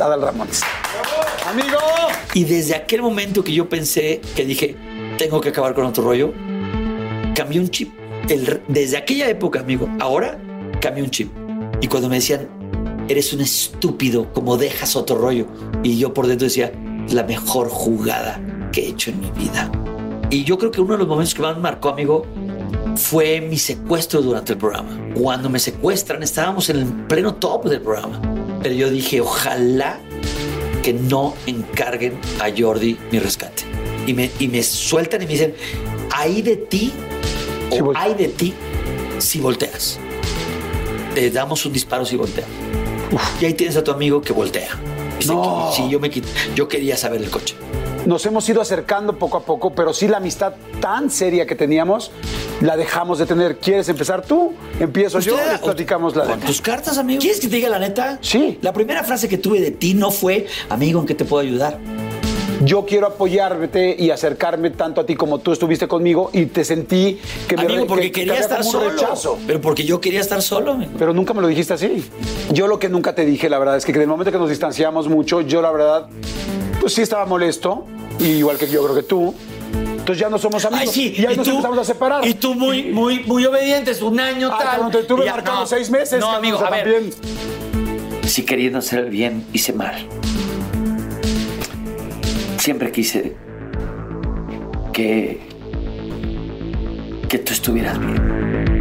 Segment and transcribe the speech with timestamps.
[0.00, 0.62] Adal Ramones.
[1.48, 1.78] Amigo.
[2.34, 4.76] Y desde aquel momento que yo pensé, que dije,
[5.18, 6.32] tengo que acabar con otro rollo,
[7.34, 7.92] cambié un chip.
[8.28, 10.38] El- desde aquella época, amigo, ahora
[10.80, 11.30] cambié un chip.
[11.80, 12.48] Y cuando me decían,
[13.08, 15.46] eres un estúpido, como dejas otro rollo.
[15.82, 16.72] Y yo por dentro decía,
[17.10, 18.40] la mejor jugada
[18.72, 19.70] que he hecho en mi vida.
[20.30, 22.26] Y yo creo que uno de los momentos que más me marcó, amigo,
[22.96, 24.88] fue mi secuestro durante el programa.
[25.14, 28.20] Cuando me secuestran, estábamos en el pleno top del programa.
[28.66, 30.00] Pero yo dije, ojalá
[30.82, 33.62] que no encarguen a Jordi mi rescate.
[34.08, 35.54] Y me, y me sueltan y me dicen,
[36.12, 36.92] hay de ti
[37.70, 38.54] o volte- hay de ti
[39.20, 40.00] si volteas.
[41.14, 42.48] Te damos un disparo si volteas.
[43.40, 44.70] Y ahí tienes a tu amigo que voltea.
[45.20, 45.70] Y No.
[45.72, 46.24] Sí, yo, me quit-
[46.56, 47.54] yo quería saber el coche.
[48.04, 52.10] Nos hemos ido acercando poco a poco, pero sí la amistad tan seria que teníamos
[52.60, 53.58] la dejamos de tener.
[53.58, 54.52] ¿Quieres empezar tú?
[54.80, 56.46] Empiezo yo, les platicamos la Con de.
[56.46, 57.20] tus cartas, amigo.
[57.20, 58.18] ¿Quieres que te diga la neta?
[58.22, 58.58] Sí.
[58.62, 61.78] La primera frase que tuve de ti no fue, amigo, ¿en qué te puedo ayudar?
[62.64, 67.20] Yo quiero apoyarte y acercarme tanto a ti como tú estuviste conmigo y te sentí
[67.46, 68.88] que me Amigo, porque que- que quería había estar solo.
[68.90, 69.38] rechazo.
[69.46, 70.72] Pero porque yo quería estar solo.
[70.72, 70.92] amigo.
[70.98, 72.02] Pero nunca me lo dijiste así.
[72.52, 74.48] Yo lo que nunca te dije, la verdad, es que en el momento que nos
[74.48, 76.06] distanciamos mucho, yo la verdad,
[76.80, 77.84] pues sí estaba molesto,
[78.18, 79.34] y igual que yo creo que tú.
[80.06, 80.86] Entonces ya no somos amigos.
[80.86, 81.14] Ay, sí.
[81.18, 82.24] Y ahí nos empezamos a separar.
[82.24, 84.78] Y tú muy, muy, muy obedientes, un año Ah, tal.
[84.78, 86.20] cuando te tuve ya- marcado no, seis meses.
[86.20, 86.84] No, amigo, a ver.
[86.84, 87.12] también.
[88.24, 90.06] Si queriendo hacer el bien, hice mal.
[92.58, 93.34] Siempre quise
[94.92, 95.40] que.
[97.28, 98.75] que tú estuvieras bien.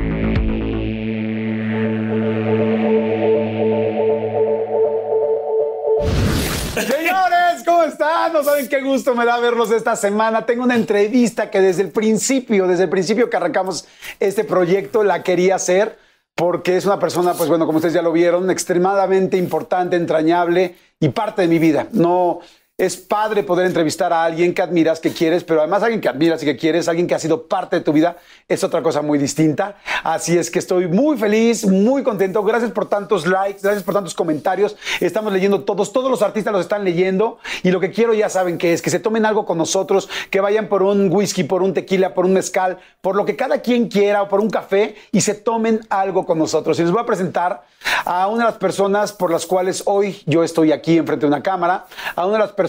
[7.66, 8.32] ¿Cómo están?
[8.32, 10.46] No saben qué gusto me da verlos esta semana.
[10.46, 13.88] Tengo una entrevista que desde el principio, desde el principio que arrancamos
[14.20, 15.98] este proyecto, la quería hacer
[16.36, 21.10] porque es una persona, pues bueno, como ustedes ya lo vieron, extremadamente importante, entrañable y
[21.10, 21.88] parte de mi vida.
[21.92, 22.40] No
[22.78, 26.44] es padre poder entrevistar a alguien que admiras, que quieres, pero además alguien que admiras
[26.44, 28.18] y que quieres, alguien que ha sido parte de tu vida,
[28.50, 29.78] es otra cosa muy distinta.
[30.04, 32.44] Así es que estoy muy feliz, muy contento.
[32.44, 34.76] Gracias por tantos likes, gracias por tantos comentarios.
[35.00, 38.58] Estamos leyendo todos, todos los artistas los están leyendo y lo que quiero ya saben
[38.58, 41.74] que es que se tomen algo con nosotros, que vayan por un whisky, por un
[41.74, 45.22] tequila, por un mezcal, por lo que cada quien quiera o por un café y
[45.22, 46.78] se tomen algo con nosotros.
[46.78, 47.64] Y les voy a presentar
[48.04, 51.42] a una de las personas por las cuales hoy yo estoy aquí enfrente de una
[51.42, 51.86] cámara,
[52.18, 52.65] a una de las personas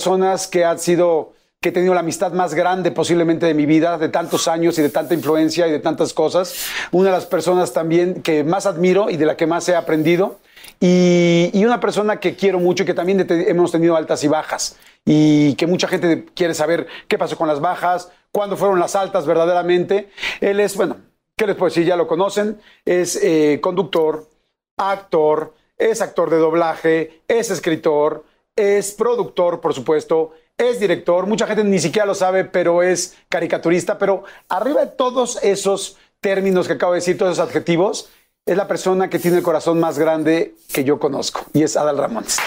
[0.51, 4.09] que ha sido que he tenido la amistad más grande posiblemente de mi vida, de
[4.09, 6.55] tantos años y de tanta influencia y de tantas cosas.
[6.93, 10.39] Una de las personas también que más admiro y de la que más he aprendido.
[10.81, 14.77] Y, y una persona que quiero mucho y que también hemos tenido altas y bajas.
[15.05, 19.27] Y que mucha gente quiere saber qué pasó con las bajas, cuándo fueron las altas
[19.27, 20.11] verdaderamente.
[20.41, 20.99] Él es, bueno,
[21.37, 21.87] ¿qué les puedo decir?
[21.87, 22.61] Ya lo conocen.
[22.85, 24.29] Es eh, conductor,
[24.77, 28.25] actor, es actor de doblaje, es escritor,
[28.57, 31.27] es productor, por supuesto, es director.
[31.27, 33.99] Mucha gente ni siquiera lo sabe, pero es caricaturista.
[33.99, 38.09] Pero arriba de todos esos términos que acabo de decir, todos esos adjetivos,
[38.47, 41.99] es la persona que tiene el corazón más grande que yo conozco y es Adal
[41.99, 42.39] Ramones.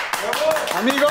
[0.76, 1.08] Amigo,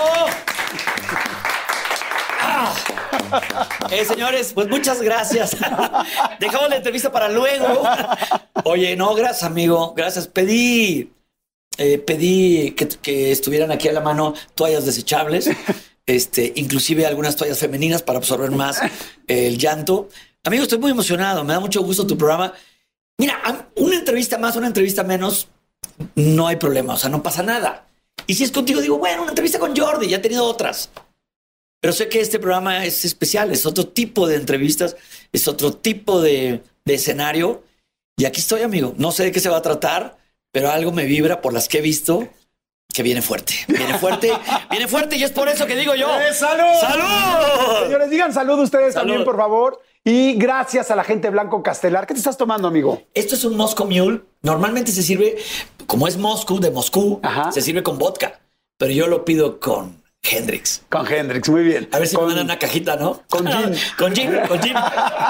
[3.91, 5.57] Eh, señores, pues muchas gracias.
[6.41, 7.83] Dejamos la entrevista para luego.
[8.65, 9.95] Oye, no, gracias, amigo.
[9.95, 10.27] Gracias.
[10.27, 11.13] Pedí,
[11.78, 15.49] eh, pedí que, que estuvieran aquí a la mano toallas desechables,
[16.06, 18.81] este, inclusive algunas toallas femeninas para absorber más
[19.27, 20.09] el llanto.
[20.44, 21.44] Amigo, estoy muy emocionado.
[21.44, 22.53] Me da mucho gusto tu programa.
[23.19, 23.41] Mira,
[23.77, 25.49] una entrevista más, una entrevista menos,
[26.15, 26.94] no hay problema.
[26.94, 27.87] O sea, no pasa nada.
[28.27, 30.91] Y si es contigo, digo, bueno, una entrevista con Jordi, ya he tenido otras.
[31.81, 34.97] Pero sé que este programa es especial, es otro tipo de entrevistas,
[35.33, 37.62] es otro tipo de, de escenario.
[38.17, 38.94] Y aquí estoy, amigo.
[38.97, 40.19] No sé de qué se va a tratar,
[40.53, 42.29] pero algo me vibra por las que he visto
[42.93, 43.55] que viene fuerte.
[43.69, 44.33] Viene fuerte,
[44.71, 46.09] viene fuerte y es por eso que digo yo.
[46.21, 46.81] ¡Eh, salud!
[46.81, 47.85] ¡Salud!
[47.85, 49.07] señores, digan salud ustedes Salud.
[49.09, 49.81] también, por favor.
[50.05, 52.07] Y gracias a la gente Blanco Castelar.
[52.07, 53.03] ¿Qué te estás tomando, amigo?
[53.13, 54.23] Esto es un Moscow Mule.
[54.43, 55.37] Normalmente se sirve,
[55.87, 57.53] como es Moscú, de Moscú, Ajá.
[57.53, 58.41] se sirve con vodka.
[58.79, 60.82] Pero yo lo pido con Hendrix.
[60.88, 61.88] Con Hendrix, muy bien.
[61.93, 63.23] A ver si con, me mandan una cajita, ¿no?
[63.29, 63.75] con gin.
[63.97, 64.75] con gin, con gin,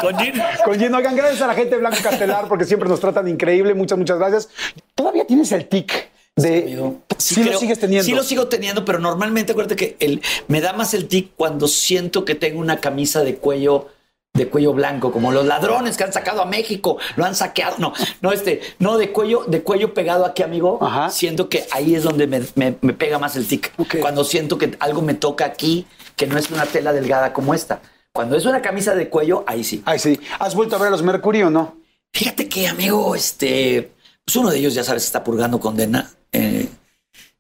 [0.00, 0.32] con gin.
[0.64, 0.94] Con gin.
[0.94, 3.75] Oigan, gracias a la gente de Blanco Castelar porque siempre nos tratan increíble.
[3.75, 4.49] Muchas, muchas gracias.
[4.94, 6.94] Todavía tienes el tic de.
[7.19, 8.05] Sí, lo sigues teniendo.
[8.05, 11.69] Sí lo sigo teniendo, pero normalmente acuérdate que el, me da más el tic cuando
[11.69, 13.88] siento que tengo una camisa de cuello
[14.34, 17.76] de cuello blanco, como los ladrones que han sacado a México, lo han saqueado.
[17.78, 20.78] No, no, este, no, de cuello, de cuello pegado aquí, amigo.
[20.80, 21.10] Ajá.
[21.10, 23.72] Siento que ahí es donde me, me- me pega más el tic.
[24.00, 27.80] Cuando siento que algo me toca aquí, que no es una tela delgada como esta.
[28.12, 29.82] Cuando es una camisa de cuello, ahí sí.
[29.84, 30.19] Ay, sí.
[30.38, 31.76] ¿Has vuelto a ver a los Mercury o no?
[32.12, 33.92] Fíjate que, amigo, este,
[34.25, 36.10] pues uno de ellos, ya sabes, está purgando condena.
[36.32, 36.69] eh,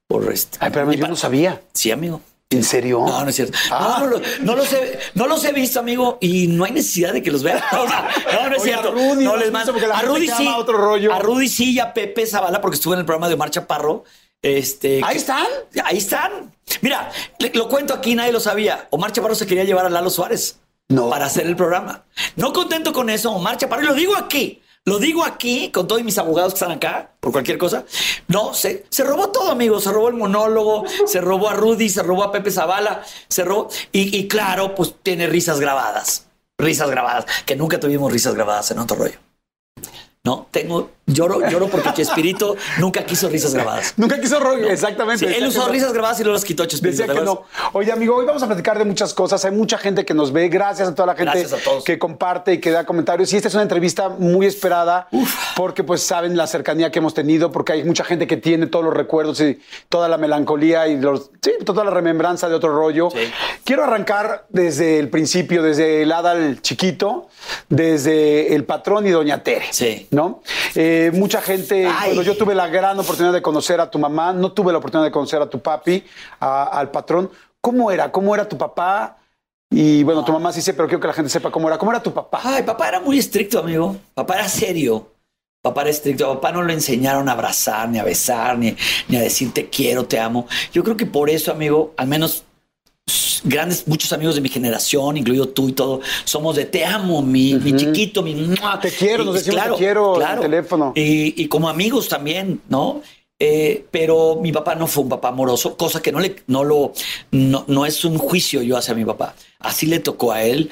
[0.08, 0.56] por este.
[0.60, 1.60] Ay, pero yo no sabía.
[1.74, 2.20] Sí, amigo.
[2.50, 3.04] ¿En serio?
[3.06, 3.58] No, no es cierto.
[3.70, 3.98] Ah.
[4.00, 7.22] No, no, no los he, no los he visto, amigo, y no hay necesidad de
[7.22, 7.42] que los.
[7.44, 8.88] O sea, no, no es Oye, cierto.
[8.88, 9.72] a Rudy, no ¿no les mando.
[9.72, 9.72] visto?
[9.72, 10.48] Porque la A Rudy sí.
[10.56, 11.12] otro rollo.
[11.12, 14.04] A Rudy sí y a Pepe Zavala, porque estuve en el programa de Omar Chaparro.
[14.40, 15.46] Este, Ahí están.
[15.84, 16.50] Ahí están.
[16.80, 18.86] Mira, le- lo cuento aquí, nadie lo sabía.
[18.90, 20.58] Omar Chaparro se quería llevar a Lalo Suárez
[20.88, 21.10] No.
[21.10, 22.04] para hacer el programa.
[22.36, 26.02] No contento con eso, Omar Chaparro, y lo digo aquí, lo digo aquí con todos
[26.02, 27.84] mis abogados que están acá, por cualquier cosa.
[28.26, 29.80] No, se, se robó todo, amigo.
[29.80, 33.68] Se robó el monólogo, se robó a Rudy, se robó a Pepe Zavala, se robó.
[33.92, 36.26] Y, y claro, pues tiene risas grabadas.
[36.58, 39.27] Risas grabadas, que nunca tuvimos risas grabadas en otro rollo.
[40.24, 43.94] No, tengo, lloro, lloro porque Chespirito nunca quiso risas grabadas.
[43.96, 44.68] Nunca quiso rollo.
[44.68, 45.26] Exactamente.
[45.26, 45.72] Sí, él usó no.
[45.72, 47.02] risas grabadas y no las quitó Chespirito.
[47.02, 47.44] Decía ¿te que no.
[47.72, 49.44] Oye, amigo, hoy vamos a platicar de muchas cosas.
[49.44, 50.48] Hay mucha gente que nos ve.
[50.48, 53.32] Gracias a toda la gente a que comparte y que da comentarios.
[53.32, 55.08] Y esta es una entrevista muy esperada
[55.56, 58.84] porque, pues, saben la cercanía que hemos tenido, porque hay mucha gente que tiene todos
[58.84, 63.08] los recuerdos y toda la melancolía y los, sí, toda la remembranza de otro rollo.
[63.10, 63.32] Sí.
[63.64, 67.28] Quiero arrancar desde el principio, desde el Adal chiquito,
[67.68, 69.66] desde el patrón y Doña Tere.
[69.70, 70.07] Sí.
[70.10, 70.42] ¿No?
[70.74, 74.52] Eh, mucha gente, bueno, yo tuve la gran oportunidad de conocer a tu mamá, no
[74.52, 76.02] tuve la oportunidad de conocer a tu papi,
[76.40, 77.30] a- al patrón.
[77.60, 78.10] ¿Cómo era?
[78.10, 79.18] ¿Cómo era tu papá?
[79.70, 81.76] Y bueno, tu mamá sí sé, pero quiero que la gente sepa cómo era.
[81.76, 82.40] ¿Cómo era tu papá?
[82.42, 83.96] Ay, papá era muy estricto, amigo.
[84.14, 85.08] Papá era serio.
[85.60, 86.30] Papá era estricto.
[86.30, 88.74] A papá no le enseñaron a abrazar, ni a besar, ni,
[89.08, 90.46] ni a decir te quiero, te amo.
[90.72, 92.44] Yo creo que por eso, amigo, al menos
[93.44, 97.54] grandes, muchos amigos de mi generación, incluido tú y todo, somos de te amo, mi,
[97.54, 98.34] mi chiquito, mi...
[98.34, 98.80] ¡mua!
[98.80, 100.92] Te quiero, nos decimos te quiero en el teléfono.
[100.94, 103.02] Y, y como amigos también, ¿no?
[103.40, 106.92] Eh, pero mi papá no fue un papá amoroso, cosa que no le, no lo,
[107.30, 109.34] no, no es un juicio yo hacia mi papá.
[109.60, 110.70] Así le tocó a él.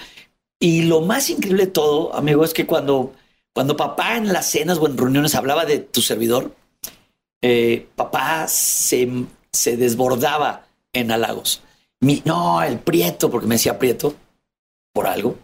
[0.58, 3.12] Y lo más increíble de todo, amigo, es que cuando,
[3.52, 6.56] cuando papá en las cenas o en reuniones hablaba de tu servidor,
[7.42, 9.08] eh, papá se,
[9.52, 11.62] se desbordaba en halagos.
[12.00, 14.14] Mi, no, el prieto, porque me decía prieto
[14.92, 15.36] por algo.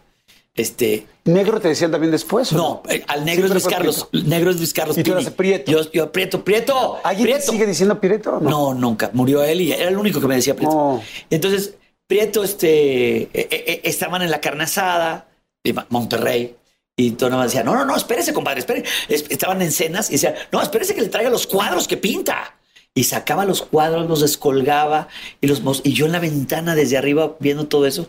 [0.55, 2.53] Este, ¿Negro te decían también después?
[2.53, 4.09] no, eh, al negro es Luis Carlos.
[4.11, 4.29] Prieto.
[4.29, 4.99] Negro es Luis Carlos.
[4.99, 5.73] Y tú eras Prieto.
[5.73, 6.99] Yo, yo, Prieto, Prieto.
[7.05, 7.53] ¿Alguien te Prieto.
[7.53, 8.39] sigue diciendo Pireto?
[8.41, 8.51] No.
[8.51, 9.11] No, nunca.
[9.15, 11.01] Murió él y era el único que me decía Prieto.
[11.31, 11.75] Entonces,
[12.07, 15.29] Prieto, este, eh, eh, estaban en la carne asada
[15.65, 16.55] de Monterrey.
[16.99, 18.85] Y todo nada más decía, no, no, no, espérese, compadre, espere.
[19.09, 22.55] Es- Estaban en cenas y decía, no, espérese que le traiga los cuadros que pinta.
[22.95, 25.09] Y sacaba los cuadros, los descolgaba
[25.41, 28.07] y los y yo en la ventana desde arriba viendo todo eso.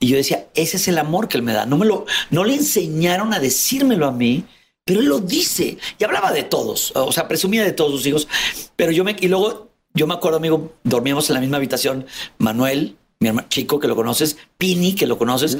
[0.00, 1.66] Y yo decía, ese es el amor que él me da.
[1.66, 4.44] No me lo, no le enseñaron a decírmelo a mí,
[4.84, 5.78] pero él lo dice.
[5.98, 8.28] Y hablaba de todos, o sea, presumía de todos sus hijos.
[8.74, 12.06] Pero yo me, y luego yo me acuerdo, amigo, dormíamos en la misma habitación.
[12.38, 15.58] Manuel, mi hermano chico, que lo conoces, Pini, que lo conoces.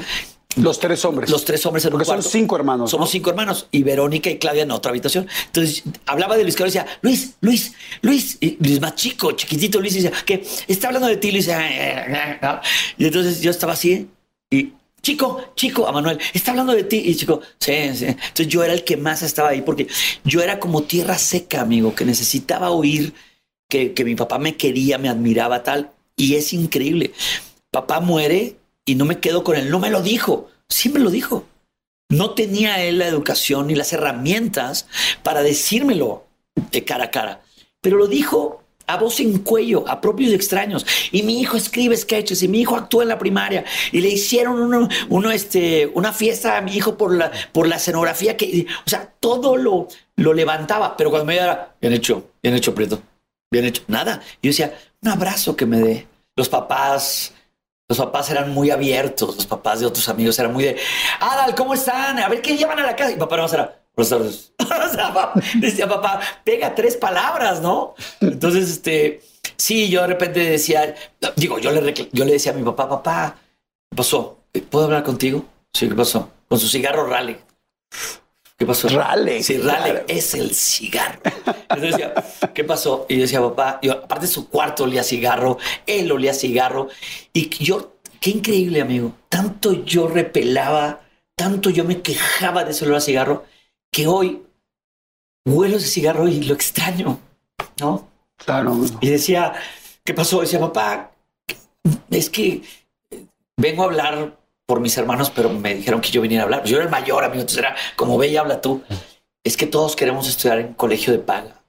[0.57, 1.29] Los tres hombres.
[1.29, 2.29] Los tres hombres en Porque un son cuarto.
[2.29, 3.11] cinco hermanos, Somos ¿no?
[3.11, 3.67] cinco hermanos.
[3.71, 5.27] Y Verónica y Claudia en otra habitación.
[5.47, 8.37] Entonces hablaba de Luis Carlos y decía, Luis, Luis, Luis.
[8.39, 9.95] Y Luis más chico, chiquitito Luis.
[9.95, 11.49] Y decía, que está hablando de ti, Luis.
[12.97, 14.07] Y entonces yo estaba así
[14.49, 14.73] y.
[15.01, 16.97] Chico, chico, a Manuel, está hablando de ti.
[17.05, 18.05] Y chico, sí, sí.
[18.05, 19.85] Entonces yo era el que más estaba ahí porque
[20.23, 23.13] yo era como tierra seca, amigo, que necesitaba oír
[23.69, 25.91] que, que mi papá me quería, me admiraba, tal.
[26.15, 27.11] Y es increíble.
[27.69, 28.55] Papá muere
[28.85, 29.69] y no me quedo con él.
[29.69, 30.49] No me lo dijo.
[30.69, 31.45] Sí me lo dijo.
[32.09, 34.87] No tenía él la educación ni las herramientas
[35.23, 36.25] para decírmelo
[36.71, 37.41] de cara a cara.
[37.81, 40.85] Pero lo dijo a voz en cuello, a propios extraños.
[41.11, 44.61] Y mi hijo escribe sketches y mi hijo actúa en la primaria y le hicieron
[44.61, 48.89] uno, uno, este, una fiesta a mi hijo por la, por la escenografía que, o
[48.89, 50.95] sea, todo lo, lo levantaba.
[50.97, 53.01] Pero cuando me era bien hecho, bien hecho, Prieto,
[53.51, 54.21] bien hecho, nada.
[54.41, 56.07] Yo decía, un abrazo que me dé.
[56.37, 57.33] Los papás,
[57.87, 60.77] los papás eran muy abiertos, los papás de otros amigos eran muy de,
[61.19, 62.17] Adal, ¿cómo están?
[62.19, 63.11] A ver qué llevan a la casa.
[63.11, 64.51] Y papá no era, buenas tardes.
[64.65, 67.95] O sea, decía papá, pega tres palabras, ¿no?
[68.21, 69.21] Entonces, este,
[69.57, 70.95] sí, yo de repente decía,
[71.35, 73.35] digo, yo le, yo le decía a mi papá, papá,
[73.89, 74.39] ¿qué pasó?
[74.69, 75.45] ¿Puedo hablar contigo?
[75.73, 76.29] Sí, ¿qué pasó?
[76.47, 77.37] Con su cigarro rally.
[78.57, 78.87] ¿Qué pasó?
[78.87, 80.05] Rale, Sí, rale claro.
[80.07, 81.19] es el cigarro.
[81.45, 82.13] Entonces decía,
[82.53, 83.05] ¿qué pasó?
[83.09, 86.87] Y yo decía, papá, yo, aparte su cuarto olía cigarro, él olía cigarro.
[87.33, 89.13] Y yo, qué increíble, amigo.
[89.27, 91.01] Tanto yo repelaba,
[91.35, 93.43] tanto yo me quejaba de ese olor a cigarro,
[93.91, 94.43] que hoy
[95.45, 97.19] huelo ese cigarro y lo extraño,
[97.81, 98.07] ¿no?
[98.37, 98.77] Claro.
[99.01, 99.53] Y decía,
[100.05, 100.39] ¿qué pasó?
[100.41, 101.11] Decía, papá,
[102.09, 102.61] es que
[103.57, 106.61] vengo a hablar por mis hermanos, pero me dijeron que yo viniera a hablar.
[106.61, 108.81] Pues yo era el mayor, amigo, entonces era como ve y habla tú.
[109.43, 111.61] Es que todos queremos estudiar en colegio de paga.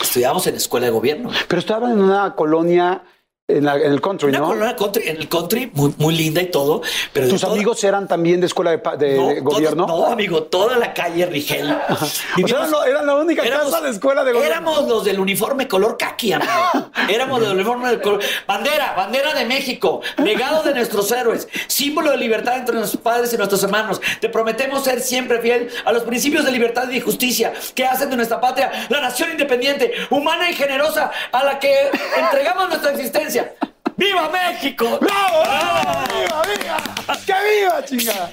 [0.00, 1.30] Estudiamos en escuela de gobierno.
[1.48, 3.02] Pero estaban en una colonia
[3.46, 4.46] En, la- en el country, Una ¿no?
[4.46, 6.80] colonia country, en el country, muy, muy linda y todo.
[7.12, 9.86] Pero ¿Tus toda- amigos eran también de escuela de, pa- de- no, de todo- gobierno?
[9.86, 11.70] no, amigo, toda la calle Rigel.
[11.70, 12.06] O
[12.48, 14.50] sea, eran la única Éramos- casa de escuela de gobierno.
[14.50, 16.50] Éramos los del uniforme color caqui, amigo.
[17.10, 18.22] Éramos del uniforme de color.
[18.46, 23.36] Bandera, bandera de México, legado de nuestros héroes, símbolo de libertad entre nuestros padres y
[23.36, 24.00] nuestros hermanos.
[24.22, 28.16] Te prometemos ser siempre fiel a los principios de libertad y justicia que hacen de
[28.16, 33.33] nuestra patria la nación independiente, humana y generosa a la que entregamos nuestra existencia.
[33.96, 34.98] ¡Viva México!
[35.00, 35.42] ¡Bravo!
[35.42, 36.00] ¡Bravo!
[36.08, 37.16] ¡Viva, viva!
[37.24, 38.30] ¡Que viva, chinga!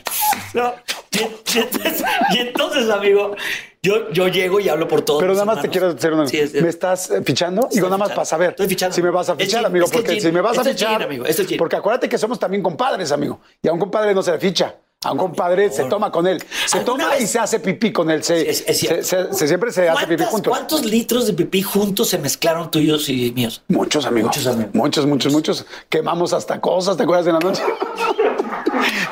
[0.53, 0.73] No,
[1.11, 3.35] y, y entonces, y entonces, amigo,
[3.83, 5.21] yo, yo llego y hablo por todos.
[5.21, 6.27] Pero nada más te quiero hacer una...
[6.27, 7.67] Sí, es- es- ¿Me estás fichando?
[7.71, 8.15] Digo, nada más fichando.
[8.15, 8.49] para saber.
[8.51, 8.95] Estoy fichando.
[8.95, 11.03] Si me vas a fichar, amigo, porque si me vas a gin, fichar...
[11.03, 11.25] amigo.
[11.57, 13.39] Porque acuérdate que somos también compadres, amigo.
[13.61, 14.75] Y a un compadre no se le ficha.
[15.03, 16.43] A un compadre se toma con él.
[16.67, 18.23] Se ¿Alguna toma y se hace pipí con él.
[18.23, 19.03] Se, Es- es cierto.
[19.03, 20.51] se- se- se- siempre se hace pipí ¿Cuántas- juntos.
[20.51, 23.63] ¿Cuántos litros de pipí juntos se mezclaron tuyos y míos?
[23.67, 24.27] Muchos amigos.
[24.29, 24.75] Muchos amigos.
[24.75, 25.65] Muchos, muchos, muchos.
[25.89, 27.63] Quemamos hasta cosas, ¿te acuerdas de la noche?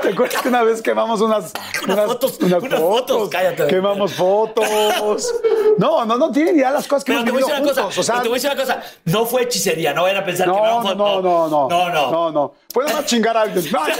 [0.01, 1.51] ¿Te acuerdas que una vez quemamos unas,
[1.83, 3.67] Unas fotos, unas fotos, cállate.
[3.67, 5.33] Quemamos fotos.
[5.77, 7.83] No, no, no tienen idea las cosas que Pero te hemos voy a decir una
[7.83, 7.99] cosa.
[7.99, 8.81] O sea, te voy a decir una cosa.
[9.05, 9.93] No fue hechicería.
[9.93, 11.69] No vayan a pensar que no, vamos no, no, no, no.
[11.69, 12.11] No, no.
[12.11, 12.53] No, no.
[12.73, 13.65] Fue nada más chingar a alguien.
[13.71, 13.95] No, no,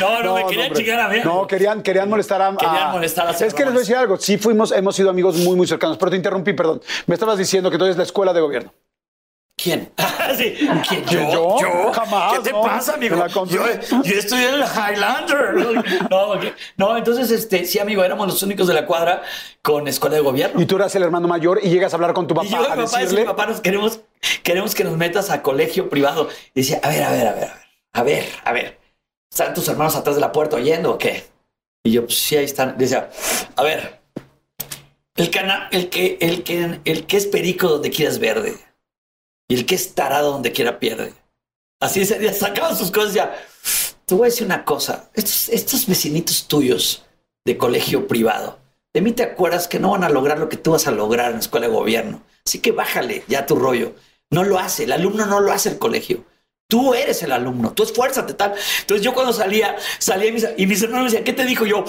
[0.00, 0.82] No, no, me no, querían hombre.
[0.84, 1.16] chingar a mí.
[1.24, 2.56] No, querían, querían molestar a.
[2.56, 4.16] Querían a- molestar a Es que les voy a decir algo.
[4.18, 5.96] Sí, fuimos, hemos sido amigos muy, muy cercanos.
[5.98, 6.80] Pero te interrumpí, perdón.
[7.06, 8.72] Me estabas diciendo que tú eres la escuela de gobierno.
[9.62, 9.92] ¿Quién?
[10.36, 10.54] sí.
[10.88, 11.04] ¿Quién?
[11.04, 11.56] ¿Quién, ¿Yo?
[11.60, 11.92] yo?
[11.92, 12.62] Jamás, ¿Qué te no.
[12.62, 13.24] pasa, amigo?
[13.46, 13.62] Yo,
[14.02, 15.52] yo estoy en el Highlander.
[16.10, 16.34] No,
[16.76, 19.22] no, entonces, este, sí, amigo, éramos los únicos de la cuadra
[19.62, 20.60] con escuela de gobierno.
[20.60, 22.56] Y tú eras el hermano mayor y llegas a hablar con tu papá Y yo,
[22.56, 23.20] a mi papá, decirle.
[23.20, 24.00] decía, papá, nos queremos,
[24.42, 26.28] queremos que nos metas a colegio privado.
[26.54, 28.78] Y decía, a ver, a ver, a ver, a ver, a ver, a ver.
[29.30, 31.24] ¿Están tus hermanos atrás de la puerta oyendo o qué?
[31.84, 32.76] Y yo, pues sí, ahí están.
[32.76, 33.10] Decía,
[33.56, 34.00] a ver,
[35.16, 38.56] el, cana el, que, el, que, el que es perico donde quieras verde.
[39.52, 41.12] Y el que es tarado donde quiera pierde.
[41.78, 43.34] Así sería, sacaban sus cosas ya.
[44.06, 45.10] Te voy a decir una cosa.
[45.12, 47.04] Estos, estos vecinitos tuyos
[47.44, 48.58] de colegio privado,
[48.94, 51.26] de mí te acuerdas que no van a lograr lo que tú vas a lograr
[51.26, 52.22] en la escuela de gobierno.
[52.46, 53.94] Así que bájale ya tu rollo.
[54.30, 56.24] No lo hace, el alumno no lo hace el colegio.
[56.66, 58.54] Tú eres el alumno, tú esfuérzate tal.
[58.80, 61.66] Entonces yo cuando salía, salía y mis, y mis hermanos me decían, ¿qué te dijo
[61.66, 61.84] yo?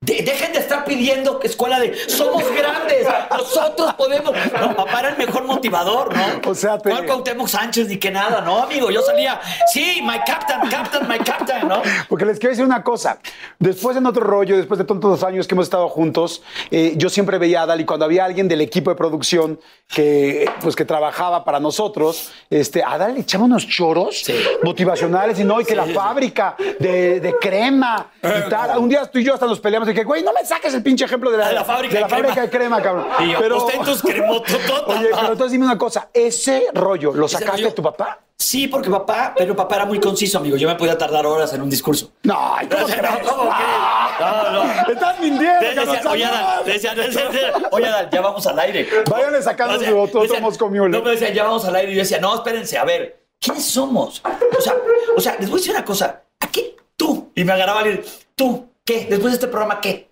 [0.00, 4.32] De- dejen de estar pidiendo que escuela de somos grandes, nosotros podemos.
[4.60, 6.50] No, papá era el mejor motivador, ¿no?
[6.50, 8.92] O sea, te- No Cuauhtémoc Sánchez ni que nada, no, amigo.
[8.92, 9.40] Yo salía,
[9.72, 11.82] sí, my captain, captain, my captain, ¿no?
[12.08, 13.18] Porque les quiero decir una cosa.
[13.58, 17.36] Después en otro rollo, después de tantos años que hemos estado juntos, eh, yo siempre
[17.38, 19.58] veía a Adal y cuando había alguien del equipo de producción
[19.92, 24.34] que, pues, que trabajaba para nosotros, este, a Adal le echaba unos choros Sí.
[24.62, 28.78] motivacionales y no, y que la sí, fábrica de, de crema y tal.
[28.78, 31.04] Un día tú y yo hasta nos peleamos dije, güey, no me saques el pinche
[31.04, 32.28] ejemplo de la, De la fábrica de, la de crema.
[32.28, 33.06] fábrica de crema, cabrón.
[33.20, 34.98] Y yo, ostentos cremototota.
[34.98, 38.20] Oye, pero entonces dime una cosa, ese rollo, ¿lo sacaste de tu papá?
[38.40, 40.56] Sí, porque papá, pero papá era muy conciso, amigo.
[40.56, 42.12] Yo me podía tardar horas en un discurso.
[42.22, 43.28] No, ¿cómo No, crees?
[43.28, 43.44] ¿cómo?
[43.44, 44.92] No, no.
[44.92, 48.88] Estás mintiendo, Te decían, oye, Adal, te oye, Adal, ya vamos al aire.
[49.10, 50.88] Váyanle sacando O sea, su Moscow Mule.
[50.88, 51.90] No, me decían, ya vamos al aire.
[51.92, 54.22] Y yo decía, no, espérense, a ver, ¿quiénes somos?
[54.56, 54.74] O sea,
[55.16, 56.22] o sea, les voy a decir una cosa.
[56.38, 56.76] ¿A qué?
[56.96, 57.32] Tú.
[57.34, 58.00] Y me agarraba y
[58.36, 59.06] tú, ¿qué?
[59.08, 60.08] Después de este programa, ¿qué?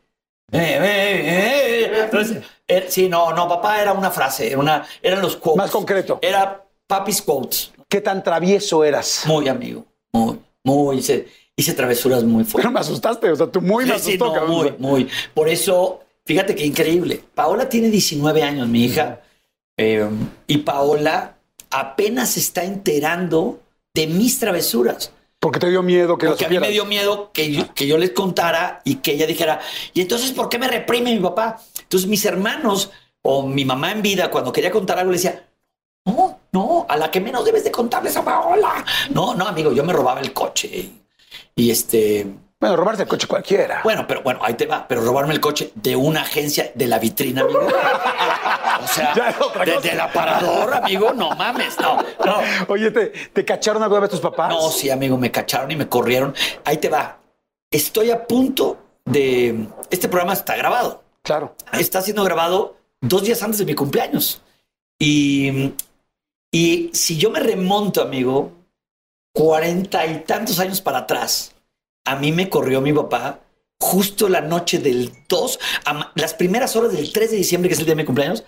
[0.53, 2.01] Eh, eh, eh, eh.
[2.05, 5.57] Entonces, eh, sí, no, no, papá era una frase, era una, eran los quotes.
[5.59, 6.19] Más concreto.
[6.23, 7.73] Era papis quotes.
[7.89, 9.23] ¿Qué tan travieso eras?
[9.27, 10.99] Muy amigo, muy, muy.
[10.99, 12.63] Hice, hice travesuras muy fuertes.
[12.63, 14.53] Pero me asustaste, o sea, tú muy me Sí, sí, asustó, no, cabrón.
[14.57, 15.09] muy, muy.
[15.35, 17.23] Por eso, fíjate qué increíble.
[17.35, 19.21] Paola tiene 19 años, mi hija.
[19.79, 20.09] eh,
[20.47, 21.39] y Paola
[21.71, 23.61] apenas se está enterando
[23.95, 25.13] de mis travesuras.
[25.39, 27.99] Porque te dio miedo que Porque a mí me dio miedo que yo, que yo
[27.99, 29.61] les contara y que ella dijera,
[29.93, 31.61] ¿y entonces por qué me reprime mi papá?
[31.81, 32.91] Entonces mis hermanos
[33.23, 35.49] o mi mamá en vida, cuando quería contar algo, le decía,
[36.05, 38.85] no, no, a la que menos debes de contarles a Paola.
[39.11, 40.89] No, no, amigo, yo me robaba el coche.
[41.55, 42.27] Y este,
[42.59, 43.81] Bueno, robarse el coche cualquiera.
[43.85, 44.87] bueno, pero bueno, ahí te va.
[44.89, 47.61] Pero robarme el coche de una agencia de la vitrina, amigo.
[48.79, 49.89] O sea, Ya es otra de- cosa.
[49.89, 52.37] del aparador, amigo, no mames, no, no.
[52.69, 54.51] Oye, ¿te, ¿te cacharon alguna vez tus papás?
[54.51, 56.35] No, sí, amigo, me cacharon y me corrieron.
[56.65, 57.19] Ahí te va.
[57.71, 59.67] Estoy a punto de.
[59.91, 61.03] Este programa está grabado.
[61.23, 61.57] Claro.
[61.73, 64.43] Está siendo grabado dos días antes de mi cumpleaños.
[65.01, 65.73] Y,
[66.53, 68.53] y si yo me remonto, amigo,
[69.35, 71.55] cuarenta y tantos años para atrás,
[72.07, 73.41] a mí me corrió mi papá
[73.81, 77.81] justo la noche del 2, a las primeras horas del 3 de diciembre, que es
[77.81, 78.45] el día de mi cumpleaños.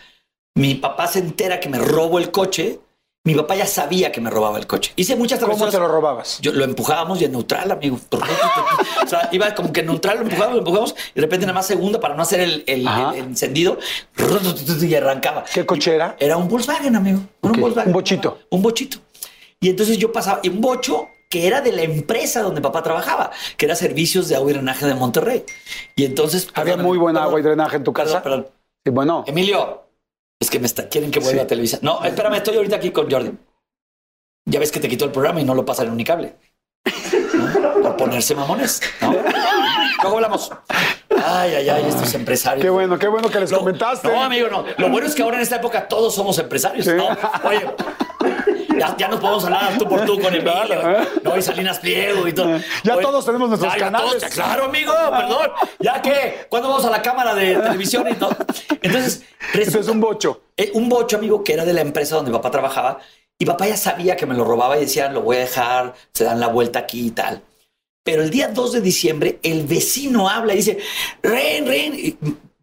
[0.56, 2.80] Mi papá se entera que me robo el coche.
[3.24, 4.92] Mi papá ya sabía que me robaba el coche.
[4.96, 5.74] Hice muchas ¿Cómo travesuras.
[5.74, 6.38] te lo robabas?
[6.40, 8.00] Yo lo empujábamos y en neutral, amigo.
[9.04, 11.54] O sea, iba como que en neutral, lo empujábamos, lo empujábamos y de repente nada
[11.58, 13.10] más segunda para no hacer el, el- Ajá.
[13.14, 13.78] el encendido
[14.82, 15.44] y arrancaba.
[15.52, 16.16] ¿Qué coche era?
[16.18, 17.20] Era un Volkswagen, amigo.
[17.42, 17.88] Era Un Volkswagen.
[17.90, 18.38] un bochito.
[18.50, 18.98] Un bochito.
[19.60, 23.30] Y entonces yo pasaba en un bocho que era de la empresa donde papá trabajaba,
[23.56, 25.44] que era Servicios de Agua y Drenaje de Monterrey.
[25.94, 26.48] Y entonces...
[26.54, 28.22] Había muy buena perdón, agua y drenaje en tu casa.
[28.22, 28.52] Perdón, perdón.
[28.84, 29.24] Sí, bueno.
[29.26, 29.82] Emilio,
[30.40, 31.44] es que me está, quieren que vuelva Sí.
[31.44, 31.78] a Televisa.
[31.82, 33.32] No, espérame, estoy ahorita aquí con Jordi.
[34.46, 36.34] Ya ves que te quitó el programa y no lo pasa en Unicable.
[37.34, 37.82] ¿No?
[37.82, 38.80] Por ponerse mamones.
[39.02, 39.12] ¿no?
[40.02, 40.50] Luego hablamos.
[41.10, 42.62] Ay, ay, ay, estos empresarios.
[42.64, 44.08] Qué bueno, qué bueno que les Lo- comentaste.
[44.08, 44.64] No, amigo, no.
[44.78, 46.86] Lo bueno es que ahora en esta época todos somos empresarios.
[46.86, 46.92] Sí.
[46.92, 47.08] ¿no?
[47.44, 47.66] Oye,
[48.78, 50.52] ya, ya nos podemos hablar tú por tú con Emilio.
[50.66, 51.08] Claro, ¿eh?
[51.22, 52.58] No, y Salinas Pliego y todo.
[52.84, 54.18] Ya Oye, todos tenemos nuestros ya, canales.
[54.18, 55.50] todos- claro, amigo, perdón.
[55.80, 56.46] ¿Ya qué?
[56.48, 58.06] ¿Cuándo vamos a la cámara de televisión?
[58.08, 58.36] y todo?
[58.82, 59.22] Entonces,
[59.54, 60.42] Eso es un bocho.
[60.56, 62.98] eh, un bocho, amigo, que era de la empresa donde papá trabajaba.
[63.38, 66.24] Y papá ya sabía que me lo robaba y decía, lo voy a dejar, se
[66.24, 67.42] dan la vuelta aquí y tal.
[68.04, 70.78] Pero el día 2 de diciembre, el vecino habla y dice,
[71.22, 71.94] Ren, Ren.
[71.94, 72.16] Y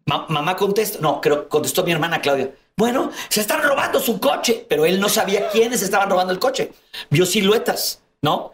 [0.06, 2.50] ma- mamá contesta, no, creo contestó mi hermana Claudia.
[2.78, 6.72] Bueno, se están robando su coche, pero él no sabía quiénes estaban robando el coche.
[7.08, 8.52] Vio siluetas, ¿no?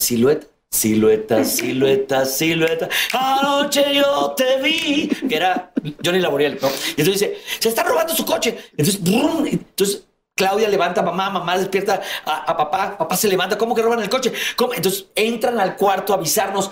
[0.00, 2.88] Silueta, silueta, silueta, silueta.
[3.12, 5.08] Anoche yo te vi.
[5.08, 5.70] Que era
[6.02, 6.68] Johnny Laboriel, ¿no?
[6.96, 8.56] Y entonces dice, se está robando su coche.
[8.70, 10.04] Entonces, brum, entonces
[10.34, 14.00] Claudia levanta a mamá, mamá despierta a, a papá, papá se levanta, ¿cómo que roban
[14.00, 14.32] el coche?
[14.56, 14.72] ¿Cómo?
[14.72, 16.70] Entonces entran al cuarto a avisarnos,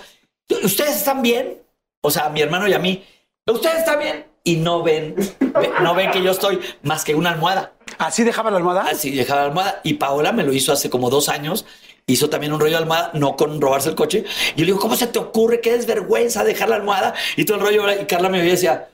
[0.63, 1.61] ¿ustedes están bien?
[2.03, 3.05] O sea, a mi hermano y a mí,
[3.47, 4.30] ¿ustedes están bien?
[4.43, 7.73] Y no ven, ve- no ven que yo estoy más que una almohada.
[7.99, 8.83] ¿Así dejaba la almohada?
[8.91, 9.81] Así dejaba la almohada.
[9.85, 11.67] Y Paola me lo hizo hace como dos años.
[12.07, 14.25] Hizo también un rollo de almohada, no con robarse el coche.
[14.57, 15.61] Y yo le digo, ¿cómo se te ocurre?
[15.61, 18.01] Qué desvergüenza dejar la almohada y todo el rollo.
[18.01, 18.89] Y Carla me veía y decía,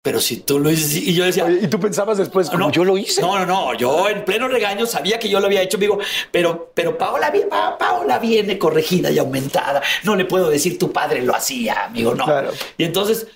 [0.00, 0.98] pero si tú lo hice.
[0.98, 3.20] Y yo decía, ¿Y tú pensabas después, como no, yo lo hice?
[3.20, 3.74] No, no, no.
[3.74, 5.98] Yo en pleno regaño sabía que yo lo había hecho, amigo.
[6.30, 9.82] Pero, pero Paola, Pa- Paola viene corregida y aumentada.
[10.04, 12.14] No le puedo decir tu padre lo hacía, amigo.
[12.14, 12.24] No.
[12.26, 12.52] Claro.
[12.78, 13.26] Y entonces,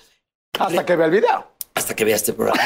[0.57, 1.47] Hasta que vea el video.
[1.75, 2.61] hasta que vea este programa.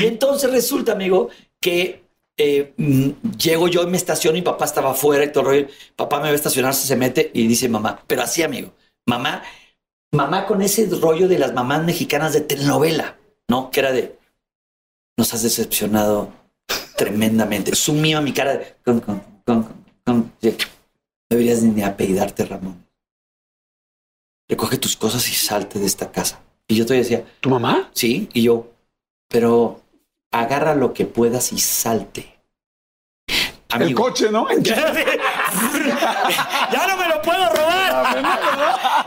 [0.00, 1.28] y entonces resulta, amigo,
[1.60, 2.04] que
[2.36, 5.74] eh, mm, llego yo en mi estación y papá estaba afuera y todo el rollo.
[5.96, 8.72] Papá me va a estacionar, se mete y dice mamá, pero así, amigo,
[9.06, 9.42] mamá,
[10.12, 13.16] mamá con ese rollo de las mamás mexicanas de telenovela,
[13.48, 13.70] ¿no?
[13.70, 14.18] Que era de,
[15.16, 16.32] nos has decepcionado
[16.96, 17.74] tremendamente.
[17.74, 20.32] Sumía a mi cara de, con, con, con, con, con-
[21.30, 22.84] deberías ni apellidarte, Ramón.
[24.50, 26.40] Recoge tus cosas y salte de esta casa.
[26.66, 27.88] Y yo todavía decía, ¿Tu mamá?
[27.94, 28.66] Sí, y yo,
[29.28, 29.80] pero
[30.32, 32.36] agarra lo que puedas y salte.
[33.28, 34.02] El Amigo.
[34.02, 34.48] coche, ¿no?
[34.62, 34.92] ya
[36.88, 38.22] no me lo puedo robar.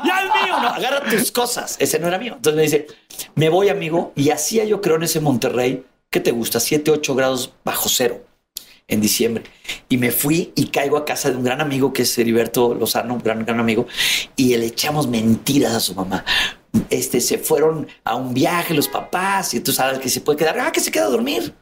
[0.05, 0.59] ya es mío.
[0.61, 1.75] No, agarra tus cosas.
[1.79, 2.35] Ese no era mío.
[2.37, 2.87] Entonces me dice,
[3.35, 4.13] me voy, amigo.
[4.15, 6.61] Y hacía yo creo en ese Monterrey, ¿qué te gusta?
[6.61, 8.23] 7, 8 grados bajo cero
[8.87, 9.43] en diciembre.
[9.89, 13.15] Y me fui y caigo a casa de un gran amigo que es Heriberto Lozano,
[13.15, 13.87] un gran, gran amigo,
[14.35, 16.25] y le echamos mentiras a su mamá.
[16.89, 20.59] Este, se fueron a un viaje los papás y tú sabes que se puede quedar,
[20.59, 21.53] ah, que se queda a dormir.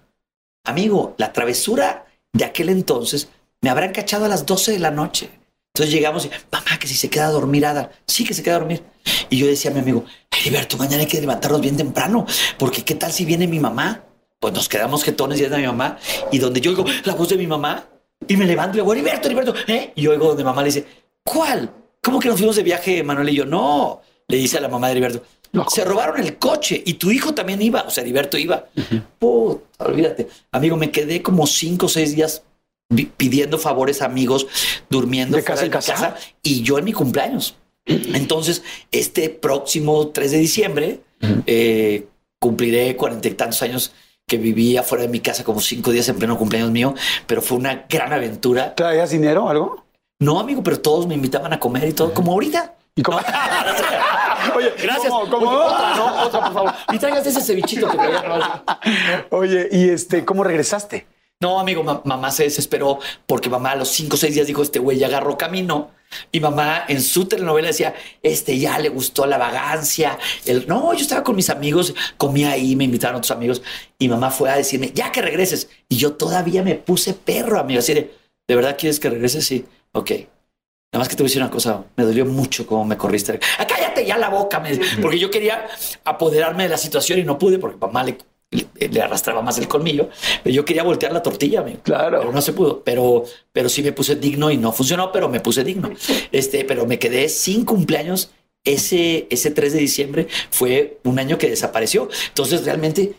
[0.64, 3.30] Amigo, la travesura de aquel entonces
[3.62, 5.30] me habrán cachado a las 12 de la noche.
[5.74, 7.92] Entonces llegamos y, mamá, que si se queda a dormir, Ada.
[8.06, 8.84] Sí, que se queda a dormir.
[9.30, 12.26] Y yo decía a mi amigo, Heriberto, mañana hay que levantarnos bien temprano,
[12.58, 14.04] porque ¿qué tal si viene mi mamá?
[14.42, 16.00] Pues nos quedamos jetones y es de mi mamá.
[16.32, 17.88] Y donde yo oigo la voz de mi mamá
[18.28, 19.94] y me levanto y le digo, Heriberto, Heriberto, ¿eh?
[19.96, 20.86] Y yo oigo donde mamá le dice,
[21.24, 21.72] ¿cuál?
[22.02, 23.46] ¿Cómo que nos fuimos de viaje, Manuel y yo?
[23.46, 25.24] No, le dice a la mamá de Heriberto.
[25.70, 27.82] Se robaron el coche y tu hijo también iba.
[27.84, 28.66] O sea, Heriberto iba.
[29.20, 30.28] Puta, olvídate.
[30.52, 32.42] Amigo, me quedé como cinco o seis días
[33.18, 34.48] pidiendo favores a amigos,
[34.90, 36.16] durmiendo ¿De casa en mi casa?
[36.42, 37.56] y yo en mi cumpleaños.
[37.86, 41.00] Entonces, este próximo 3 de diciembre
[41.46, 42.08] eh,
[42.40, 43.92] cumpliré cuarenta y tantos años
[44.32, 46.96] que viví afuera de mi casa como cinco días en pleno cumpleaños mío,
[47.28, 48.74] pero fue una gran aventura.
[48.76, 49.84] ¿Traías dinero o algo?
[50.22, 52.76] No, amigo, pero todos me invitaban a comer y todo, como ahorita.
[52.96, 53.20] ¿Y cómo?
[54.56, 55.10] Oye, Gracias.
[55.12, 55.50] ¿cómo- cómo?
[55.50, 56.24] Oye, Otra, ¿no?
[56.24, 56.74] Otra, por favor.
[56.94, 58.64] Y traigas ese cevichito que traía.
[59.32, 61.08] Oye, ¿y este, cómo regresaste?
[61.42, 64.62] No, amigo, ma- mamá se desesperó porque mamá a los cinco o seis días dijo,
[64.62, 65.92] este güey ya agarró camino.
[66.32, 70.20] Y mamá en su telenovela decía, este ya le gustó la vagancia.
[70.46, 73.62] El, no, yo estaba con mis amigos, comía ahí, me invitaron otros amigos.
[73.98, 75.70] Y mamá fue a decirme, ya que regreses.
[75.90, 77.80] Y yo todavía me puse perro, amigo.
[77.80, 78.14] Así de,
[78.48, 79.46] ¿de verdad quieres que regreses?
[79.46, 80.12] Sí, ok.
[80.94, 83.40] Nada más que te voy a decir una cosa, me dolió mucho cómo me corriste.
[83.58, 85.66] Ah, cállate ya la boca, me- porque yo quería
[86.04, 88.18] apoderarme de la situación y no pude porque mamá le,
[88.52, 90.10] le- le arrastraba más el colmillo.
[90.44, 91.80] Pero yo quería voltear la tortilla, amigo.
[91.84, 92.20] Claro.
[92.20, 92.84] Pero no se pudo.
[92.84, 95.90] Pero, pero sí me puse digno y no funcionó, pero me puse digno.
[96.32, 98.32] Este, pero me quedé sin cumpleaños.
[98.64, 102.10] Ese, ese 3 de diciembre fue un año que desapareció.
[102.28, 103.14] Entonces, realmente,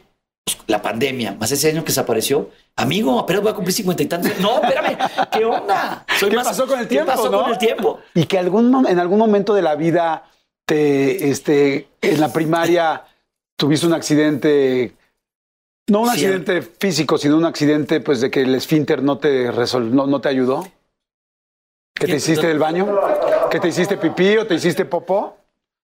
[0.44, 4.06] pues, la pandemia, más ese año que desapareció, amigo, apenas voy a cumplir cincuenta y
[4.06, 4.38] tantos.
[4.38, 4.96] No, espérame,
[5.32, 6.06] ¿qué onda?
[6.20, 7.42] Soy ¿Qué pasó con el tiempo, ¿Qué pasó no?
[7.42, 7.98] con el tiempo?
[8.14, 10.30] Y que algún, en algún momento de la vida
[10.64, 13.02] te, este, en la primaria
[13.56, 14.92] tuviste un accidente
[15.88, 19.50] No un Sí, accidente físico, sino un accidente pues de que el esfínter no te
[19.52, 20.66] resol- no, no te ayudó.
[21.94, 22.88] ¿Que te hiciste del baño?
[23.50, 25.36] ¿Que te hiciste pipí o te hiciste popó?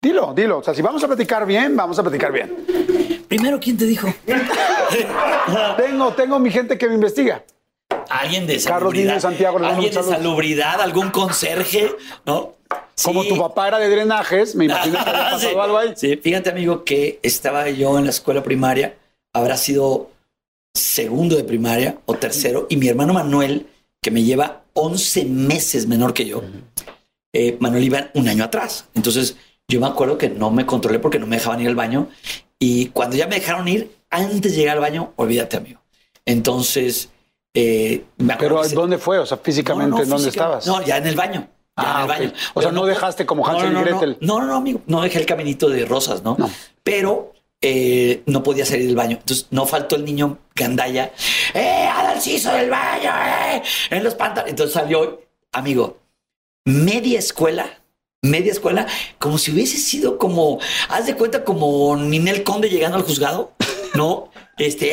[0.02, 0.58] Dilo, dilo.
[0.58, 2.56] O sea, si vamos a platicar bien, vamos a platicar bien.
[3.28, 4.08] Primero, ¿quién te dijo?
[5.76, 7.44] Tengo, tengo mi gente que me investiga.
[8.08, 9.08] Alguien de Carlos salubridad.
[9.10, 11.94] Niño Santiago, le mando Alguien de salubridad, algún conserje,
[12.26, 12.54] ¿no?
[13.04, 13.28] Como Sí.
[13.28, 15.58] tu papá era de drenajes, me imagino que había pasado Sí.
[15.58, 15.92] algo ahí.
[15.96, 18.96] Sí, fíjate, amigo, que estaba yo en la escuela primaria,
[19.32, 20.10] habrá sido
[20.74, 23.66] segundo de primaria o tercero, y mi hermano Manuel,
[24.02, 26.42] que me lleva 11 meses menor que yo,
[27.32, 28.86] eh, Manuel iba un año atrás.
[28.94, 29.36] Entonces,
[29.68, 32.08] yo me acuerdo que no me controlé porque no me dejaban ir al baño.
[32.58, 35.80] Y cuando ya me dejaron ir, antes de llegar al baño, olvídate, amigo.
[36.24, 37.10] Entonces,
[37.54, 39.18] eh, me acuerdo Pero se- ¿dónde fue?
[39.18, 40.66] O sea, físicamente, no, no, ¿en dónde física- estabas?
[40.66, 41.48] No, ya en el baño.
[41.76, 42.08] Ah, en el ok.
[42.08, 42.32] baño.
[42.54, 44.18] O sea, Pero no dejaste como Hansel no, y no, no, Gretel.
[44.20, 44.80] No, no, no, amigo.
[44.86, 46.36] No dejé el caminito de rosas, ¿no?
[46.38, 46.50] No.
[46.82, 49.18] Pero eh, no podía salir del baño.
[49.20, 51.12] Entonces no faltó el niño gandaya.
[51.54, 53.10] ¡Eh, Adalciso del baño!
[53.10, 53.62] ¡Eh!
[53.90, 54.50] En los pantalones.
[54.50, 55.98] Entonces salió, amigo,
[56.64, 57.76] media escuela.
[58.22, 58.86] Media escuela,
[59.18, 60.58] como si hubiese sido como,
[60.90, 63.54] haz de cuenta, como Ninel Conde llegando al juzgado,
[63.94, 64.30] ¿no?
[64.58, 64.92] Este.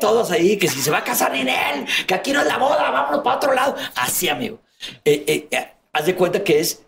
[0.00, 2.92] Todos ahí, que si se va a casar Ninel, que aquí no es la boda,
[2.92, 3.74] vámonos para otro lado.
[3.96, 4.60] Así, amigo.
[5.04, 6.82] Eh, eh, eh, haz de cuenta que es,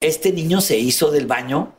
[0.00, 1.74] este niño se hizo del baño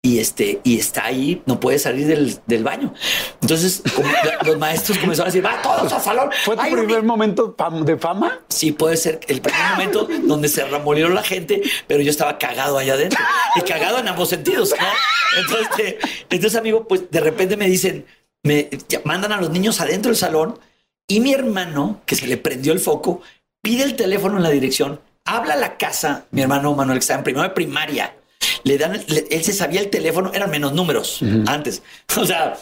[0.00, 2.94] y este y está ahí, no puede salir del, del baño.
[3.40, 4.08] Entonces, como
[4.44, 6.30] los maestros comenzaron a decir, va todos al salón.
[6.44, 7.06] ¿Fue tu primer ni-".
[7.06, 8.40] momento de fama?
[8.48, 12.78] Sí, puede ser el primer momento donde se remolieron la gente, pero yo estaba cagado
[12.78, 13.18] allá adentro
[13.56, 14.86] y cagado en ambos sentidos, ¿no?
[15.40, 15.98] Entonces, este,
[16.30, 18.06] entonces amigo, pues de repente me dicen,
[18.44, 18.70] me
[19.04, 20.58] mandan a los niños adentro del salón
[21.08, 23.20] y mi hermano, que se le prendió el foco,
[23.62, 27.18] pide el teléfono en la dirección, habla a la casa, mi hermano Manuel, que estaba
[27.18, 28.14] en primero de primaria,
[28.68, 31.82] le dan, le- él se sabía el teléfono, eran menos números antes.
[32.16, 32.56] O sea,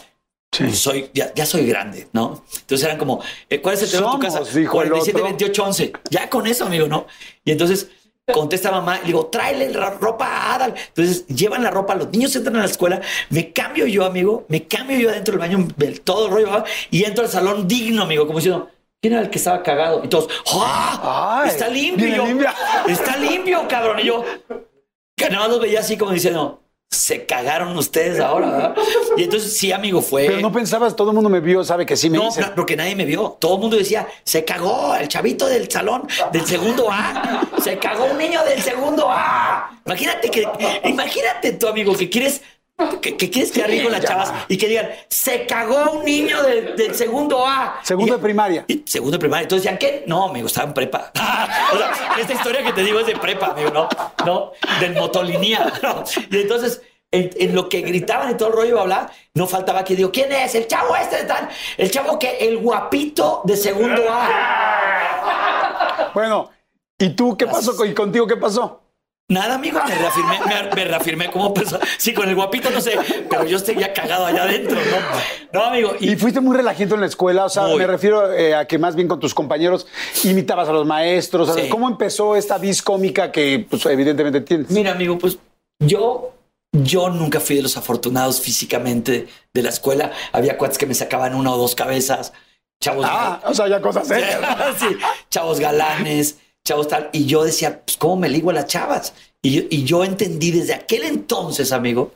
[0.49, 0.71] Sí.
[0.73, 2.43] soy, ya, ya soy grande, ¿no?
[2.61, 4.39] Entonces eran como, eh, ¿cuál es el teléfono de tu casa?
[4.57, 5.23] dijo el 47, otro.
[5.25, 5.93] 28, 11.
[6.09, 7.05] Ya con eso, amigo, ¿no?
[7.43, 7.89] Y entonces
[8.33, 10.73] contesta mamá, digo, tráele la ropa a Adal.
[10.87, 14.65] Entonces llevan la ropa, los niños entran a la escuela, me cambio yo, amigo, me
[14.67, 15.67] cambio yo adentro del baño,
[16.05, 18.69] todo el rollo, y entro al salón digno, amigo, como diciendo,
[19.01, 20.01] ¿quién era el que estaba cagado?
[20.03, 21.41] Y todos, ¡ah!
[21.43, 22.47] Ay, está yo, limpio.
[22.87, 23.99] Está limpio, cabrón.
[23.99, 24.23] Y yo,
[25.17, 28.75] que nada más los veía así como diciendo, se cagaron ustedes ahora, ¿verdad?
[29.17, 30.27] Y entonces sí, amigo, fue.
[30.27, 32.45] Pero no pensabas, todo el mundo me vio, sabe que sí me No, hice.
[32.55, 33.35] porque nadie me vio.
[33.39, 37.41] Todo el mundo decía, se cagó el chavito del salón del segundo A.
[37.61, 39.81] Se cagó un niño del segundo A.
[39.85, 40.47] Imagínate que,
[40.85, 42.41] imagínate tu amigo que quieres,
[43.01, 46.43] que, que quieres quedar bien con las chavas y que digan, se cagó un niño
[46.43, 47.79] del, del segundo A.
[47.83, 48.65] Segundo Y- de primaria.
[48.67, 49.43] y segundo de primaria.
[49.43, 50.03] Entonces decían, ¿qué?
[50.05, 51.11] No, amigo, estaba en prepa.
[51.73, 53.89] o sea, esta historia que te digo es de prepa, amigo, ¿no?
[54.25, 55.73] No, del motolinía.
[55.81, 56.03] ¿no?
[56.29, 59.83] Y entonces, en, en lo que gritaban y todo el rollo, bla, bla, no faltaba
[59.83, 60.53] que digo, ¿quién es?
[60.53, 66.11] El chavo este de tal, el chavo que, el guapito de segundo A.
[66.13, 66.51] Bueno,
[66.99, 67.83] ¿y tú qué pasó?
[67.85, 68.83] ¿Y contigo qué pasó?
[69.29, 71.85] Nada, amigo, me reafirmé, me, me reafirmé como persona.
[71.97, 72.97] Sí, con el guapito no sé,
[73.29, 75.59] pero yo estoy ya cagado allá adentro, ¿no?
[75.59, 75.95] No, amigo.
[75.99, 77.77] Y fuiste muy relajito en la escuela, o sea, Muy.
[77.77, 79.85] me refiero eh, a que más bien con tus compañeros
[80.23, 81.53] imitabas a los maestros.
[81.53, 81.67] Sí.
[81.67, 84.69] ¿Cómo empezó esta vis cómica que pues, evidentemente tienes?
[84.71, 85.37] Mira, amigo, pues
[85.79, 86.31] yo,
[86.71, 90.13] yo nunca fui de los afortunados físicamente de la escuela.
[90.31, 92.31] Había cuates que me sacaban una o dos cabezas,
[92.81, 94.39] chavos, Ah, o sea, ya cosas serias.
[94.79, 94.87] sí,
[95.29, 96.37] chavos galanes,
[96.67, 97.09] chavos tal.
[97.13, 99.13] Y yo decía, pues, ¿cómo me ligo a las chavas?
[99.41, 102.13] Y yo, entendí desde aquel entonces, amigo,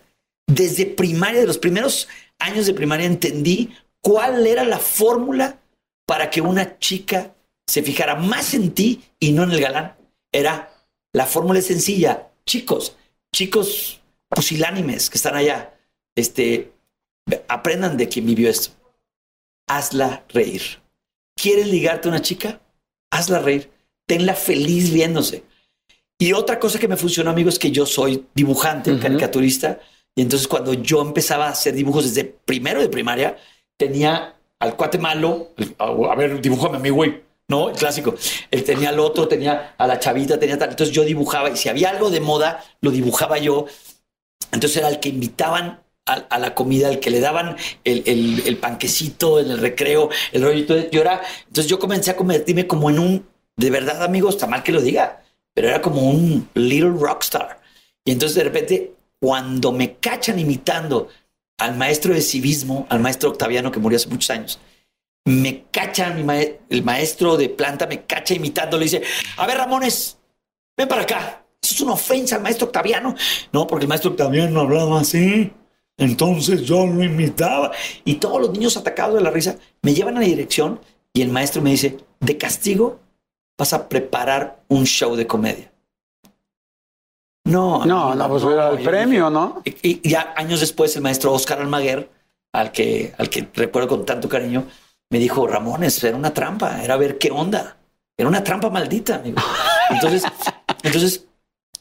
[0.48, 2.08] desde primaria, de los primeros
[2.40, 5.60] años de primaria, entendí cuál era la fórmula
[6.06, 7.34] para que una chica
[7.68, 9.96] se fijara más en ti y no en el galán.
[10.34, 10.74] Era
[11.14, 12.32] la fórmula es sencilla.
[12.46, 12.98] Chicos,
[13.34, 15.74] chicos pusilánimes que están allá,
[16.16, 16.74] este,
[17.48, 18.72] aprendan de quien vivió esto.
[19.68, 20.82] Hazla reír.
[21.36, 22.62] ¿Quieres ligarte a una chica?
[23.12, 23.72] Hazla reír.
[24.12, 25.44] Tenla feliz viéndose.
[26.20, 29.00] Y otra cosa que me funcionó, amigo, es que yo soy dibujante, Ujú.
[29.02, 29.80] caricaturista.
[30.16, 33.38] Y entonces cuando yo empezaba a hacer dibujos desde primero de primaria,
[33.78, 37.22] tenía al cuate malo, a ver, dibújame a mí, güey.
[37.48, 38.14] No, el clásico.
[38.52, 40.72] Él tenía al otro, tenía a la chavita, tenía tal.
[40.72, 43.66] Entonces yo dibujaba y si había algo de moda, lo dibujaba yo.
[44.52, 48.44] Entonces era el que invitaban a, a la comida, el que le daban el, el-
[48.46, 50.60] el panquecito en el recreo, el rollo.
[50.60, 53.26] Entonces yo, era, entonces yo comencé a convertirme como en un,
[53.58, 57.60] de verdad, amigos, está mal que lo diga, pero era como un little rockstar.
[58.06, 61.10] Y entonces de repente, cuando me cachan imitando
[61.60, 64.60] al maestro de civismo, al maestro Octaviano que murió hace muchos años,
[65.26, 69.04] me cacha mi mae- el maestro de planta, me cacha imitándolo y dice,
[69.38, 70.18] a ver, Ramones,
[70.76, 71.46] ven para acá.
[71.62, 73.14] Eso es una ofensa al maestro Octaviano.
[73.54, 75.52] No, porque el maestro Octaviano hablaba así.
[75.98, 77.72] Entonces yo lo imitaba.
[78.04, 80.82] Y todos los niños atacados de la risa me llevan a la dirección
[81.14, 83.00] y el maestro me dice, de castigo
[83.62, 85.72] vas a preparar un show de comedia.
[87.46, 89.62] No, no, no, pues era el premio, ¿no?
[89.64, 92.10] Y, ya años después el maestro Oscar Almaguer,
[92.54, 94.66] al que, al que recuerdo con tanto cariño,
[95.12, 97.78] me dijo, Ramones, era una trampa, era ver qué onda.
[98.18, 99.18] Era una trampa maldita.
[99.18, 99.38] Amigo.
[99.92, 100.24] Entonces,
[100.82, 101.28] entonces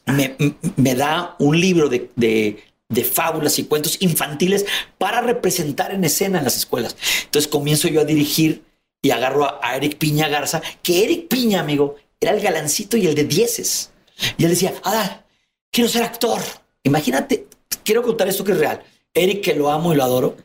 [0.05, 0.35] me,
[0.75, 4.67] me, da un libro de, de, de, fábulas y cuentos infantiles
[4.99, 6.95] para representar en escena en las escuelas.
[7.23, 8.63] Entonces comienzo yo a dirigir
[9.01, 13.15] y agarro a, Eric Piña Garza, que Eric Piña, amigo, era el galancito y el
[13.15, 13.91] de dieces.
[14.37, 15.23] Y él decía, ah,
[15.71, 16.41] quiero ser actor.
[16.83, 17.47] Imagínate,
[17.83, 18.83] quiero contar esto que es real.
[19.13, 20.37] Eric, que lo amo y lo adoro,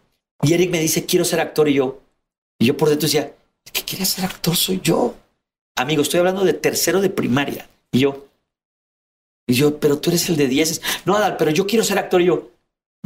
[0.43, 2.01] y Eric me dice, quiero ser actor, y yo,
[2.59, 3.35] y yo por dentro decía,
[3.73, 5.15] que quiere ser actor soy yo.
[5.77, 7.69] Amigo, estoy hablando de tercero de primaria.
[7.93, 8.27] Y yo,
[9.47, 10.83] y yo, pero tú eres el de dieces.
[11.05, 12.21] No, Adal, pero yo quiero ser actor.
[12.21, 12.51] Y yo,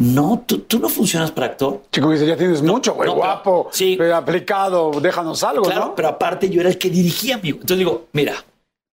[0.00, 1.82] no, tú, tú no funcionas para actor.
[1.92, 3.98] Chico, dice, ya tienes mucho, güey, guapo, sí.
[4.12, 7.58] aplicado, déjanos algo, claro, pero aparte yo era el que dirigía, amigo.
[7.60, 8.34] Entonces digo, mira,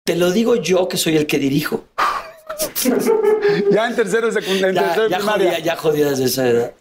[0.05, 1.83] te lo digo yo que soy el que dirijo.
[3.71, 6.73] ya en tercero, secundaria, en ya, tercero ya Jodía, ya jodía desde esa edad.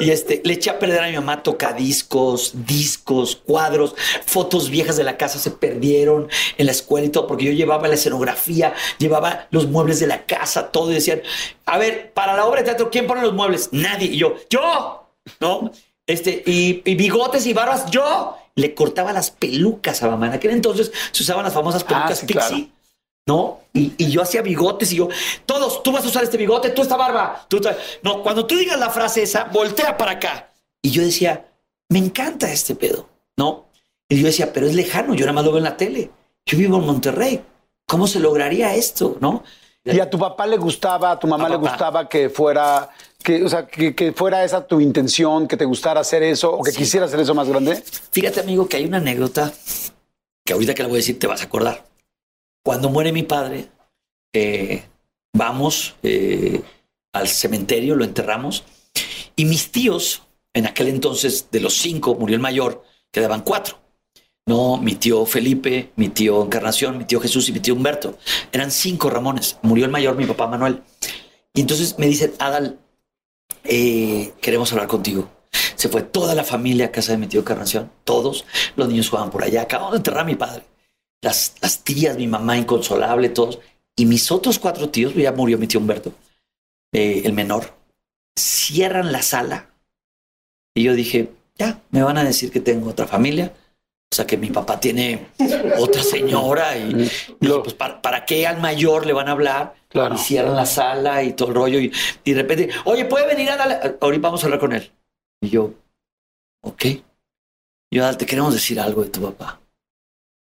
[0.00, 3.94] Y este, le eché a perder a mi mamá tocadiscos, discos, cuadros,
[4.26, 7.88] fotos viejas de la casa se perdieron en la escuela y todo, porque yo llevaba
[7.88, 11.22] la escenografía, llevaba los muebles de la casa, todo, y decían,
[11.66, 13.68] a ver, para la obra de teatro, ¿quién pone los muebles?
[13.72, 14.08] Nadie.
[14.08, 15.08] Y yo, yo,
[15.40, 15.70] ¿no?
[16.06, 18.36] Este, y, bigotes y barbas, yo.
[18.56, 20.28] Le cortaba las pelucas a mamá.
[20.28, 22.70] En aquel entonces se usaban las famosas ah, pelucas Pixie.
[23.26, 23.60] ¿No?
[23.72, 25.08] Y, yo hacía bigotes y yo,
[25.46, 27.60] todos, tú vas a usar este bigote, tú esta barba, tú
[28.02, 30.52] No, cuando tú digas la frase esa, voltea para acá.
[30.82, 31.46] Y yo decía,
[31.88, 33.66] me encanta este pedo, ¿no?
[34.08, 36.10] Y yo decía, pero es lejano, yo nada más lo veo en la tele.
[36.46, 37.42] Yo vivo en Monterrey.
[37.86, 39.42] ¿Cómo se lograría esto, no?
[39.84, 42.88] ¿Y a tu papá le gustaba, a tu mamá le gustaba que fuera,
[43.22, 46.72] que, o sea, que, fuera esa tu intención, que te gustara hacer eso o que
[46.72, 47.82] quisieras hacer eso más grande?
[48.10, 49.52] Fíjate, amigo, que hay una anécdota
[50.42, 51.84] que ahorita que la voy a decir te vas a acordar.
[52.64, 53.68] Cuando muere mi padre,
[54.32, 54.84] eh,
[55.34, 56.62] vamos eh,
[57.12, 58.64] al cementerio, lo enterramos,
[59.36, 60.22] y mis tíos,
[60.54, 63.80] en aquel entonces de los cinco, murió el mayor, quedaban cuatro.
[64.46, 68.18] No, mi tío Felipe, mi tío Encarnación, mi tío Jesús y mi tío Humberto.
[68.52, 69.58] Eran cinco Ramones.
[69.62, 70.82] Murió el mayor, mi papá Manuel.
[71.54, 72.78] Y entonces me dicen, Adal,
[73.64, 75.30] eh, queremos hablar contigo.
[75.76, 78.44] Se fue toda la familia a casa de mi tío Encarnación, todos.
[78.76, 79.62] Los niños jugaban por allá.
[79.62, 80.62] Acabamos de enterrar a mi padre
[81.24, 83.58] las, tías, mi mamá inconsolable, todos.
[83.96, 86.12] Y mis otros cuatro tíos, ya murió mi tío Humberto,
[86.92, 87.74] eh, el menor,
[88.38, 89.70] cierran la sala.
[90.74, 93.52] Y yo dije, ya, me van a decir que tengo otra familia.
[94.12, 95.26] O sea, que mi papá tiene
[95.78, 97.10] otra señora y,
[97.40, 99.74] pues, ¿para, qué al mayor le van a hablar?
[99.92, 101.80] Y cierran la sala y todo el rollo.
[101.80, 101.90] Y,
[102.24, 103.96] de repente, oye, ¿puede venir a darle?
[104.00, 104.92] Ahorita vamos a hablar con él.
[105.40, 105.74] Y yo,
[106.62, 106.84] ok.
[107.90, 109.60] Yo, te queremos decir algo de tu papá.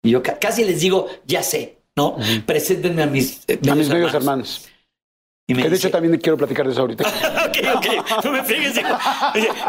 [0.02, 2.16] Y yo casi les digo, ya sé, ¿no?
[2.46, 4.68] Preséntenme a mis, eh, a mis medios hermanos.
[5.50, 7.04] Y me que de hecho también quiero platicar de eso ahorita.
[7.48, 8.24] ok, ok.
[8.24, 8.84] No me fíjense.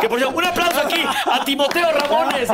[0.01, 2.49] Que por un aplauso aquí a Timoteo Ramones.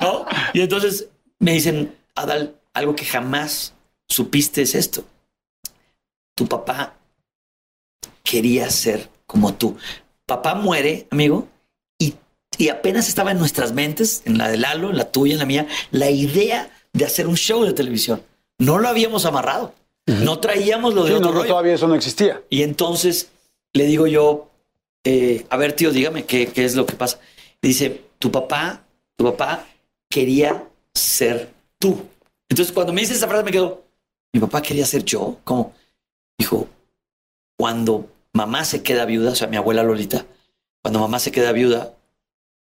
[0.00, 0.24] ¿no?
[0.54, 3.74] Y entonces me dicen, Adal, algo que jamás
[4.08, 5.04] supiste es esto.
[6.34, 6.94] Tu papá
[8.22, 9.76] quería ser como tú.
[10.26, 11.48] Papá muere, amigo,
[11.98, 12.14] y,
[12.56, 15.46] y apenas estaba en nuestras mentes, en la de Lalo, en la tuya, en la
[15.46, 18.22] mía, la idea de hacer un show de televisión.
[18.58, 19.74] No lo habíamos amarrado.
[20.06, 22.42] No traíamos lo de otro no, Todavía eso no existía.
[22.48, 23.30] Y entonces
[23.72, 24.50] le digo yo,
[25.02, 27.18] eh, a ver, tío, dígame qué, qué es lo que pasa.
[27.60, 28.84] dice, tu papá,
[29.16, 29.66] tu papá
[30.08, 32.00] quería ser tú.
[32.48, 33.82] Entonces, cuando me dice esa frase, me quedo,
[34.32, 35.38] mi papá quería ser yo.
[35.42, 35.72] Como
[36.38, 36.68] dijo,
[37.58, 40.26] cuando mamá se queda viuda, o sea, mi abuela Lolita,
[40.82, 41.94] cuando mamá se queda viuda,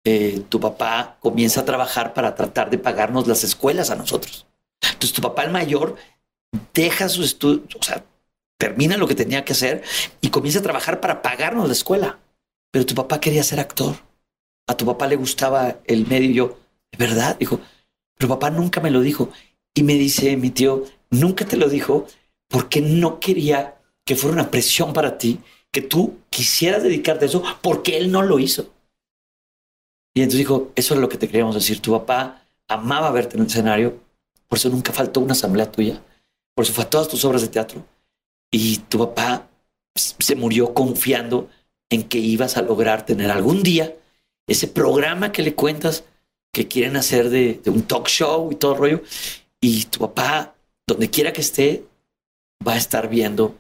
[0.05, 4.47] eh, tu papá comienza a trabajar para tratar de pagarnos las escuelas a nosotros.
[4.81, 5.97] Entonces tu papá el mayor
[6.73, 8.05] deja sus estudios, o sea,
[8.59, 9.83] termina lo que tenía que hacer
[10.21, 12.19] y comienza a trabajar para pagarnos la escuela.
[12.71, 13.97] Pero tu papá quería ser actor.
[14.67, 16.31] A tu papá le gustaba el medio.
[16.31, 16.59] Yo,
[16.93, 17.37] ¿de verdad?
[17.39, 17.61] Dijo,
[18.17, 19.31] pero papá nunca me lo dijo.
[19.75, 22.07] Y me dice mi tío, nunca te lo dijo
[22.49, 27.43] porque no quería que fuera una presión para ti, que tú quisieras dedicarte a eso,
[27.63, 28.71] porque él no lo hizo.
[30.15, 31.81] Y entonces dijo, eso es lo que te queríamos decir.
[31.81, 33.99] Tu papá amaba verte en el escenario,
[34.49, 36.03] por eso nunca faltó una asamblea tuya,
[36.55, 37.85] por eso fue todas tus obras de teatro.
[38.51, 39.49] Y tu papá
[39.95, 41.49] se murió confiando
[41.89, 43.97] en que ibas a lograr tener algún día
[44.47, 46.05] ese programa que le cuentas
[46.53, 49.03] que quieren hacer de, un talk show y todo el rollo.
[49.61, 50.55] Y tu papá,
[50.87, 51.85] donde quiera que esté,
[52.67, 53.57] va a estar viendo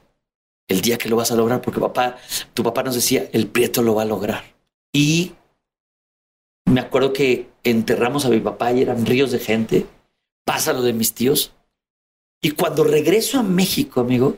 [0.68, 2.16] el día que lo vas a lograr, porque papá,
[2.54, 4.44] tu papá nos decía, el prieto lo va a lograr.
[4.92, 5.32] Y
[6.66, 9.86] me acuerdo que enterramos a mi papá y eran ríos de gente.
[10.44, 11.52] Pasa lo de mis tíos.
[12.42, 14.36] Y cuando regreso a México, amigo,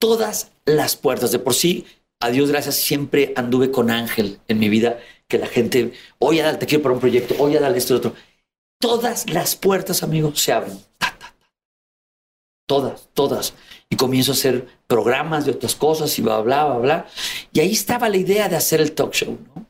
[0.00, 1.86] todas las puertas, de por sí,
[2.20, 6.58] a Dios gracias, siempre anduve con Ángel en mi vida, que la gente, oye, Adal,
[6.58, 8.14] te quiero para un proyecto, oye, Adal, esto y otro.
[8.80, 10.78] Todas las puertas, amigo, se abren.
[12.66, 13.54] Todas, todas.
[13.88, 17.06] Y comienzo a hacer programas de otras cosas y bla, bla, bla, bla.
[17.50, 19.67] Y ahí estaba la idea de hacer el talk show, ¿no?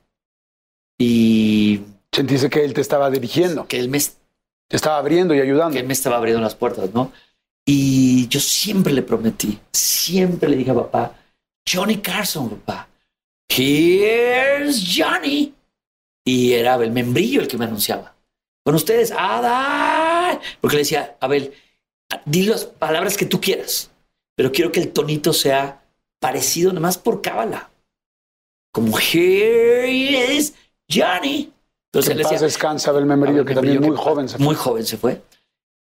[0.99, 1.83] Y
[2.13, 5.75] Sentiste que él te estaba dirigiendo, que él me, te estaba abriendo y ayudando.
[5.75, 7.13] que él me estaba abriendo las puertas, ¿no?
[7.67, 11.15] Y yo siempre le prometí, siempre le dije a papá,
[11.71, 12.89] Johnny Carson, papá,
[13.49, 15.55] here's Johnny.
[16.25, 18.15] Y era Abel Membrillo el que me anunciaba.
[18.65, 20.41] Con ustedes, Adal.
[20.61, 21.53] Porque le decía, Abel,
[22.25, 23.91] di las palabras que tú quieras,
[24.35, 25.85] pero quiero que el tonito sea
[26.19, 27.71] parecido nomás por cábala.
[28.73, 30.55] Como, here is
[30.91, 31.53] Johnny.
[31.93, 34.45] Entonces Que él decía, descansa Abel Membrillo, que también muy que joven se fue.
[34.45, 35.23] Muy joven se fue.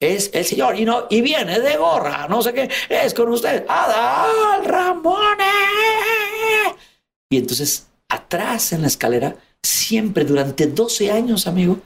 [0.01, 3.65] Es el señor, y, no, y viene de gorra, no sé qué, es con usted,
[3.69, 5.47] Adal Ramones.
[7.31, 11.79] Y entonces, atrás en la escalera, siempre durante 12 años, amigo,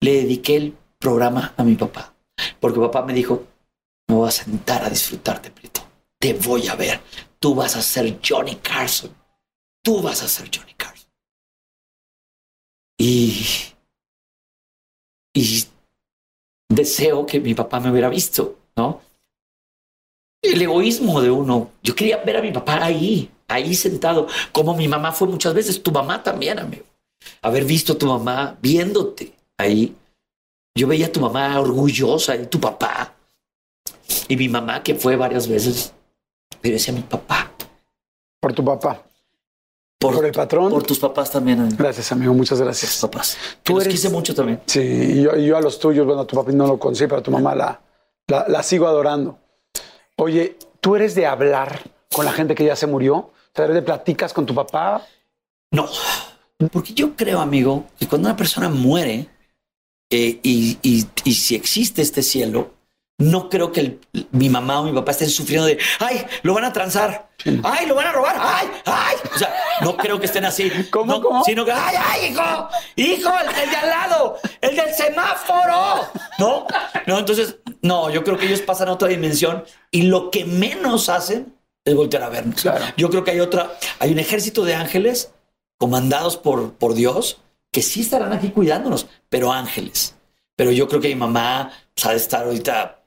[0.00, 2.12] le dediqué el programa a mi papá.
[2.60, 3.44] Porque papá me dijo,
[4.08, 5.82] me voy a sentar a disfrutarte, Prieto.
[6.18, 7.00] Te voy a ver.
[7.38, 9.10] Tú vas a ser Johnny Carson.
[9.82, 10.91] Tú vas a ser Johnny Carson.
[13.04, 13.34] Y,
[15.34, 15.64] y
[16.68, 19.00] deseo que mi papá me hubiera visto, ¿no?
[20.40, 21.72] El egoísmo de uno.
[21.82, 25.82] Yo quería ver a mi papá ahí, ahí sentado, como mi mamá fue muchas veces,
[25.82, 26.84] tu mamá también, amigo.
[27.40, 29.96] Haber visto a tu mamá viéndote ahí.
[30.76, 33.16] Yo veía a tu mamá orgullosa y tu papá.
[34.28, 35.92] Y mi mamá que fue varias veces.
[36.60, 37.50] Pero decía mi papá.
[38.40, 39.04] Por tu papá.
[40.02, 40.70] Por el patrón.
[40.70, 41.76] Por tus papás también, amigo.
[41.78, 42.34] Gracias, amigo.
[42.34, 42.98] Muchas Tus gracias.
[43.00, 43.36] papás.
[43.62, 44.60] Tú los quise mucho también.
[44.66, 47.30] Sí, yo, a los tuyos, bueno, a tu papá no lo conocí, pero a tu
[47.30, 47.80] mamá la,
[48.26, 49.38] la, la sigo adorando.
[50.16, 51.80] Oye, ¿tú eres de hablar
[52.12, 53.14] con la gente que ya se murió?
[53.16, 55.06] O sea, ¿eres de platicas con tu papá?
[55.70, 55.88] No,
[56.72, 59.28] porque yo creo, amigo, que cuando una persona muere
[60.10, 62.70] eh, y, y- y si existe este cielo,
[63.22, 64.00] no creo que el-
[64.32, 67.28] mi mamá o mi papá estén sufriendo de, ay, lo van a transar,
[67.62, 69.16] ay, lo van a robar, ay, ay.
[69.34, 70.70] O sea, no creo que estén así.
[70.90, 71.44] ¿Cómo, No, cómo?
[71.44, 76.08] Sino que, ay, ay, hijo, hijo, el, el de al lado, el del semáforo.
[76.38, 76.66] No,
[77.06, 81.08] no, entonces, no, yo creo que ellos pasan a otra dimensión y lo que menos
[81.08, 81.54] hacen
[81.84, 82.60] es voltear a vernos.
[82.62, 82.84] Claro.
[82.96, 85.32] Yo creo que hay otra, hay un ejército de ángeles
[85.78, 87.38] comandados por, por Dios
[87.72, 90.14] que sí estarán aquí cuidándonos, pero ángeles.
[90.54, 93.01] Pero yo creo que mi mamá pues, ha de estar ahorita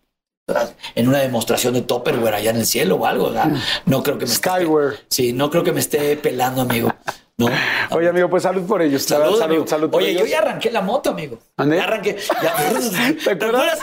[0.96, 3.26] en una demostración de Topperware allá en el cielo o algo.
[3.28, 3.52] o sea,
[3.86, 4.96] no creo que me esté- Skyward.
[5.10, 6.94] Sí, no creo que me esté pelando, amigo.
[7.38, 7.48] No.
[7.92, 9.04] Oye, amigo, pues salud por ellos.
[9.04, 9.68] Salud, salud, amigo.
[9.68, 10.22] salud por Oye, ellos.
[10.24, 11.40] yo ya arranqué la moto, amigo.
[11.58, 11.78] ¿Ande?
[11.78, 12.18] Ya arranqué.
[12.42, 12.56] Ya.
[13.24, 13.80] ¿Te, acuerdas?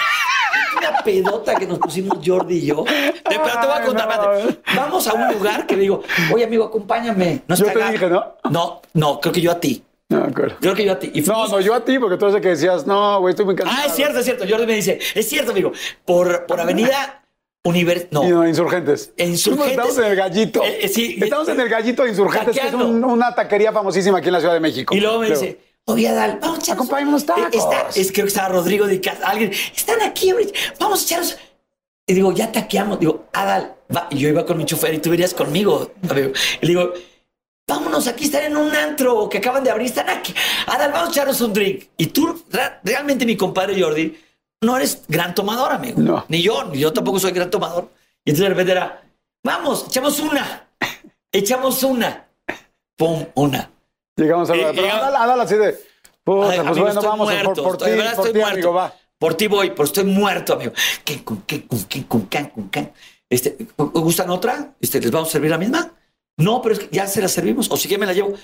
[0.78, 2.84] Una pedota que nos pusimos Jordi y yo.
[2.84, 4.08] Te, pero te voy a contar.
[4.44, 4.56] no.
[4.74, 7.42] Vamos a un lugar que le digo, oye, amigo, acompáñame.
[7.48, 8.36] Yo te dije, ¿no?
[8.50, 9.82] No, no, creo que yo a ti.
[10.12, 10.56] No me acuerdo.
[10.60, 11.10] Creo que yo a ti.
[11.14, 13.32] Y No, fuimos- no, yo a ti, porque tú eres el que decías, no, güey,
[13.32, 13.78] estoy muy cansado.
[13.82, 14.44] Ah, es cierto, es cierto.
[14.48, 15.72] Jordi me dice, es cierto, amigo.
[16.04, 17.24] Por, por Avenida
[17.64, 18.06] Univers...
[18.10, 18.46] No.
[18.46, 19.12] Insurgentes.
[19.16, 19.70] En Insurgentes.
[19.72, 20.62] Estamos en el gallito.
[20.64, 21.18] Eh, eh, sí.
[21.20, 24.40] Estamos en el gallito de insurgentes, que es un- una taquería famosísima aquí en la
[24.40, 24.94] Ciudad de México.
[24.94, 25.40] Y luego me Creo.
[25.40, 26.84] dice, oye, Adal, vamos a echarnos...
[26.86, 27.44] Acompáñame unos tacos.
[27.44, 29.26] Eh, Está, es, creo que estaba Rodrigo de casa.
[29.28, 30.32] Alguien, están aquí,
[30.80, 31.36] vamos a echarnos...
[32.04, 32.98] Y digo, ya taqueamos.
[32.98, 34.08] Digo, Adal, va.
[34.10, 36.32] Y yo iba con mi chofer y tú venías conmigo, amigo.
[36.60, 36.92] Y le digo,
[37.66, 40.34] vámonos, aquí están en un antro que acaban de abrir, están aquí.
[40.66, 41.84] Adal, vamos a echarnos un drink.
[41.96, 42.42] Y tú,
[42.82, 44.18] realmente, mi compadre Jordi,
[44.62, 46.00] no eres gran tomador, amigo.
[46.00, 46.24] No.
[46.28, 47.88] Ni yo, ni yo tampoco soy gran tomador.
[48.24, 49.02] Y entonces de repente era,
[49.44, 50.68] vamos, echamos una.
[51.32, 52.26] Echamos una.
[52.96, 53.70] Pum, una.
[54.16, 54.62] Llegamos a la.
[54.62, 55.78] y Pero llegamos- Adal, Adal así de.
[56.24, 58.94] Puta, Ay, pues amigo, bueno, vamos a- muerto, por, por ti, por ti, amigo, va.
[59.18, 60.72] Por ti voy, pero estoy muerto, amigo.
[61.04, 62.92] ¿Qué, con qué, con qué, con can, con con
[63.30, 64.74] Este, ¿Gustan otra?
[64.80, 65.90] Este, ¿Les vamos a servir la misma?
[66.38, 67.70] No, pero es que ya se la servimos.
[67.70, 68.34] O si que me la llevo.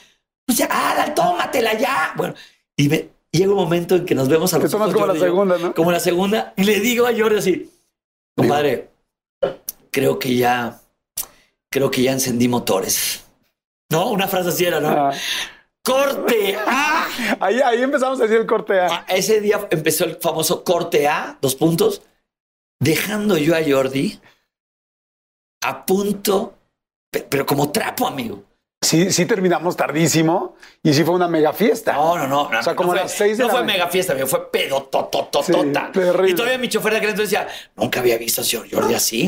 [0.46, 2.12] Pues ya, Adal, tómatela ya.
[2.16, 2.35] Bueno,
[2.77, 5.18] y me, llega un momento en que nos vemos a los ojos, como la Jordi
[5.20, 5.74] yo, segunda, ¿no?
[5.74, 6.55] Como la segunda.
[6.57, 7.70] Y le digo a Jordi así,
[8.37, 8.90] compadre,
[9.90, 10.81] creo que ya,
[11.70, 13.24] creo que ya encendí motores.
[13.90, 14.88] No, una frase así era, ¿no?
[14.88, 15.12] Ah,
[15.83, 17.08] Corte A.
[17.40, 18.87] ahí, ahí empezamos a decir el corte A.
[18.87, 22.02] Ah, Ese día empezó el famoso corte A, dos puntos,
[22.79, 24.21] dejando yo a Jordi
[25.62, 26.58] a punto,
[27.11, 28.48] pero como trapo, amigo.
[28.81, 31.92] Sí, sí terminamos tardísimo y sí fue una mega fiesta.
[31.94, 32.58] No, no, no.
[32.58, 34.85] O sea, como no a las seis de No la fue mega fiesta, fue pedo
[34.85, 35.90] totototota.
[35.92, 36.31] Sí, terrible.
[36.31, 39.26] y todavía mi chofer de aquel entonces decía, nunca había visto al señor Jordi así.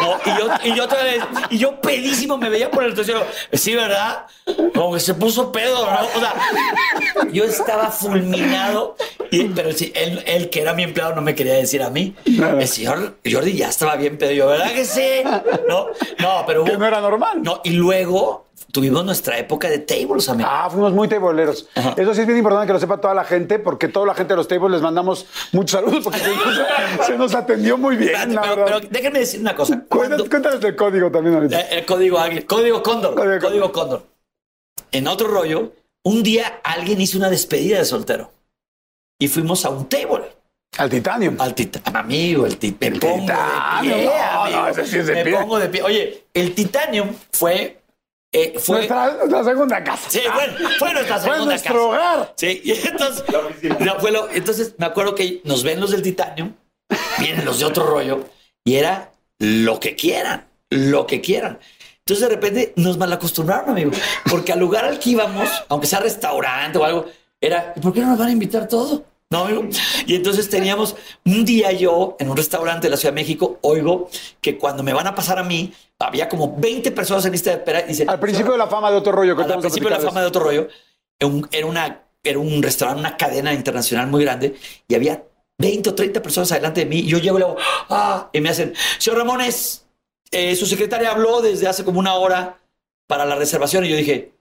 [0.00, 3.22] No, y yo, y yo todavía, y yo pedísimo me veía por el estación.
[3.52, 4.26] Sí, ¿verdad?
[4.74, 5.98] Como que se puso pedo, ¿no?
[6.14, 6.34] O sea,
[7.32, 8.96] yo estaba fulminado,
[9.30, 12.14] y, pero sí, él, él, que era mi empleado, no me quería decir a mí.
[12.24, 14.32] El señor Jordi ya estaba bien pedo.
[14.32, 15.22] Yo, ¿verdad que sí?
[15.68, 17.42] No, no, pero Que no era normal.
[17.42, 18.45] No, y luego
[18.76, 20.48] tuvimos nuestra época de tables, amigo.
[20.52, 21.66] Ah, fuimos muy tableros.
[21.96, 24.34] Eso sí es bien importante que lo sepa toda la gente, porque toda la gente
[24.34, 26.60] de los tables les mandamos muchos saludos, porque se, nos,
[27.06, 28.76] se nos atendió muy bien, Espérate, la pero, verdad.
[28.82, 29.82] pero déjenme decir una cosa.
[29.88, 31.58] Cuéntanos, Cuando- el código también ahorita.
[31.60, 34.02] eh, el código águila, código cóndor, Código código, cóndor.
[34.92, 35.72] En otro rollo,
[36.04, 38.30] un día alguien hizo una despedida de soltero
[39.18, 40.24] y fuimos a un table.
[40.78, 41.36] Al Titanium.
[41.40, 44.58] Al titanium, amigo, el tit me pongo Titanium, de pie, no, amigo.
[44.60, 45.32] no, ese sí es de me pie.
[45.34, 45.82] pongo de pie.
[45.82, 47.80] Oye, el titanium fue,
[48.38, 50.10] eh, fue, nuestra, nuestra segunda casa.
[50.10, 51.84] sí, bueno, fue nuestra Fue segunda nuestro casa.
[51.86, 52.34] hogar.
[52.36, 53.24] Sí, y entonces,
[53.80, 56.52] no, fue lo- entonces me acuerdo que nos ven los del Titanium,
[57.18, 58.24] vienen los de otro rollo,
[58.64, 61.58] y era lo que quieran, lo que quieran.
[62.00, 63.90] Entonces de repente nos malacostumbraron, amigo,
[64.30, 67.06] porque al lugar al que íbamos, aunque sea restaurante o algo,
[67.40, 69.04] era, ¿y por qué no nos van a invitar todo?
[69.28, 69.64] No, amigo.
[70.06, 74.08] Y entonces teníamos un día yo en un restaurante de la Ciudad de México, oigo
[74.40, 77.56] que cuando me van a pasar a mí, había como 20 personas en lista de
[77.56, 79.36] espera y dicen, Al principio de la fama de otro rollo.
[79.36, 80.68] Que al principio de la fama de otro rollo,
[81.18, 84.54] era un- era, una, era un restaurante, una cadena internacional muy grande
[84.88, 85.22] y había
[85.58, 86.98] 20 o 30 personas adelante de mí.
[86.98, 87.56] Y yo llego y le hago,
[87.88, 89.86] ah, y me hacen, señor Ramones,
[90.30, 92.58] eh, su secretaria habló desde hace como una hora
[93.06, 93.84] para la reservación.
[93.84, 94.32] Y yo dije,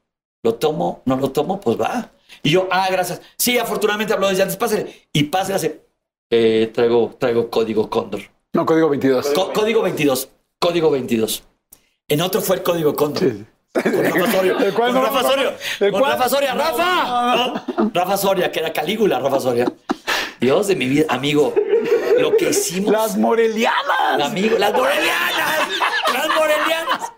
[0.43, 1.01] ¿lo tomo?
[1.05, 1.59] ¿No lo tomo?
[1.61, 2.11] Pues va.
[2.43, 3.21] Y yo, ah, gracias.
[3.37, 5.07] Sí, afortunadamente habló desde antes, pásale.
[5.13, 5.81] Y pásale, hace,
[6.29, 8.21] eh, traigo, traigo código Cóndor.
[8.53, 9.27] No, código 22.
[9.27, 10.29] Co- código 22.
[10.65, 11.43] Código 22.
[12.07, 13.33] En otro fue el código Cóndor.
[13.71, 14.57] Con Rafa Soria.
[14.57, 15.05] ¿El cuál Con no?
[15.05, 15.57] Rafa Soria.
[15.79, 16.01] ¿El Con?
[16.01, 16.53] Rafa Soria.
[16.55, 17.35] ¡Rafa!
[17.35, 17.91] ¿No?
[17.93, 19.71] Rafa Soria, que era Calígula, Rafa Soria.
[20.39, 21.53] Dios de mi vida, amigo.
[22.17, 22.91] Lo que hicimos.
[22.91, 24.23] Las morelianas.
[24.23, 25.59] Amigo, las morelianas.
[26.11, 27.11] Las morelianas.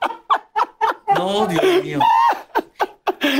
[1.16, 2.00] No, Dios mío.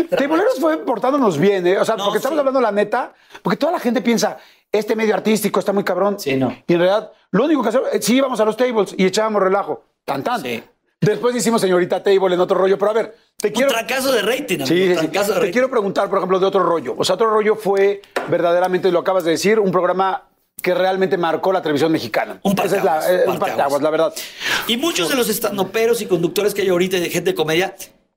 [0.10, 1.80] Tableros fue portándonos bien, ¿eh?
[1.80, 4.38] O sea, porque estamos hablando la neta, porque toda la gente piensa,
[4.72, 6.18] este medio artístico está muy cabrón.
[6.18, 6.56] Sí, no.
[6.66, 9.42] Y en realidad, lo único que hacemos, eh, sí íbamos a los tables y echábamos
[9.42, 9.84] relajo.
[10.08, 10.42] Tan, tan.
[10.42, 10.64] Sí.
[11.02, 13.70] Después hicimos señorita table en otro rollo, pero a ver, te Un quiero...
[13.72, 14.68] fracaso de rating, amigo.
[14.68, 14.96] Sí, un sí, sí.
[15.00, 15.52] fracaso de Te rating.
[15.52, 16.96] quiero preguntar, por ejemplo, de otro rollo.
[16.98, 20.24] O sea, otro rollo fue verdaderamente, lo acabas de decir, un programa
[20.62, 22.40] que realmente marcó la televisión mexicana.
[22.44, 24.14] Un Esa es la, eh, un la verdad.
[24.66, 27.76] Y muchos de los estandoperos y conductores que hay ahorita y de gente de comedia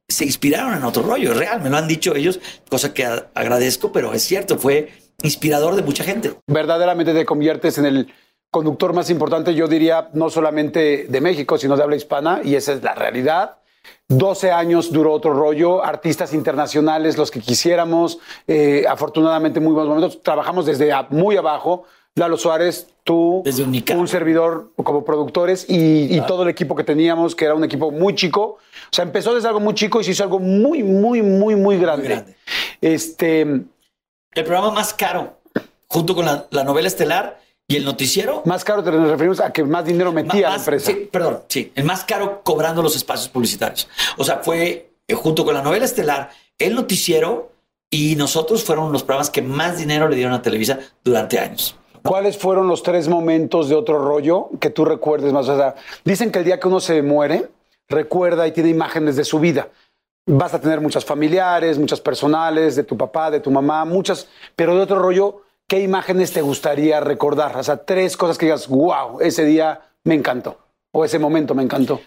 [0.08, 3.92] se inspiraron en otro rollo, es real, me lo han dicho ellos, cosa que agradezco,
[3.92, 4.90] pero es cierto, fue
[5.22, 6.34] inspirador de mucha gente.
[6.46, 8.12] verdaderamente te conviertes en el
[8.50, 12.72] conductor más importante, yo diría, no solamente de México, sino de habla hispana, y esa
[12.72, 13.58] es la realidad.
[14.08, 20.22] 12 años duró otro rollo, artistas internacionales, los que quisiéramos, eh, afortunadamente muy buenos momentos.
[20.22, 21.84] Trabajamos desde muy abajo,
[22.16, 27.36] Lalo Suárez, tú, Desde un servidor como productores y, y todo el equipo que teníamos,
[27.36, 28.58] que era un equipo muy chico.
[28.90, 31.78] O sea, empezó desde algo muy chico y se hizo algo muy, muy, muy, muy
[31.78, 32.08] grande.
[32.08, 32.36] grande.
[32.80, 35.38] Este, El programa más caro,
[35.86, 37.40] junto con la, la novela estelar
[37.70, 38.42] y el noticiero.
[38.44, 40.90] más caro te nos referimos a que más dinero metía ma- la más- empresa.
[40.92, 43.88] sí, perdón, sí, el más caro cobrando los espacios publicitarios.
[44.18, 47.52] O sea, fue eh, junto con la novela estelar, el noticiero
[47.90, 51.76] y nosotros fueron los programas que más dinero le dieron a Televisa durante años.
[52.02, 55.48] ¿Cuáles fueron los tres momentos de otro rollo que tú recuerdes más?
[55.48, 57.48] O sea, dicen que el día que uno se muere,
[57.88, 59.68] recuerda y tiene imágenes de su vida.
[60.26, 64.74] Vas a tener muchas familiares, muchas personales, de tu papá, de tu mamá, muchas, pero
[64.76, 67.56] de otro rollo, ¿qué imágenes te gustaría recordar?
[67.56, 70.58] O sea, tres cosas que digas, wow, ese día me encantó,
[70.90, 72.00] o ese momento me encantó.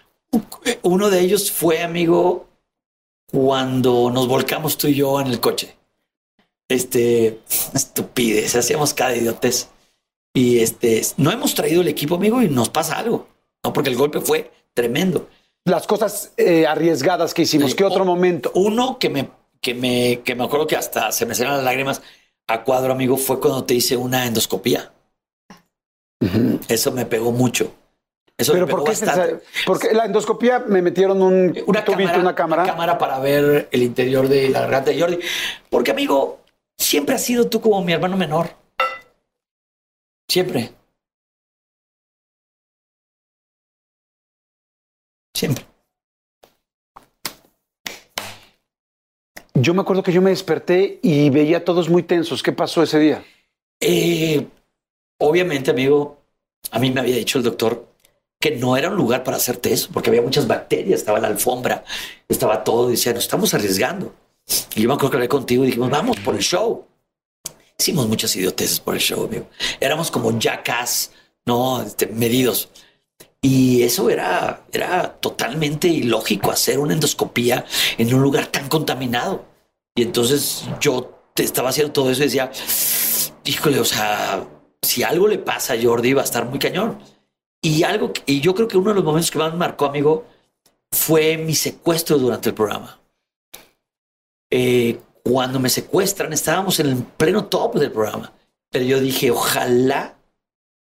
[0.82, 2.45] Uno de ellos fue, amigo,
[3.32, 5.78] cuando nos volcamos tú y yo en el coche.
[6.68, 7.39] Este,
[7.74, 9.70] estupidez, hacíamos cada idiotez.
[10.34, 13.30] Y este, no hemos traído el equipo, amigo, y nos pasa algo.
[13.64, 15.30] No, porque el golpe fue tremendo.
[15.64, 18.51] Las cosas eh, arriesgadas que hicimos, ¿qué otro momento?
[18.55, 19.30] Uno que me,
[19.61, 22.01] que me, que me acuerdo que hasta se me salieron las lágrimas
[22.48, 24.91] a cuadro, amigo, fue cuando te hice una endoscopía.
[26.68, 27.74] Eso me pegó mucho.
[28.38, 29.06] Eso Pero me pegó ¿por qué?
[29.06, 29.44] bastante.
[29.66, 32.64] porque la endoscopía me metieron un una tubito, cámara, una cámara.
[32.64, 35.20] cámara para ver el interior de la garganta de Jordi.
[35.70, 36.39] Porque, amigo,
[36.78, 38.50] siempre has sido tú como mi hermano menor.
[40.28, 40.72] Siempre.
[49.64, 52.43] Yo me acuerdo que yo me desperté y veía todos muy tensos.
[52.43, 53.24] ¿Qué pasó ese día?
[53.80, 54.45] Eh,
[55.20, 56.20] obviamente, amigo,
[56.70, 57.88] a mí me había dicho el doctor
[58.41, 61.86] que no era un lugar para hacerte eso, porque había muchas bacterias, estaba la alfombra,
[62.28, 64.14] estaba todo, decía, nos estamos arriesgando.
[64.76, 66.86] Y yo me acuerdo que hablé contigo y dijimos, vamos por el show.
[67.80, 69.47] Hicimos muchas idioteces por el show, amigo.
[69.80, 71.11] Éramos como jackass,
[71.45, 71.82] ¿no?
[71.82, 72.68] Este, medidos.
[73.41, 77.64] Y eso era, era totalmente ilógico hacer una endoscopía
[77.97, 79.53] en un lugar tan contaminado.
[79.96, 82.52] Y entonces yo te estaba haciendo todo eso y decía,
[83.46, 84.48] híjole, o sea,
[84.82, 87.00] si algo le pasa a Jordi va a estar muy cañón.
[87.62, 90.26] Y algo, y yo creo que uno de los momentos que más me marcó, amigo,
[90.91, 93.00] fue mi secuestro durante el programa.
[94.52, 98.34] Eh, cuando me secuestran, estábamos en el pleno top del programa.
[98.70, 100.18] Pero yo dije, ojalá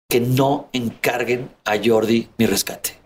[0.08, 2.98] que no encarguen a Jordi mi rescate.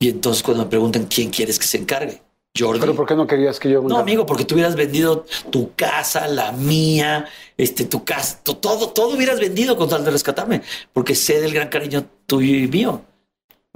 [0.00, 2.22] Y entonces cuando me preguntan quién quieres que se encargue,
[2.56, 2.80] Jordi.
[2.80, 6.26] Pero ¿por qué no querías que yo No, amigo, porque tú hubieras vendido tu casa,
[6.28, 7.26] la mía,
[7.56, 11.68] este, tu casa, todo, todo hubieras vendido con tal de rescatarme, porque sé del gran
[11.68, 13.02] cariño tuyo y mío.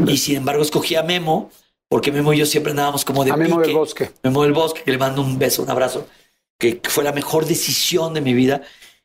[0.07, 1.51] Y sin embargo escogí a Memo,
[1.89, 4.11] porque Memo y yo siempre andábamos como de A Memo del Bosque.
[4.23, 6.07] Memo del Bosque, que le mando un beso, un abrazo,
[6.59, 8.63] que fue la mejor decisión de mi vida.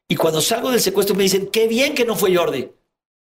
[0.10, 2.70] Y cuando salgo del secuestro me dicen, qué bien que no fue Jordi.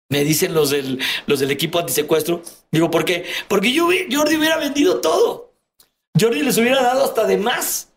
[0.09, 2.43] Me dicen los del, los del equipo antisecuestro.
[2.71, 3.25] Digo, ¿por qué?
[3.47, 5.46] Porque yo, Jordi hubiera vendido todo.
[6.19, 7.93] Jordi les hubiera dado hasta de más.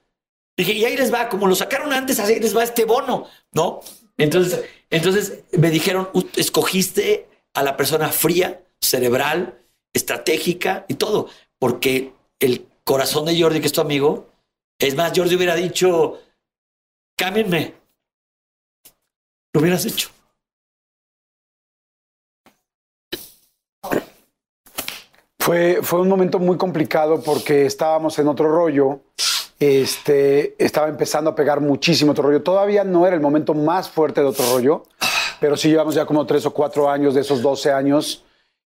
[0.57, 3.81] Dije, y ahí les va, como lo sacaron antes, así les va este bono, ¿no?
[4.19, 9.59] Entonces, entonces me dijeron, escogiste a la persona fría, cerebral,
[9.93, 14.31] estratégica y todo, porque el corazón de Jordi, que es tu amigo,
[14.79, 16.21] es más, Jordi hubiera dicho,
[17.17, 17.75] cámbienme.
[19.53, 20.11] Lo hubieras hecho.
[25.41, 29.01] Fue, fue un momento muy complicado porque estábamos en otro rollo.
[29.59, 32.43] Este, estaba empezando a pegar muchísimo otro rollo.
[32.43, 34.83] Todavía no era el momento más fuerte de otro rollo,
[35.41, 38.23] pero sí llevamos ya como tres o cuatro años de esos 12 años.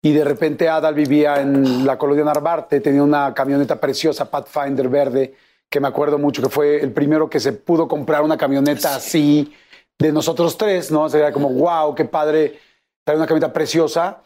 [0.02, 5.34] Y de repente Adal vivía en la colonia Narvarte, tenía una camioneta preciosa, Pathfinder verde,
[5.70, 9.52] que me acuerdo mucho que fue el primero que se pudo comprar una camioneta así
[9.98, 11.08] de nosotros tres, ¿no?
[11.08, 12.60] Sería como, wow, qué padre,
[13.04, 14.22] traer una camioneta preciosa.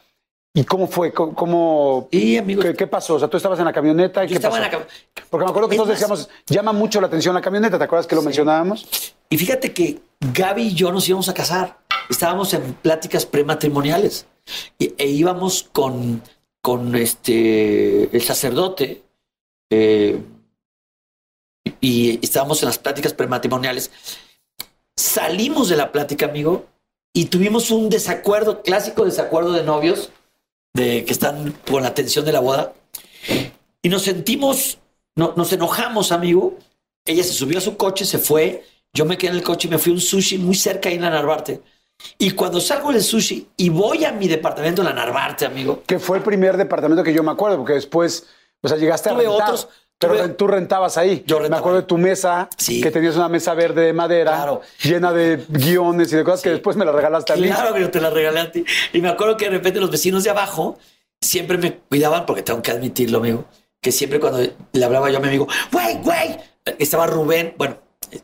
[0.55, 1.12] ¿Y cómo fue?
[1.12, 3.14] ¿Cómo, y, amigo, ¿qué, ¿qué, pasó?
[3.14, 4.66] O sea, tú estabas en la camioneta y yo ¿qué estaba pasó?
[4.66, 4.86] En la cam...
[5.30, 8.14] Porque me acuerdo que todos decíamos, llama mucho la atención la camioneta, ¿te acuerdas que
[8.14, 8.26] lo Sí.
[8.26, 9.14] mencionábamos?
[9.30, 11.78] Y fíjate que Gaby y yo nos íbamos a casar.
[12.11, 14.26] Estábamos en pláticas prematrimoniales
[14.78, 16.22] e íbamos con,
[16.61, 19.03] con este, el sacerdote
[19.70, 20.20] eh,
[21.80, 23.90] y estábamos en las pláticas prematrimoniales.
[24.96, 26.66] Salimos de la plática, amigo,
[27.14, 30.11] y tuvimos un desacuerdo, clásico desacuerdo de novios,
[30.74, 32.72] de que están con la tensión de la boda.
[33.82, 34.78] Y nos sentimos,
[35.16, 36.58] no, nos enojamos, amigo.
[37.04, 38.64] Ella se subió a su coche, se fue.
[38.92, 40.96] Yo me quedé en el coche y me fui a un sushi muy cerca ahí
[40.96, 41.60] en la Narvarte.
[42.18, 45.98] Y cuando salgo del sushi y voy a mi departamento en la Narvarte, amigo, Que
[45.98, 48.26] fue el primer departamento que yo me acuerdo, porque después,
[48.60, 49.48] o sea, llegaste Tuve a rentar.
[49.48, 49.68] otros,
[50.09, 51.22] pero tuve- tú rentabas ahí.
[51.26, 51.82] Yo Me rentaba acuerdo ahí.
[51.82, 52.80] de tu mesa, Sí.
[52.80, 54.61] que tenías una mesa verde de madera, Claro.
[54.82, 57.48] llena de guiones y de cosas que después me la regalaste a mí.
[57.48, 58.64] Claro que yo te la regalé a ti.
[58.92, 60.78] Y me acuerdo que de repente los vecinos de abajo
[61.20, 63.44] siempre me cuidaban, porque tengo que admitirlo, amigo,
[63.80, 64.40] que siempre cuando
[64.72, 66.36] le hablaba yo a mi amigo, güey, güey,
[66.78, 67.76] estaba Rubén, bueno,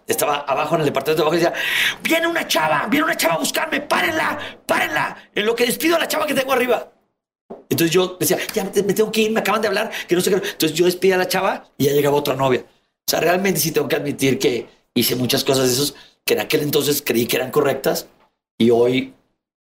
[0.07, 1.55] estaba abajo en el departamento de abajo y decía,
[2.03, 5.99] viene una chava, viene una chava a buscarme, párenla, párenla, en lo que despido a
[5.99, 6.89] la chava que tengo arriba.
[7.69, 10.31] Entonces yo decía, ya me tengo que ir, me acaban de hablar, que no sé
[10.31, 10.37] qué.
[10.37, 12.65] Entonces yo despedí a la chava y ya llegaba otra novia.
[12.67, 15.95] O sea, realmente sí tengo que admitir que hice muchas cosas de esos
[16.25, 18.09] que en aquel entonces creí que eran correctas
[18.59, 19.15] y hoy,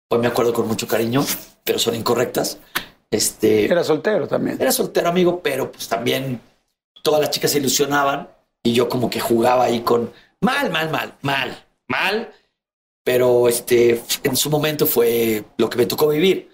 [0.09, 1.23] hoy me acuerdo con mucho cariño,
[1.63, 2.59] pero son incorrectas.
[3.11, 4.57] Este, Era soltero también.
[4.59, 6.41] era soltero, amigo, pero pues también
[7.01, 8.29] todas las chicas se ilusionaban
[8.63, 10.11] y yo como que jugaba ahí con
[10.41, 12.31] mal, mal, mal, mal, mal,
[13.03, 16.49] pero este en su momento fue lo que me tocó vivir.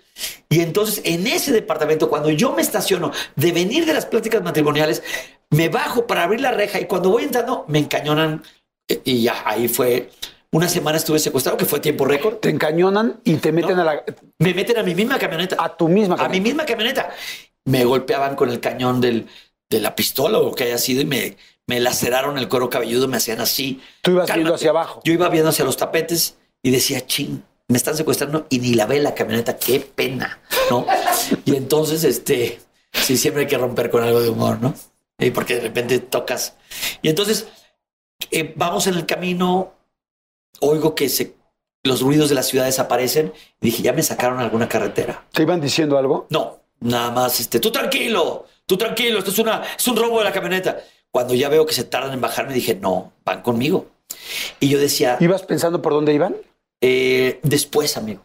[0.50, 5.04] Y entonces en ese departamento, cuando yo me estaciono de venir de las pláticas matrimoniales,
[5.50, 8.44] me bajo para abrir la reja y cuando voy entrando me encañonan
[8.88, 10.10] eh, y ya ahí fue.
[10.52, 12.36] Una semana estuve secuestrado, que fue tiempo récord.
[12.38, 13.82] Te encañonan y te meten No.
[13.82, 14.04] a, la,
[14.40, 16.44] Me meten a mi misma camioneta a tu misma a mi camioneta.
[16.44, 17.10] misma camioneta.
[17.66, 19.28] Me golpeaban con el cañón del,
[19.70, 21.36] de la pistola o que haya sido y me,
[21.68, 23.82] me laceraron el cuero cabelludo, me hacían así.
[24.02, 24.40] Tú ibas Cálmate.
[24.40, 25.02] viendo hacia abajo.
[25.04, 28.86] Yo iba viendo hacia los tapetes y decía, ching, me están secuestrando y ni la
[28.86, 30.40] ve la camioneta, qué pena,
[30.70, 30.86] ¿no?
[31.46, 32.60] y entonces, este,
[32.92, 34.74] sí, siempre hay que romper con algo de humor, ¿no?
[35.18, 36.56] Y porque de repente tocas.
[37.02, 37.48] Y entonces,
[38.32, 39.74] eh, vamos en el camino,
[40.60, 41.36] oigo que se,
[41.84, 45.26] los ruidos de la ciudad desaparecen y dije, ya me sacaron alguna carretera.
[45.32, 46.28] ¿Te iban diciendo algo?
[46.30, 50.26] No, nada más, este, tú tranquilo, tú tranquilo, esto es, una, es un robo de
[50.26, 50.80] la camioneta.
[51.10, 53.88] Cuando ya veo que se tardan en bajarme, dije, no, van conmigo.
[54.60, 56.36] Y yo decía, ¿Ibas pensando por dónde iban?
[56.82, 58.24] Eh, después, amigo,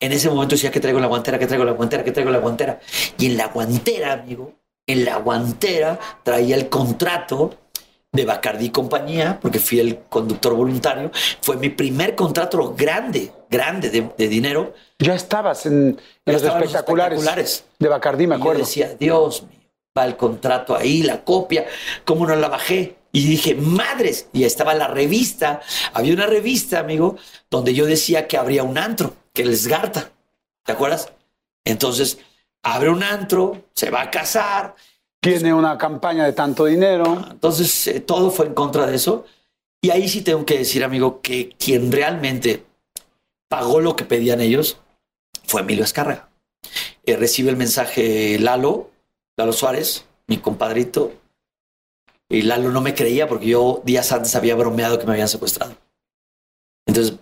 [0.00, 2.38] en ese momento decía que traigo la guantera, que traigo la guantera, que traigo la
[2.38, 2.80] guantera.
[3.18, 4.52] Y en la guantera, amigo,
[4.86, 7.54] en la guantera traía el contrato
[8.10, 11.10] de Bacardi compañía, porque fui el conductor voluntario.
[11.40, 14.74] Fue mi primer contrato grande, grande de, dinero.
[14.98, 18.60] Ya estabas en, los, espectaculares de Bacardi, me acuerdo.
[18.60, 19.61] yo decía, Dios mío,
[19.96, 21.66] va el contrato ahí, la copia,
[22.04, 22.96] ¿cómo no la bajé?
[23.12, 25.60] Y dije, madres, y estaba la revista.
[25.92, 27.16] Había una revista, amigo,
[27.50, 30.12] donde yo decía que habría un antro, que les garta.
[30.64, 31.12] ¿Te acuerdas?
[31.64, 32.18] Entonces,
[32.62, 34.74] abre un antro, se va a casar.
[35.20, 37.26] Tiene una campaña de tanto dinero.
[37.30, 39.26] Entonces, eh, todo fue en contra de eso.
[39.82, 42.64] Y ahí sí tengo que decir, amigo, que quien realmente
[43.48, 44.78] pagó lo que pedían ellos
[45.44, 46.30] fue Emilio Escarga.
[47.04, 48.91] Eh, recibe el mensaje Lalo,
[49.42, 51.12] Lalo Suárez, mi compadrito,
[52.28, 55.74] y Lalo no me creía porque yo días antes había bromeado que me habían secuestrado.
[56.86, 57.16] Entonces,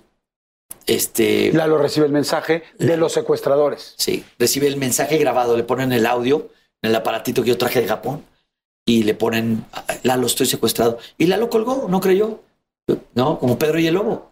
[0.87, 1.51] este...
[1.55, 3.95] Lalo recibe el mensaje de los secuestradores.
[3.97, 6.51] Sí, recibe el mensaje grabado, le ponen el audio
[6.83, 8.23] en el aparatito que yo traje de Japón
[8.85, 9.65] y le ponen,
[10.03, 10.99] Lalo, estoy secuestrado.
[11.17, 12.43] Y Lalo colgó, no creyó.
[13.15, 13.39] ¿No?
[13.39, 14.30] Como Pedro y el lobo.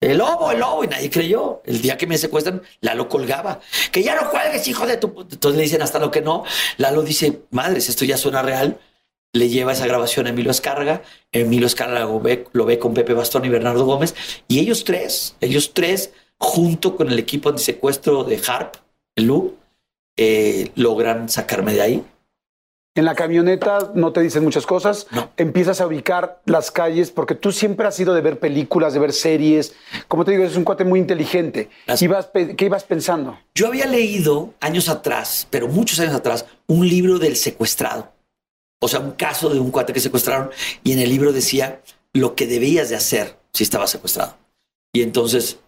[0.00, 1.60] El lobo, el lobo, y nadie creyó.
[1.64, 3.60] El día que me secuestran, Lalo colgaba.
[3.90, 5.08] Que ya no cuelgues, hijo de tu.
[5.30, 6.44] Entonces le dicen hasta lo que no.
[6.76, 8.78] Lalo dice, madres, esto ya suena real
[9.32, 13.14] le lleva esa grabación a Emilio Escarga, Emilio Escarga lo ve, lo ve con Pepe
[13.14, 14.14] Bastón y Bernardo Gómez,
[14.48, 18.76] y ellos tres, ellos tres, junto con el equipo secuestro de Harp,
[19.16, 19.56] el Lu,
[20.16, 22.04] eh, logran sacarme de ahí.
[22.98, 27.52] En la camioneta no te dicen muchas cosas, empiezas a ubicar las calles, porque tú
[27.52, 29.74] siempre has sido de ver películas, de ver series.
[30.08, 31.70] Como te digo, es un cuate muy inteligente.
[31.86, 33.38] ¿Qué ibas pensando?
[33.54, 38.18] Yo había leído años atrás, pero muchos años atrás, un libro del secuestrado
[38.80, 40.50] o sea, un caso de un cuate que secuestraron
[40.84, 41.82] y en el libro decía
[42.12, 44.36] lo que debías de hacer si estaba secuestrado.
[44.92, 45.58] Y entonces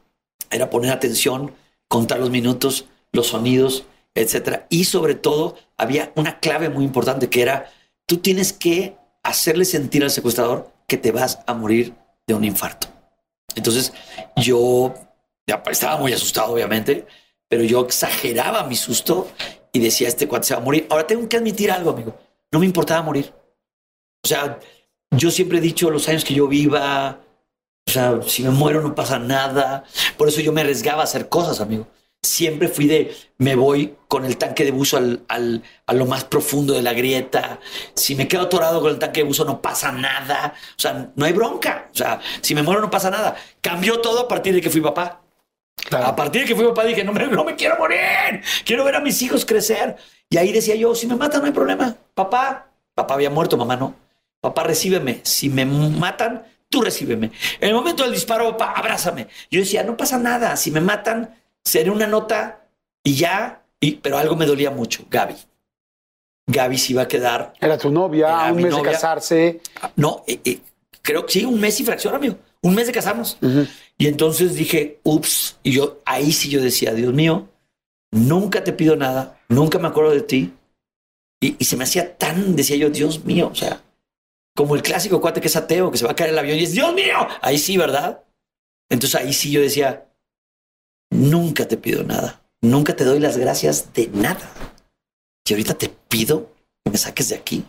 [0.51, 1.53] era poner atención,
[1.89, 4.67] contar los minutos, los sonidos, etcétera.
[4.71, 7.71] Y sobre todo había una clave muy importante que era
[8.07, 11.95] tú tienes que hacerle sentir al secuestrador que te vas a morir
[12.27, 12.89] de un infarto.
[13.55, 13.93] Entonces
[14.37, 14.95] yo
[15.71, 17.07] estaba muy asustado, obviamente,
[17.49, 19.29] pero yo exageraba mi susto
[19.73, 20.87] y decía este cuate se va a morir.
[20.91, 22.15] Ahora tengo que admitir algo, amigo
[22.51, 23.33] no me importaba morir.
[24.23, 24.59] O sea,
[25.11, 27.21] yo siempre he dicho los años que yo viva,
[27.87, 29.85] o sea, si me muero no pasa nada.
[30.17, 31.87] Por eso yo me arriesgaba a hacer cosas, amigo.
[32.23, 36.25] Siempre fui de, me voy con el tanque de buzo al, al, a lo más
[36.25, 37.61] profundo de la grieta.
[37.95, 40.55] Si me quedo atorado con el tanque de buzo no pasa nada.
[40.77, 41.89] O sea, no hay bronca.
[41.93, 43.37] O sea, si me muero no pasa nada.
[43.63, 45.23] Cambió todo a partir de que fui papá.
[45.91, 48.43] A partir de que fui papá dije, no me, no me quiero morir.
[48.67, 49.97] Quiero ver a mis hijos crecer.
[50.29, 51.97] Y ahí decía yo, si me matan no hay problema.
[52.15, 53.95] Papá, papá había muerto, mamá no.
[54.41, 55.21] Papá, recíbeme.
[55.23, 57.31] Si me matan, tú recíbeme.
[57.61, 59.29] En el momento del disparo, papá, abrázame.
[59.51, 60.57] Yo decía, no pasa nada.
[60.57, 62.67] Si me matan, seré una nota
[63.05, 63.63] y ya.
[63.81, 65.35] Y, pero algo me dolía mucho, Gaby.
[66.47, 67.55] Gaby se iba a quedar.
[67.61, 69.61] Era tu novia, un mes de casarse.
[69.97, 70.59] No, eh, eh,
[71.03, 72.37] creo que sí, un mes y fracción, amigo.
[72.63, 73.39] Un mes de casarnos.
[73.97, 75.59] Y entonces dije, ups.
[75.63, 77.49] Y yo, ahí sí yo decía, Dios mío,
[78.11, 80.53] nunca te pido nada, nunca me acuerdo de ti.
[81.43, 83.83] Y, se me hacía tan, decía yo, Dios mío, o sea,
[84.55, 86.65] como el clásico cuate que es ateo, que se va a caer el avión y
[86.65, 88.23] es, Dios mío, ahí sí, ¿verdad?
[88.91, 90.07] Entonces ahí sí yo decía,
[91.11, 94.51] nunca te pido nada, nunca te doy las gracias de nada.
[95.45, 96.55] Y ahorita te pido
[96.85, 97.65] que me saques de aquí.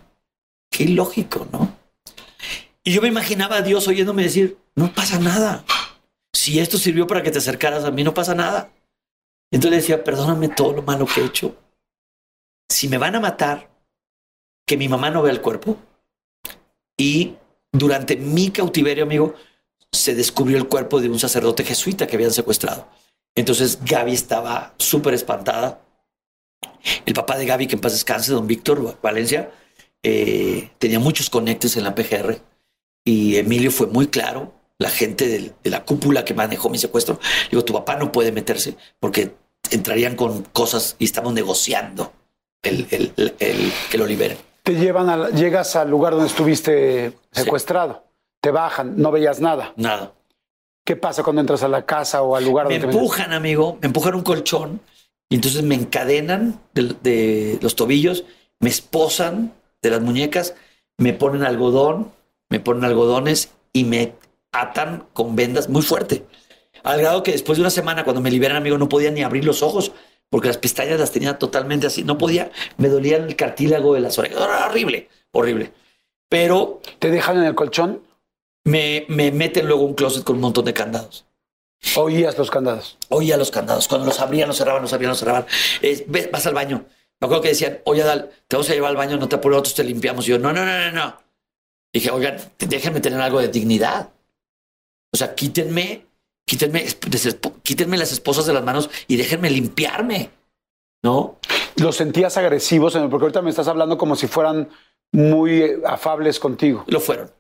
[0.69, 1.75] Qué ilógico, ¿no?
[2.83, 5.65] Y yo me imaginaba a Dios oyéndome decir, no pasa nada.
[6.31, 8.71] Si esto sirvió para que te acercaras a mí, no pasa nada.
[9.51, 11.57] Entonces decía, perdóname todo lo malo que he hecho.
[12.69, 13.69] Si me van a matar,
[14.65, 15.77] que mi mamá no vea el cuerpo.
[16.97, 17.35] Y
[17.71, 19.33] durante mi cautiverio, amigo,
[19.91, 22.87] se descubrió el cuerpo de un sacerdote jesuita que habían secuestrado.
[23.35, 25.81] Entonces Gaby estaba súper espantada.
[27.05, 29.51] El papá de Gaby, que en paz descanse, don Víctor Valencia,
[30.03, 32.39] eh, tenía muchos conectes en la PGR
[33.05, 37.19] y Emilio fue muy claro la gente de, la cúpula que manejó mi secuestro,
[37.51, 39.35] digo, tu papá no puede meterse porque
[39.69, 42.13] entrarían con cosas y estamos negociando
[42.63, 44.37] el, que lo liberen.
[44.63, 48.05] Te llevan a, llegas al lugar donde estuviste secuestrado,
[48.41, 49.73] te bajan, no veías nada.
[49.75, 50.13] Nada.
[50.91, 53.87] ¿Qué pasa cuando entras a la casa o al lugar me donde empujan, amigo, me
[53.87, 54.81] empujan un colchón
[55.29, 58.25] y entonces me encadenan de, de los tobillos,
[58.59, 60.53] me esposan de las muñecas,
[60.97, 62.11] me ponen algodón,
[62.49, 64.15] me ponen algodones y me
[64.51, 66.25] atan con vendas muy fuerte.
[66.83, 69.45] Al grado que después de una semana, cuando me liberan, amigo, no podía ni abrir
[69.45, 69.93] los ojos
[70.29, 72.03] porque las pestañas las tenía totalmente así.
[72.03, 74.41] No podía, me dolía el cartílago de las orejas.
[74.67, 75.71] horrible, horrible.
[76.27, 76.81] Pero.
[76.99, 78.01] ¿Te dejan en el colchón?
[78.63, 81.25] Me, me meten luego un closet con un montón de candados.
[81.95, 82.97] Oías los candados.
[83.09, 83.87] Oía los candados.
[83.87, 85.45] Cuando los abrían, los cerraban, los abrían, los cerraban.
[85.81, 86.85] Es, ve, vas al baño.
[87.19, 89.57] Me acuerdo que decían, oye, Adal, te vamos a llevar al baño, no te apures,
[89.57, 90.27] nosotros te limpiamos.
[90.27, 91.17] Y yo, no, no, no, no, no.
[91.93, 94.09] Dije, oigan, déjenme tener algo de dignidad.
[95.13, 96.05] O sea, quítenme,
[96.45, 96.85] quítenme,
[97.63, 100.29] quítenme las esposas de las manos y déjenme limpiarme.
[101.03, 101.39] ¿No?
[101.77, 102.93] ¿Los sentías agresivos?
[102.93, 104.69] Porque ahorita me estás hablando como si fueran
[105.11, 106.85] muy afables contigo.
[106.87, 107.31] Lo fueron.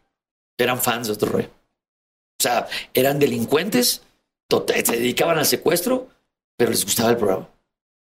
[0.57, 1.49] Eran fans de otro rollo.
[1.49, 4.01] O sea, eran delincuentes,
[4.49, 6.09] se dedicaban al secuestro,
[6.57, 7.47] pero les gustaba el programa.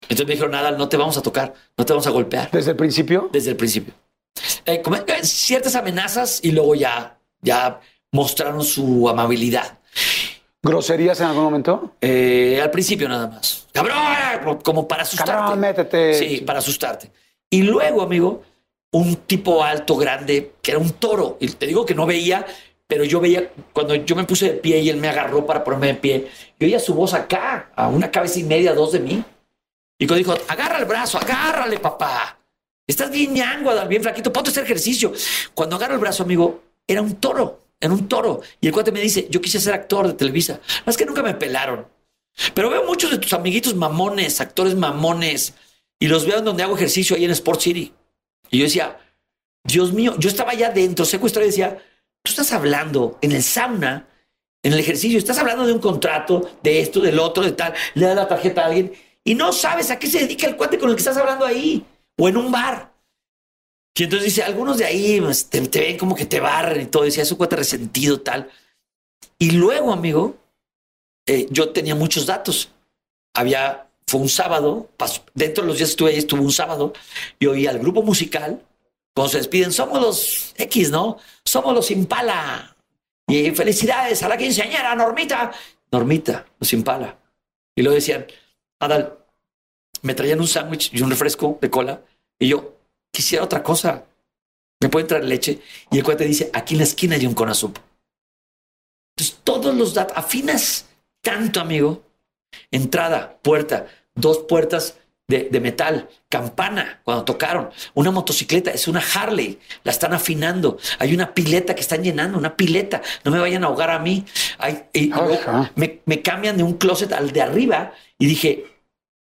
[0.04, 2.50] Entonces me dijeron, nada, no te vamos a tocar, no te vamos a golpear.
[2.52, 3.30] ¿Desde el principio?
[3.32, 3.93] Desde el principio.
[4.66, 7.82] Eh, eh, ciertas amenazas y luego ya, ya
[8.12, 9.80] mostraron su amabilidad.
[10.62, 11.95] ¿Groserías en algún momento?
[12.02, 13.68] Eh, al principio nada más.
[13.72, 15.32] Cabrón, como para asustarte.
[15.32, 16.14] Cabrón, métete.
[16.14, 17.12] Sí, para asustarte.
[17.50, 18.43] Y luego, amigo,
[18.92, 21.38] un tipo alto, grande, que era un toro.
[21.40, 22.46] Y te digo que no veía,
[22.88, 25.88] pero yo veía, cuando yo me puse de pie y él me agarró para ponerme
[25.88, 26.28] de pie,
[26.60, 29.24] yo oía su voz acá, a una cabeza y media, dos de mí.
[30.00, 32.40] Y cuando dijo, agarra el brazo, agárrale, papá.
[32.88, 35.14] Estás bien ñango, bien flaquito, ponte hacer ejercicio.
[35.54, 38.42] Cuando agarro el brazo, amigo, era un toro, era un toro.
[38.60, 40.60] Y el cuate me dice, yo quise ser actor de Televisa.
[40.88, 41.86] Es que nunca me pelaron.
[42.56, 45.54] Pero veo muchos de tus amiguitos mamones, actores mamones,
[46.00, 47.94] y los veo donde hago ejercicio ahí en Sport City.
[48.50, 49.00] Y yo decía,
[49.64, 51.80] Dios mío, yo estaba allá adentro, secuestrado y decía,
[52.24, 54.08] Tú estás hablando en el sauna,
[54.62, 58.08] en el ejercicio, estás hablando de un contrato, de esto, del otro, de tal, le
[58.08, 58.91] das la tarjeta a alguien
[59.24, 61.86] y no sabes a qué se dedica el cuate con el que estás hablando ahí
[62.18, 62.93] o en un bar.
[63.95, 67.04] Y entonces dice, algunos de ahí pues, te, ven como que te barren y todo,
[67.04, 68.50] decía, es un cuate resentido, tal.
[69.38, 70.38] Y luego, amigo,
[71.26, 72.72] eh, yo tenía muchos datos.
[73.34, 74.89] Había, fue un sábado,
[75.34, 76.93] dentro de los días estuve ahí, estuvo un sábado,
[77.38, 78.62] y oí al grupo musical
[79.14, 81.18] cuando se despiden, somos los X, ¿no?
[81.43, 82.76] Somos los Impala.
[83.28, 85.51] Y felicidades a la quinceañera, Normita.
[85.91, 87.18] Normita, los Impala.
[87.76, 88.26] Y luego decían,
[88.80, 89.18] Adal,
[90.03, 92.01] me traían un sándwich y un refresco de cola.
[92.39, 92.78] Y yo,
[93.12, 94.05] quisiera otra cosa.
[94.80, 95.60] ¿Me pueden traer leche?
[95.91, 97.78] Y el cuate dice, aquí en la esquina hay un conazup.
[99.18, 100.86] Entonces, todos los datos, afinas
[101.22, 102.03] tanto, amigo.
[102.72, 103.88] Entrada, puerta,
[104.20, 104.98] dos puertas
[105.30, 111.36] de, metal, campana cuando tocaron, una motocicleta, es una Harley, la están afinando, hay una
[111.36, 114.26] pileta que están llenando, una pileta, no me vayan a ahogar a mí.
[114.92, 115.12] y
[115.76, 118.66] me, me cambian de un closet al de arriba y dije,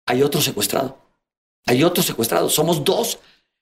[0.05, 0.97] hay otro secuestrado,
[1.65, 3.19] hay otro secuestrado, somos dos.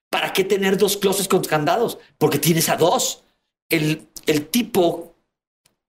[0.10, 1.98] ¿Para qué tener dos closets con candados?
[2.18, 3.24] Porque tienes a dos.
[3.70, 5.16] El, el tipo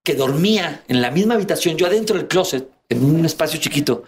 [0.04, 4.04] que dormía en la misma habitación, yo adentro del closet, en un espacio chiquito,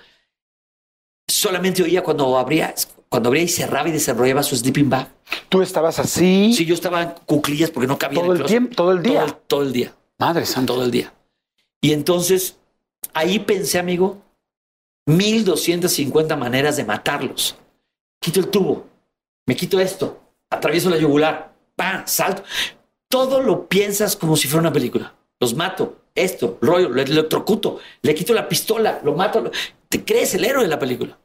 [1.26, 2.74] solamente oía cuando abría,
[3.08, 5.12] cuando abría y cerraba y desarrollaba su sleeping bag.
[5.48, 6.52] ¿Tú estabas así?
[6.54, 9.26] Sí, yo estaba en cuclillas porque no cabía todo el, tiempo, todo el día.
[9.46, 9.94] Todo, el día.
[10.18, 10.72] Madre santa.
[10.72, 11.12] Todo el día.
[11.80, 12.58] Y entonces
[13.12, 14.22] ahí pensé, amigo,
[15.06, 17.56] 1250 maneras de matarlos.
[18.20, 18.86] Quito el tubo,
[19.46, 20.18] me quito esto,
[20.50, 22.42] atravieso la yugular, pa, salto.
[23.08, 25.14] Todo lo piensas como si fuera una película.
[25.38, 29.50] Los mato, esto, rollo, lo electrocuto, le quito la pistola, lo mato.
[29.88, 31.18] Te crees el héroe de la película.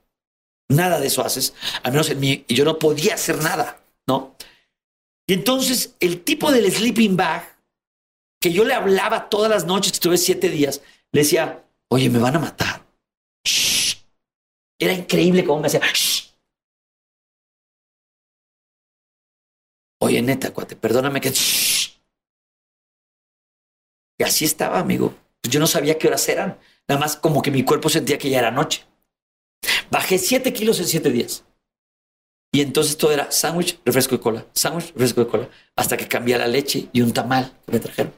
[0.69, 4.35] Nada de eso haces, al menos en mí, y yo no podía hacer nada, ¿no?
[5.27, 7.57] Y entonces el tipo del sleeping bag,
[8.41, 10.81] que yo le hablaba todas las noches, estuve siete días,
[11.11, 12.85] le decía, oye, me van a matar.
[14.79, 15.81] Era increíble cómo me hacía.
[20.01, 21.33] Oye, neta, cuate, perdóname que...
[24.19, 25.15] Y así estaba, amigo.
[25.49, 26.59] Yo no sabía qué horas eran.
[26.87, 28.85] Nada más como que mi cuerpo sentía que ya era noche.
[29.89, 31.45] Bajé 7 kilos en 7 días.
[32.51, 36.37] Y entonces todo era sándwich, refresco de cola, sándwich, refresco de cola, hasta que cambié
[36.37, 38.13] la leche y un tamal que me trajeron.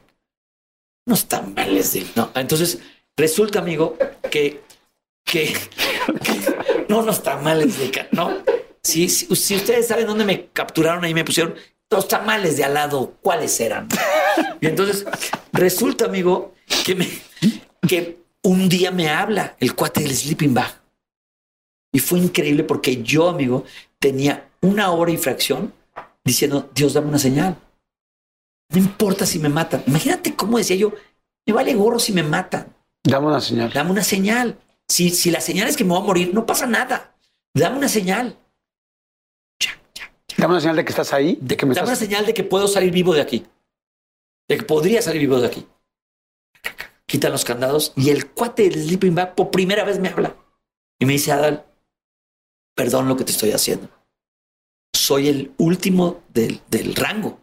[1.06, 2.06] Unos tamales de...
[2.16, 2.78] No, entonces
[3.16, 3.96] resulta, amigo,
[4.30, 4.62] que...
[5.24, 5.54] que,
[6.88, 8.08] no, unos tamales de...
[8.12, 8.42] No,
[8.82, 11.54] si, si, si, ustedes saben dónde me capturaron ahí, me pusieron
[11.90, 13.88] los tamales de al lado, ¿cuáles eran?
[14.60, 15.04] Y entonces
[15.52, 16.54] resulta, amigo,
[16.84, 17.08] que, me,
[17.86, 20.82] que un día me habla el cuate del sleeping bag
[21.92, 23.64] y fue increíble porque yo, amigo,
[23.98, 25.72] tenía una hora y fracción
[26.24, 27.58] diciendo, Dios, dame una señal.
[28.70, 29.84] No importa si me matan.
[29.86, 30.94] Imagínate cómo decía yo,
[31.46, 32.74] me vale gorro si me matan.
[33.04, 33.70] Dame una señal.
[33.72, 34.58] Dame una señal.
[34.88, 37.14] Si, si la señal es que me voy a morir, no pasa nada.
[37.52, 38.38] Dame una señal.
[40.38, 41.38] Dame una señal de que estás ahí.
[41.42, 43.44] De que me Dame una señal de que puedo salir vivo de aquí.
[44.48, 45.66] De que podría salir vivo de aquí.
[47.06, 50.36] Quitan los candados y el cuate del sleeping bag por primera vez me habla.
[50.98, 51.66] Y me dice, Adal,
[52.74, 53.88] perdón lo que te estoy haciendo.
[54.94, 57.40] Soy el último del, del rango.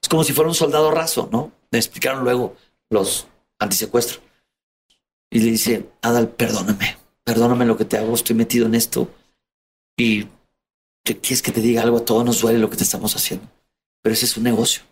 [0.00, 1.52] Es como si fuera un soldado raso, ¿no?
[1.70, 2.56] Me explicaron luego
[2.90, 3.26] los
[3.58, 4.20] antisecuestros.
[5.30, 9.08] y le dice, Adal, perdóname, perdóname lo que te hago, estoy metido en esto
[9.96, 10.28] y
[11.04, 13.46] te quieres que te diga algo, a todos nos duele lo que te estamos haciendo,
[14.02, 14.82] pero ese es un negocio.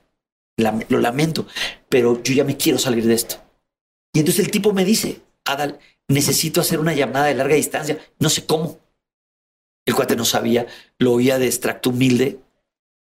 [0.59, 1.47] Lo lamento,
[1.89, 3.37] pero yo ya me quiero salir de esto.
[4.13, 5.79] Y entonces el tipo me dice, Adal,
[6.09, 8.79] necesito hacer una llamada de larga distancia, no sé cómo.
[9.87, 10.67] El cuate no sabía,
[10.99, 12.39] lo oía de extracto humilde,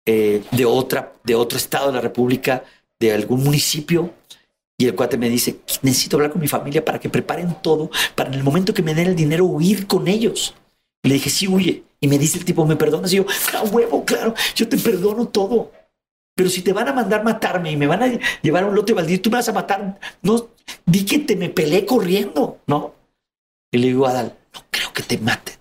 [0.06, 2.64] eh, de, otra, de otro estado de la República,
[2.98, 4.12] de algún municipio,
[4.76, 8.30] y el cuate me dice, necesito hablar con mi familia para que preparen todo, para
[8.30, 10.54] en el momento que me den el dinero huir con ellos.
[11.04, 11.84] Y le dije, sí, huye.
[12.00, 13.12] Y me dice el tipo, ¿me perdonas?
[13.12, 15.70] Y yo, a huevo, claro, yo te perdono todo.
[16.34, 18.92] Pero si te van a mandar matarme y me van a llevar a un lote
[18.92, 19.98] baldío, tú me vas a matar.
[20.22, 20.50] No,
[20.86, 22.94] di que te me peleé corriendo, ¿no?
[23.70, 25.56] Y le digo, Adal, no creo que te maten.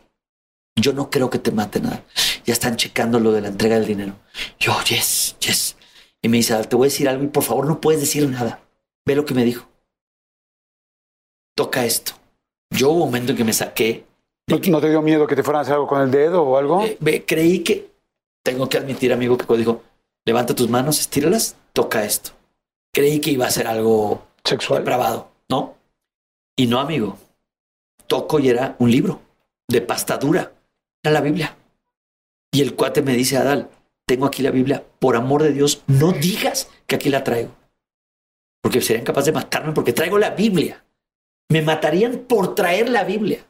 [0.76, 2.03] Yo no creo que te maten, Adal.
[2.45, 4.15] Ya están checando lo de la entrega del dinero.
[4.59, 5.76] Yo, yes, yes.
[6.22, 8.28] Y me dice, Adal, te voy a decir algo y por favor no puedes decir
[8.30, 8.61] nada.
[9.05, 9.67] Ve lo que me dijo.
[11.55, 12.13] Toca esto.
[12.69, 14.05] Yo hubo un momento en que me saqué.
[14.47, 16.84] ¿No, te dio miedo que te fueran a hacer algo con el dedo o algo?
[16.84, 17.91] Eh, creí que,
[18.43, 19.84] tengo que admitir, amigo, que dijo,
[20.26, 22.32] levanta tus manos, estíralas, toca esto.
[22.93, 25.78] Creí que iba a ser algo sexual, depravado, ¿no?
[26.55, 27.17] Y no, amigo.
[28.07, 29.22] Toco y era un libro
[29.67, 30.53] de pasta dura.
[31.03, 31.57] Era la Biblia.
[32.51, 33.69] Y el cuate me dice, Adal,
[34.05, 34.84] tengo aquí la Biblia.
[34.99, 37.61] Por amor de Dios, no digas que aquí la traigo
[38.61, 40.86] porque serían capaces de matarme porque traigo la Biblia.
[41.49, 43.45] Me matarían por traer la Biblia.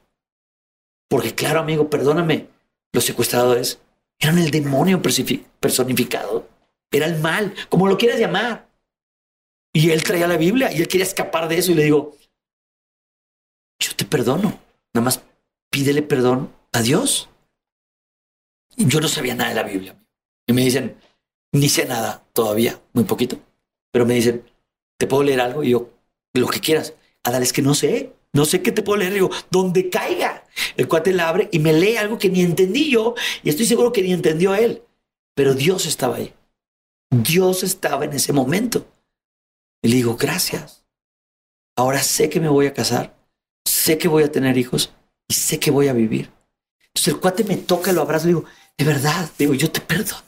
[1.09, 2.47] Porque claro, amigo, perdóname,
[2.93, 3.80] los secuestradores
[4.17, 6.47] eran el demonio personificado.
[6.92, 8.70] Era el mal, como lo quieras llamar.
[9.74, 12.18] Y él traía la Biblia y él quería escapar de eso y le digo,
[13.80, 14.60] yo te perdono,
[14.94, 15.24] nada más
[15.70, 17.30] pídele perdón a Dios.
[18.76, 19.96] Y yo no sabía nada de la Biblia.
[20.46, 20.98] Y me dicen,
[21.54, 23.39] ni sé nada todavía, muy poquito,
[23.92, 24.44] pero me dicen,
[24.98, 25.64] ¿te puedo leer algo?
[25.64, 25.89] Y yo,
[26.34, 26.94] lo que quieras.
[27.24, 29.14] Adal, es que no sé, no sé qué te puedo leer.
[29.14, 30.46] digo, donde caiga.
[30.78, 33.92] El cuate la abre y me lee algo que ni entendí yo y estoy seguro
[33.92, 34.84] que ni entendió él.
[35.36, 36.34] Pero Dios estaba ahí.
[37.12, 38.88] Dios estaba en ese momento.
[39.84, 40.86] Y le digo, gracias.
[41.76, 43.16] Ahora sé que me voy a casar,
[43.66, 44.93] sé que voy a tener hijos
[45.28, 46.32] y sé que voy a vivir.
[46.88, 48.45] Entonces el cuate me toca, lo abrazo y digo,
[48.78, 50.24] de verdad, digo, yo te perdono.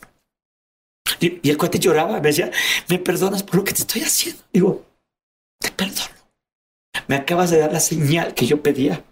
[1.20, 2.52] Y, el cuate lloraba, me decía,
[2.90, 4.42] ¿me perdonas por lo que te estoy haciendo?
[4.52, 4.86] Digo,
[5.60, 6.14] te perdono.
[7.08, 9.04] Me acabas de dar la señal que yo pedía.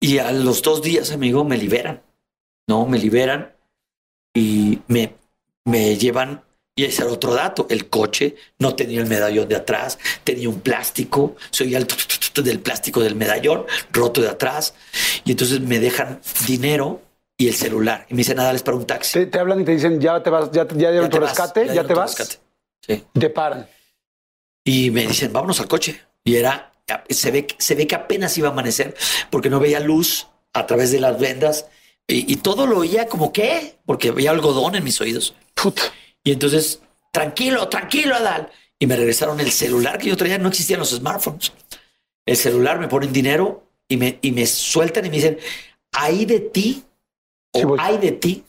[0.00, 2.02] Y a los dos días, amigo, me liberan.
[2.68, 3.54] No, me liberan
[4.34, 5.16] y me,
[5.64, 6.42] me llevan.
[6.74, 7.66] Y ese era otro dato.
[7.68, 11.36] El coche no tenía el medallón de atrás, tenía un plástico.
[11.50, 11.86] Soy el
[12.34, 14.74] del plástico del medallón roto de atrás.
[15.24, 17.02] Y entonces me dejan dinero
[17.36, 18.06] y el celular.
[18.08, 19.26] Y me dicen, nada, les para un taxi.
[19.26, 21.94] Te, hablan y te dicen, ya te vas, ya, ya dieron tu rescate, ya, te
[21.94, 22.16] vas.
[22.16, 22.40] Rescate.
[22.80, 23.04] Sí.
[23.12, 23.68] Te paran.
[24.64, 26.00] Y me dicen, vámonos al coche.
[26.24, 26.72] Y era,
[27.10, 28.94] se ve, se ve que apenas iba a amanecer
[29.28, 31.66] porque no veía luz a través de las vendas
[32.08, 35.34] y, todo lo oía como que, porque veía algodón en mis oídos.
[36.24, 38.50] Y entonces, tranquilo, tranquilo, Adal.
[38.78, 41.52] Y me regresaron el celular que yo traía, no existían los smartphones.
[42.26, 45.38] El celular me ponen dinero y me, y me sueltan y me dicen,
[45.92, 46.84] ahí de ti
[47.52, 48.44] o hay de ti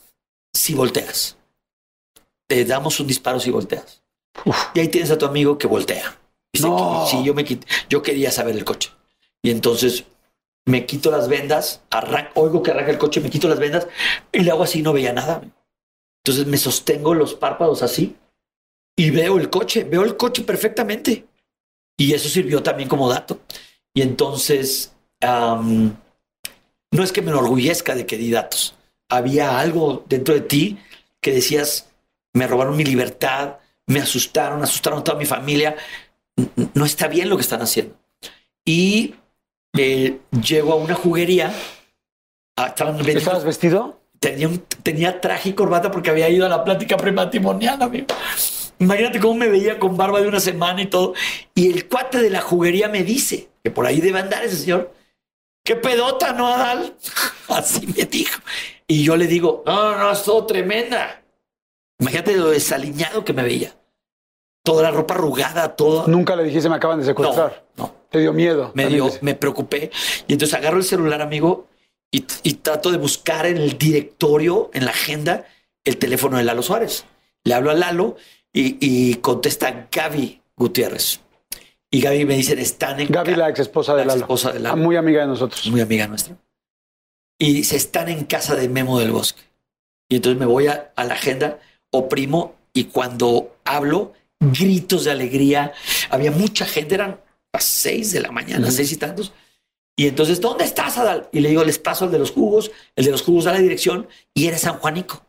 [0.53, 1.37] si volteas.
[2.47, 4.03] Te damos un disparo si volteas.
[4.73, 6.17] Y ahí tienes a tu amigo que voltea.
[6.61, 7.05] no.
[7.07, 8.91] Sí, yo me quité, yo quería saber el coche.
[9.41, 10.05] Y entonces
[10.65, 11.81] me quito las vendas,
[12.35, 13.87] oigo que arranca el coche, me quito las vendas
[14.31, 15.41] y le hago así, no veía nada.
[16.23, 18.15] Entonces me sostengo los párpados así
[18.95, 21.25] y veo el coche, veo el coche perfectamente.
[21.97, 23.41] Y eso sirvió también como dato.
[23.93, 28.75] Y entonces, no es que me enorgullezca de que di datos,
[29.09, 30.79] había algo dentro de ti
[31.19, 31.89] que decías,
[32.33, 35.75] me robaron mi libertad, me asustaron, asustaron a toda mi familia,
[36.73, 37.95] no está bien lo que están haciendo.
[38.65, 39.15] Y
[39.77, 41.53] eh, llego a una juguería.
[43.19, 44.02] ¿Estabas vestido?
[44.23, 44.49] Tenía,
[44.83, 48.07] tenía traje y corbata porque había ido a la plática prematrimonial, amigo.
[48.79, 51.13] Imagínate cómo me veía con barba de una semana y todo.
[51.53, 54.93] Y el cuate de la juguería me dice que por ahí debe andar ese señor.
[55.65, 56.95] ¡Qué pedota, no, Adal!
[57.49, 58.39] Así me dijo.
[58.87, 61.21] Y yo le digo, no, no, es todo tremenda.
[61.99, 63.75] Imagínate lo desaliñado que me veía.
[64.63, 66.07] Toda la ropa arrugada, todo.
[66.07, 67.65] Nunca le dijiste, me acaban de secuestrar.
[67.75, 67.93] No.
[68.09, 68.71] Te dio miedo.
[68.73, 69.91] Me dio, me preocupé.
[70.27, 71.67] Y entonces agarro el celular, amigo,
[72.13, 75.45] y, trato de buscar en el directorio, en la agenda,
[75.83, 77.05] el teléfono de Lalo Suárez.
[77.43, 78.15] Le hablo a Lalo
[78.53, 81.19] y, contesta Gaby Gutiérrez.
[81.91, 83.07] Y Gaby me dice, están en...
[83.07, 84.21] Gaby, la ex esposa de Lalo.
[84.21, 84.77] Esposa de Lalo.
[84.77, 85.67] Muy amiga de nosotros.
[85.67, 86.37] Muy amiga nuestra
[87.37, 89.41] y se están en casa de Memo del Bosque.
[90.09, 91.59] Y entonces me voy a, la agenda,
[91.89, 95.73] oprimo y cuando hablo, gritos de alegría.
[96.09, 97.19] Había mucha gente, eran
[97.51, 99.33] las seis de la mañana, seis y tantos.
[99.95, 101.29] Y entonces, ¿dónde estás, Adal?
[101.31, 103.59] Y le digo, les paso el de los jugos, el de los jugos da la
[103.59, 105.23] dirección y era San Juanico.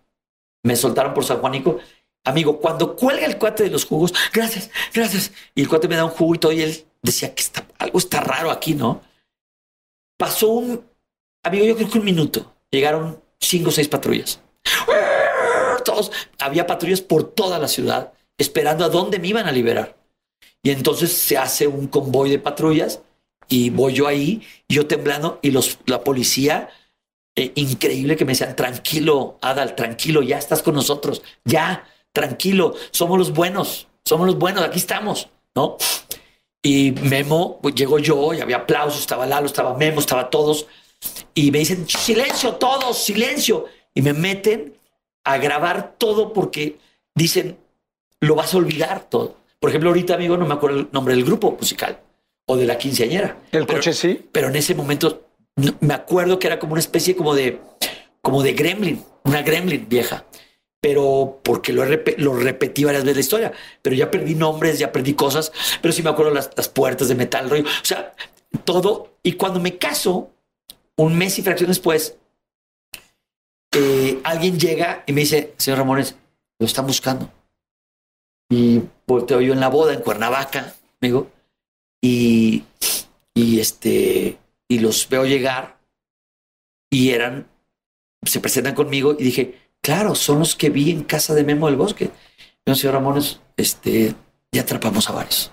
[0.62, 1.78] Me soltaron por San Juanico.
[2.24, 5.32] Amigo, cuando cuelga el cuate de los jugos, gracias, gracias.
[5.54, 8.50] Y el cuate me da un jugo y él decía que está, algo está raro
[8.50, 9.02] aquí, ¿no?
[10.16, 10.82] Pasó un,
[11.42, 12.54] amigo, yo creo que un minuto.
[12.70, 14.40] Llegaron cinco o seis patrullas.
[15.84, 19.96] Todos, había patrullas por toda la ciudad esperando a dónde me iban a liberar.
[20.62, 23.02] Y entonces se hace un convoy de patrullas
[23.48, 26.68] y voy yo ahí, yo temblando, y los, la policía,
[27.36, 33.18] eh, increíble que me decían, tranquilo, Adal, tranquilo, ya estás con nosotros, ya, tranquilo, somos
[33.18, 35.76] los buenos, somos los buenos, aquí estamos, ¿no?
[36.62, 40.66] Y Memo, pues, llegó yo, y había aplausos, estaba Lalo, estaba Memo, estaba todos,
[41.34, 44.78] y me dicen, silencio, todos, silencio, y me meten
[45.24, 46.78] a grabar todo porque
[47.14, 47.58] dicen,
[48.20, 49.36] lo vas a olvidar todo.
[49.60, 51.98] Por ejemplo, ahorita, amigo, no me acuerdo el nombre del grupo musical
[52.46, 53.38] o de la quinceañera.
[53.52, 54.28] El coche sí.
[54.32, 55.28] Pero en ese momento
[55.80, 57.60] me acuerdo que era como una especie como de,
[58.20, 60.24] como de gremlin, una gremlin vieja.
[60.80, 65.14] Pero porque lo, lo repetí varias veces la historia, pero ya perdí nombres, ya perdí
[65.14, 67.64] cosas, pero sí me acuerdo las, las puertas de metal, rollo.
[67.64, 68.14] O sea,
[68.64, 69.14] todo.
[69.22, 70.30] Y cuando me caso,
[70.96, 72.18] un mes y fracción después,
[73.72, 76.16] eh, alguien llega y me dice, señor Ramones,
[76.58, 77.30] lo están buscando.
[78.50, 81.28] Y volteo yo en la boda en Cuernavaca, amigo,
[82.04, 82.64] y,
[83.32, 84.36] y este,
[84.68, 85.78] y los veo llegar
[86.90, 87.48] y eran,
[88.26, 91.76] se presentan conmigo y dije, claro, son los que vi en casa de Memo del
[91.76, 92.10] Bosque.
[92.66, 94.14] No, señor Ramones, este,
[94.52, 95.50] ya atrapamos a varios.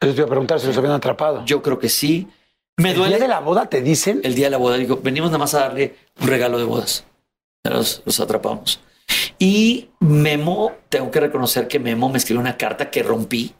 [0.00, 1.44] Les voy a preguntar si los habían atrapado.
[1.44, 2.28] Yo creo que sí.
[2.76, 3.16] Me ¿El duele.
[3.16, 4.20] día de la boda te dicen?
[4.22, 7.06] El día de la boda, digo, venimos nada más a darle un regalo de bodas.
[7.64, 8.78] Los, los atrapamos.
[9.40, 13.52] Y Memo, tengo que reconocer que Memo me escribió una carta que rompí.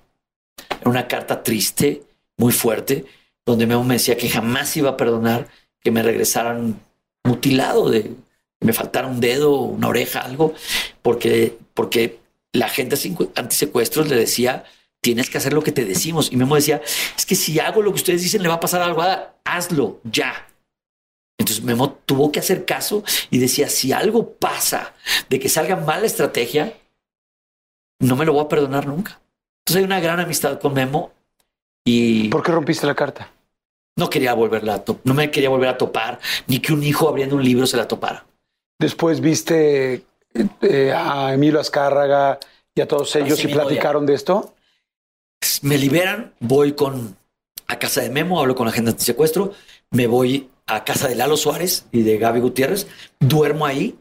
[0.85, 2.03] Una carta triste,
[2.37, 3.05] muy fuerte,
[3.47, 5.49] donde Memo me decía que jamás iba a perdonar
[5.81, 6.81] que me regresaran
[7.25, 8.15] mutilado, de que
[8.61, 10.55] me faltara un dedo, una oreja, algo,
[11.03, 12.21] porque, porque
[12.53, 12.97] la gente
[13.35, 14.65] antisecuestros le decía,
[15.01, 16.33] tienes que hacer lo que te decimos.
[16.33, 16.81] Y Memo decía,
[17.17, 19.03] es que si hago lo que ustedes dicen, le va a pasar algo,
[19.45, 20.47] hazlo ya.
[21.39, 24.95] Entonces Memo tuvo que hacer caso y decía, si algo pasa
[25.29, 26.73] de que salga mal la estrategia,
[28.01, 29.21] no me lo voy a perdonar nunca.
[29.65, 31.13] Entonces hay una gran amistad con Memo
[31.87, 32.29] y...
[32.29, 33.31] ¿Por qué rompiste la carta?
[33.97, 37.37] No quería volverla a no me quería volver a topar, ni que un hijo abriendo
[37.37, 38.27] un libro se la topara.
[38.79, 40.05] Después viste
[40.61, 42.39] eh, a Emilio Azcárraga
[42.75, 44.55] y a todos ellos y platicaron de esto.
[45.63, 47.17] Me liberan, voy con
[47.67, 49.55] a casa de Memo, hablo con la gente de secuestro,
[49.91, 52.87] me voy a casa de Lalo Suárez y de Gaby Gutiérrez,
[53.19, 53.97] duermo ahí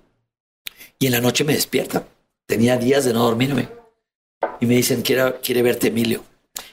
[0.99, 2.05] y en la noche me despierta.
[2.47, 3.82] Tenía días de no dormirme
[4.59, 6.23] y me dicen, quiere, quiere verte Emilio.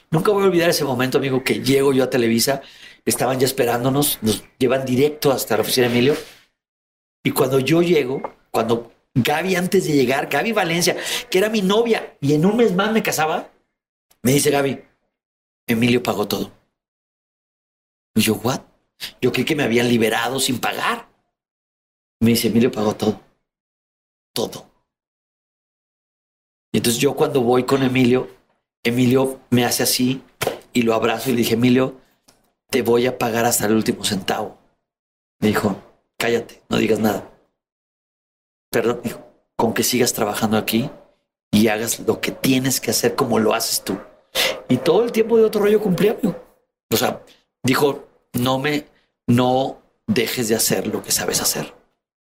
[0.09, 2.61] Nunca voy a olvidar ese momento, amigo, que llego yo a Televisa,
[3.05, 6.15] estaban ya esperándonos, nos llevan directo hasta la oficina de Emilio.
[7.23, 10.97] Y cuando yo llego, cuando Gaby antes de llegar, Gaby Valencia,
[11.29, 13.51] que era mi novia y en un mes más me casaba,
[14.21, 14.83] me dice Gaby,
[15.67, 16.51] Emilio pagó todo.
[18.15, 18.61] Yo, ¿what?
[19.21, 21.09] Yo creí que me habían liberado sin pagar.
[22.19, 23.21] Me dice, Emilio pagó todo.
[24.33, 24.70] Todo.
[26.71, 28.29] Y entonces yo cuando voy con Emilio,
[28.83, 30.21] Emilio me hace así
[30.73, 31.95] y lo abrazo y le dije, Emilio,
[32.69, 34.57] te voy a pagar hasta el último centavo.
[35.39, 35.75] Me dijo,
[36.17, 37.29] cállate, no digas nada.
[38.71, 39.19] Perdón, dijo,
[39.57, 40.89] con que sigas trabajando aquí
[41.51, 43.97] y hagas lo que tienes que hacer como lo haces tú.
[44.69, 46.17] Y todo el tiempo de otro rollo cumplía.
[46.89, 47.21] O sea,
[47.61, 48.87] dijo, no me,
[49.27, 51.73] no dejes de hacer lo que sabes hacer.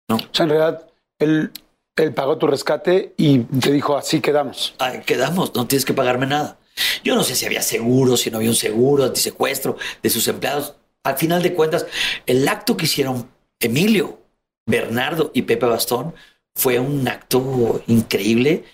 [0.08, 0.16] ¿no?
[0.16, 1.52] O sea, en realidad, él,
[1.96, 4.74] él pagó tu rescate y te dijo, así quedamos.
[4.78, 6.58] Ahí quedamos, no tienes que pagarme nada.
[7.04, 10.74] Yo no sé si había seguro, si no había un seguro, antisecuestro de sus empleados.
[11.04, 11.86] Al final de cuentas,
[12.26, 13.30] el acto que hicieron
[13.60, 14.20] Emilio,
[14.66, 16.14] Bernardo y Pepe Bastón
[16.54, 18.64] fue un acto increíble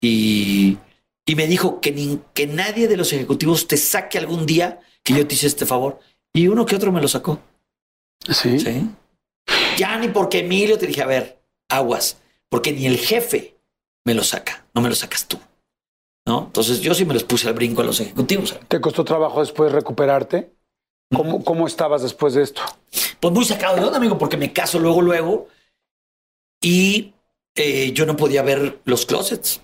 [0.00, 0.78] y,
[1.24, 5.14] y me dijo que, ni, que nadie de los ejecutivos te saque algún día que
[5.14, 5.98] yo te hice este favor.
[6.32, 7.40] Y uno que otro me lo sacó.
[8.28, 8.60] Sí.
[8.60, 8.88] Sí.
[9.76, 12.18] Ya ni porque Emilio te dije, a ver, aguas,
[12.50, 13.56] porque ni el jefe
[14.04, 15.38] me lo saca, no me lo sacas tú.
[16.26, 16.44] ¿No?
[16.46, 18.58] Entonces yo sí me los puse al brinco a los ejecutivos.
[18.68, 20.52] ¿Te costó trabajo después recuperarte?
[21.12, 22.62] ¿Cómo, ¿Cómo estabas después de esto?
[23.18, 25.48] Pues muy sacado de onda, amigo, porque me caso luego, luego,
[26.62, 27.14] y
[27.56, 29.60] eh, yo no podía ver los closets.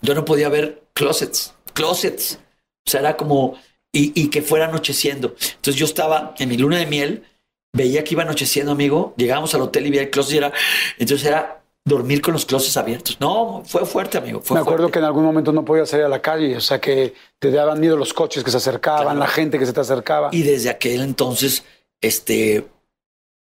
[0.00, 2.40] Yo no podía ver closets, closets.
[2.86, 3.58] O sea, era como,
[3.92, 5.28] y, y, que fuera anocheciendo.
[5.28, 7.24] Entonces yo estaba en mi luna de miel,
[7.72, 10.52] veía que iba anocheciendo, amigo, llegábamos al hotel y veía el closet y era,
[10.98, 13.18] entonces era dormir con los closets abiertos.
[13.20, 14.40] No, fue fuerte, amigo.
[14.40, 14.92] Fue Me acuerdo fuerte.
[14.94, 17.78] que en algún momento no podías salir a la calle, o sea que te daban
[17.80, 19.18] miedo los coches que se acercaban, Claro.
[19.18, 20.30] la gente que se te acercaba.
[20.32, 21.64] Y desde aquel entonces,
[22.00, 22.66] este,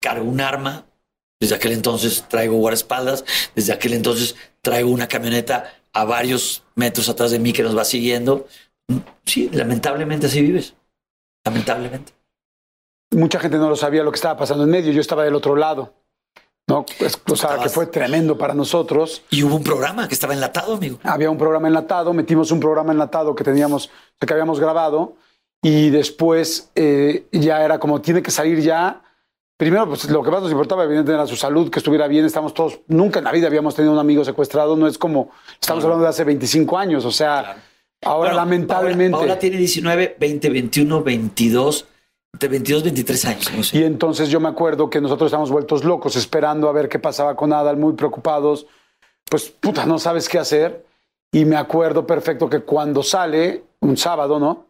[0.01, 0.85] cargo un arma.
[1.41, 3.25] Desde aquel entonces traigo guardaespaldas.
[3.55, 7.85] Desde aquel entonces traigo una camioneta a varios metros atrás de mí que nos va
[7.85, 8.47] siguiendo.
[9.25, 10.75] Sí, lamentablemente así vives.
[11.45, 12.13] Lamentablemente.
[13.13, 15.57] Mucha gente no lo sabía lo que estaba pasando en medio, yo estaba del otro
[15.57, 15.95] lado.
[16.67, 16.85] ¿No?
[16.99, 19.23] Pues, o sea, que fue tremendo para nosotros.
[19.31, 20.99] Y hubo un programa que estaba enlatado, amigo.
[21.05, 25.15] Había un programa enlatado, metimos un programa enlatado que teníamos, que habíamos grabado,
[25.63, 29.03] y después eh, ya era como tiene que salir ya.
[29.57, 32.25] Primero, pues lo que más nos importaba, evidentemente, era su salud, que estuviera bien.
[32.27, 35.83] Estamos todos, nunca en la vida habíamos tenido un amigo secuestrado, no es como, estamos
[35.83, 35.95] Claro.
[35.95, 37.61] hablando de hace 25 años, o sea, Claro.
[38.05, 39.17] ahora Bueno, lamentablemente.
[39.17, 41.87] Paola tiene 19, 20, 21, 22,
[42.33, 43.53] entre 22, 23 años.
[43.57, 43.79] no sé.
[43.79, 47.35] Y entonces yo me acuerdo que nosotros estábamos vueltos locos, esperando a ver qué pasaba
[47.35, 48.67] con Adal, muy preocupados.
[49.29, 50.85] Pues, puta, no sabes qué hacer.
[51.33, 54.67] Y me acuerdo perfecto que cuando sale, un sábado, ¿no?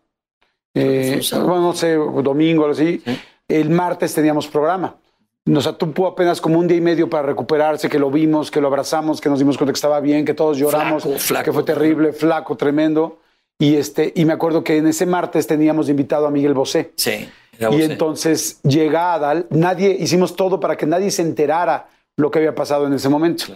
[0.74, 1.48] Eh, sábado.
[1.48, 3.02] bueno, no sé, domingo, algo así.
[3.04, 3.20] Sí.
[3.48, 4.96] El martes teníamos programa.
[5.44, 8.66] Nos tuvo apenas como un día y medio para recuperarse, que lo vimos, que lo
[8.66, 11.44] abrazamos, que nos dimos cuenta que estaba bien, que todos lloramos, Flaco, flaco.
[11.44, 13.20] que fue terrible, flaco, tremendo.
[13.58, 16.92] Y, este, y me acuerdo que en ese martes teníamos invitado a Miguel Bosé.
[16.96, 17.28] Sí.
[17.58, 17.84] Y eh.
[17.84, 22.86] entonces llega Adal, nadie, hicimos todo para que nadie se enterara lo que había pasado
[22.86, 23.46] en ese momento.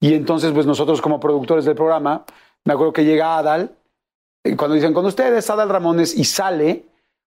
[0.00, 2.24] Y entonces, pues nosotros como productores del programa,
[2.64, 3.70] me acuerdo que llega Adal,
[4.44, 6.84] y cuando dicen con ustedes, Adal Ramones, y sale,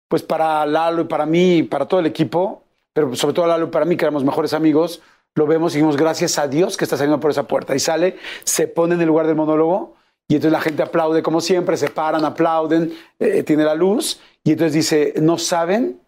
[0.08, 2.64] pues para Lalo y para mí, y para todo el equipo,
[2.94, 5.02] pero sobre todo Lalo y para mí, que éramos mejores amigos,
[5.36, 7.76] lo vemos y dijimos, gracias a Dios que está saliendo por esa puerta.
[7.76, 9.96] Y sale, se pone en el lugar del monólogo,
[10.28, 14.52] y entonces la gente aplaude como siempre, se paran, aplauden, eh, tiene la luz, y
[14.52, 16.00] entonces dice, no saben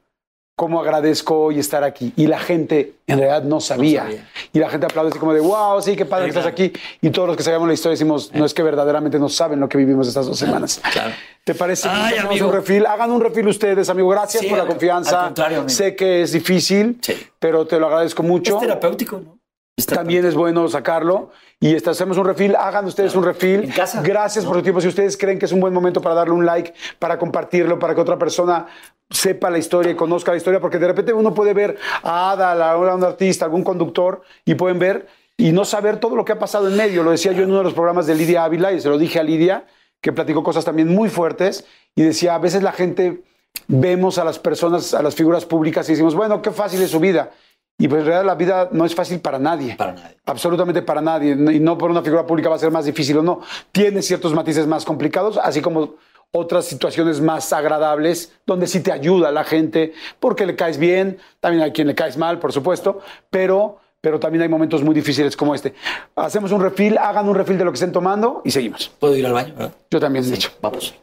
[0.62, 2.14] cómo agradezco hoy estar aquí.
[2.16, 4.04] Y la gente en realidad no sabía.
[4.04, 4.30] sabía.
[4.54, 6.72] Y la gente aplaude así como de, wow, sí, qué padre que estás aquí.
[7.02, 9.68] Y todos los que sabíamos la historia decimos, no es que verdaderamente no saben lo
[9.68, 10.80] que vivimos estas dos semanas.
[10.94, 11.14] Claro.
[11.44, 12.48] ¿Te parece que Ay, hacemos amigo.
[12.50, 12.86] un refil?
[12.86, 14.08] Hagan un refil ustedes, amigo.
[14.10, 15.34] Gracias Sí, por la confianza.
[15.66, 17.16] sé que es difícil, Sí.
[17.40, 18.58] pero te lo agradezco mucho.
[18.58, 19.40] Es terapéutico, ¿no?
[19.76, 21.32] Es También es bueno sacarlo.
[21.60, 22.56] Y este, hacemos un refil.
[22.56, 23.64] Hagan ustedes un refil.
[23.64, 24.02] En casa.
[24.02, 24.82] Gracias por su tiempo.
[24.82, 27.96] Si ustedes creen que es un buen momento para darle un like, para compartirlo, para
[27.96, 28.66] que otra persona
[29.12, 32.72] sepa la historia y conozca la historia, porque de repente uno puede ver a Ada,
[32.72, 35.08] a un artista, algún conductor, y pueden ver
[35.38, 37.04] y no saber todo lo que ha pasado en medio.
[37.04, 39.20] Lo decía yo en uno de los programas de Lidia Ávila, y se lo dije
[39.20, 39.66] a Lidia,
[40.02, 43.24] que platicó cosas también muy fuertes, y decía, a veces la gente
[43.68, 47.00] vemos a las personas, a las figuras públicas y decimos, bueno, qué fácil es su
[47.00, 47.32] vida.
[47.78, 49.76] Y pues en realidad la vida no es fácil para nadie.
[49.76, 50.18] Para nadie.
[50.26, 51.32] Absolutamente para nadie.
[51.32, 53.42] Y no por una figura pública va a ser más difícil o no.
[53.72, 55.96] Tiene ciertos matices más complicados, así como
[56.32, 61.64] otras situaciones más agradables, donde sí te ayuda la gente, porque le caes bien, también
[61.64, 65.54] hay quien le caes mal, por supuesto, pero, pero también hay momentos muy difíciles como
[65.54, 65.74] este.
[66.16, 68.92] Hacemos un refil, hagan un refil de lo que estén tomando y seguimos.
[69.00, 69.74] Puedo ir al baño, ¿verdad?
[69.90, 70.52] Yo también, de hecho.
[70.62, 70.96] Vamos.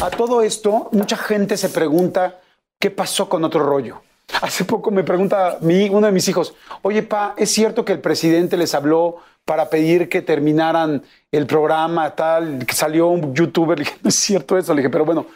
[0.00, 2.40] A todo esto, mucha gente se pregunta
[2.78, 4.02] qué pasó con otro rollo.
[4.42, 8.00] Hace poco me pregunta mi, uno de mis hijos, oye, pa, ¿es cierto que el
[8.00, 13.78] presidente les habló para pedir que terminaran el programa, tal, que salió un youtuber?
[13.78, 14.74] Le dije, no es cierto eso.
[14.74, 15.26] Le dije, pero bueno,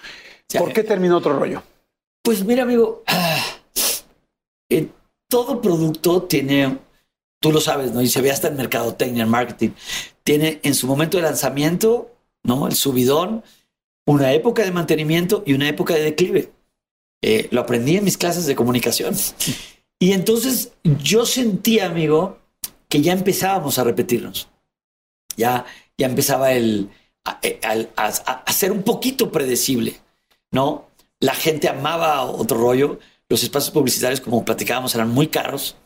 [0.48, 0.60] Ya.
[0.60, 1.62] ¿por qué terminó otro rollo?
[2.22, 3.02] Pues mira, amigo,
[4.70, 4.88] eh,
[5.28, 6.78] todo producto tiene,
[7.40, 8.02] tú lo sabes, ¿no?
[8.02, 9.70] Y se ve hasta en mercadotecnia, en marketing,
[10.24, 12.10] tiene en su momento de lanzamiento,
[12.42, 12.66] ¿no?
[12.66, 13.44] El subidón,
[14.06, 16.52] una época de mantenimiento y una época de declive.
[17.22, 19.14] Eh, lo aprendí en mis clases de comunicación.
[19.98, 22.38] Y entonces yo sentí, amigo,
[22.88, 24.48] que ya empezábamos a repetirnos.
[25.36, 25.66] Ya,
[25.98, 26.88] ya empezaba el,
[27.24, 28.06] a, eh, a-
[28.46, 30.00] a- ser un poquito predecible,
[30.50, 30.88] ¿no?
[31.20, 32.98] La gente amaba otro rollo.
[33.28, 35.76] Los espacios publicitarios, como platicábamos, eran muy caros.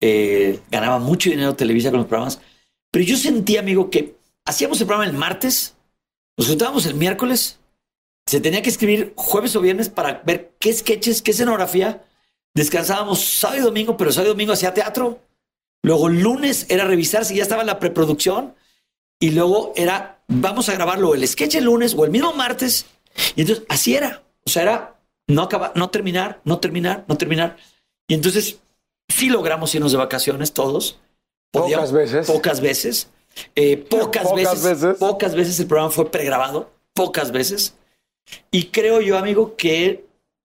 [0.00, 2.40] Eh, ganaba mucho dinero Televisa con los programas.
[2.90, 5.74] Pero yo sentí, amigo, que hacíamos el programa el martes,
[6.36, 7.58] nos juntábamos el miércoles,
[8.32, 12.02] se tenía que escribir jueves o viernes para ver qué sketches, qué escenografía.
[12.54, 15.20] Descansábamos sábado y domingo, pero sábado y domingo hacía teatro.
[15.82, 18.54] Luego lunes era revisar si ya estaba en la preproducción.
[19.20, 22.86] Y luego era, vamos a grabarlo el sketch el lunes o el mismo martes.
[23.36, 24.22] Y entonces así era.
[24.46, 27.58] O sea, era no acabar, no terminar, no terminar, no terminar.
[28.08, 28.60] Y entonces
[29.10, 30.98] sí logramos irnos de vacaciones todos.
[31.50, 32.26] Pocas veces.
[32.28, 33.10] Pocas veces.
[33.54, 34.96] Eh, pocas, Pocas veces, veces.
[34.98, 36.70] Pocas veces el programa fue pregrabado.
[36.94, 37.74] Pocas veces.
[38.50, 40.04] Y creo yo, amigo, que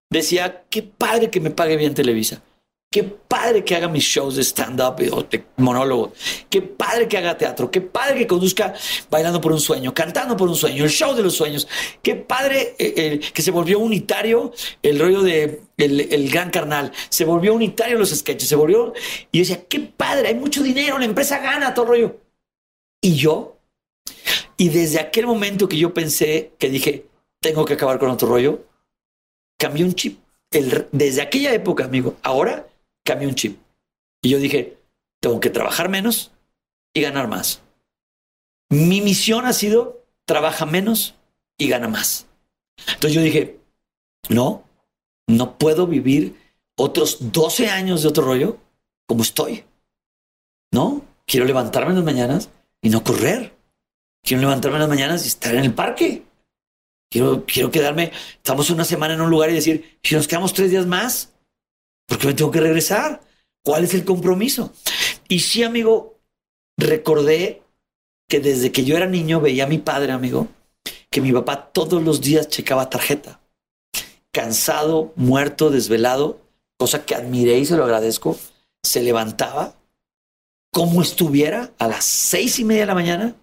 [0.09, 2.41] decía, qué padre que me pague bien Televisa.
[2.89, 6.13] Qué padre que haga mis shows de stand-up o de monólogo.
[6.49, 7.69] Qué padre que haga teatro.
[7.69, 8.73] Qué padre que conduzca
[9.09, 11.67] bailando por un sueño, cantando por un sueño, el show de los sueños.
[12.01, 16.93] Qué padre eh, eh, que se volvió unitario el rollo de el, gran carnal.
[17.09, 18.47] Se volvió unitario los sketches.
[18.47, 18.93] Se volvió.
[19.33, 22.21] Y decía, qué padre, hay mucho dinero, la empresa gana todo el rollo.
[23.01, 23.59] Y yo,
[24.55, 27.05] y desde aquel momento que yo pensé, que dije,
[27.41, 28.65] tengo que acabar con otro rollo,
[29.57, 30.19] cambió un chip.
[30.49, 32.67] Desde aquella época, amigo, ahora
[33.03, 33.59] cambié un chip.
[34.21, 34.77] Y yo dije,
[35.19, 36.31] tengo que trabajar menos
[36.93, 37.61] y ganar más.
[38.69, 41.15] Mi misión ha sido, trabaja menos
[41.57, 42.27] y gana más.
[42.87, 43.59] Entonces yo dije,
[44.29, 44.63] no,
[45.27, 46.35] no puedo vivir
[46.77, 48.57] otros 12 años de otro rollo
[49.07, 49.63] como estoy.
[50.71, 52.49] No, quiero levantarme en las mañanas
[52.81, 53.55] y no correr.
[54.23, 56.23] Quiero levantarme en las mañanas y estar en el parque.
[57.09, 60.71] Quiero, quiero quedarme, estamos una semana en un lugar y decir, si nos quedamos tres
[60.71, 61.33] días más,
[62.07, 63.21] porque me tengo que regresar.
[63.63, 64.73] ¿Cuál es el compromiso?
[65.27, 66.19] Y sí, amigo,
[66.77, 67.63] recordé
[68.29, 70.47] que desde que yo era niño veía a mi padre, amigo,
[71.09, 73.41] que mi papá todos los días checaba tarjeta.
[74.31, 76.41] Cansado, muerto, desvelado,
[76.77, 78.37] cosa que admiré y se lo agradezco,
[78.83, 79.75] se levantaba
[80.71, 83.35] como estuviera a las seis y media de la mañana,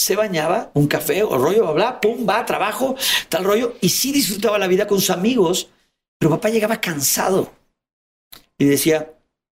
[0.00, 2.96] se bañaba, un café o rollo, bla, bla, pum, va, trabajo,
[3.28, 5.68] tal rollo, y sí disfrutaba la vida con sus amigos,
[6.18, 7.52] pero papá llegaba cansado,
[8.60, 9.14] y decía,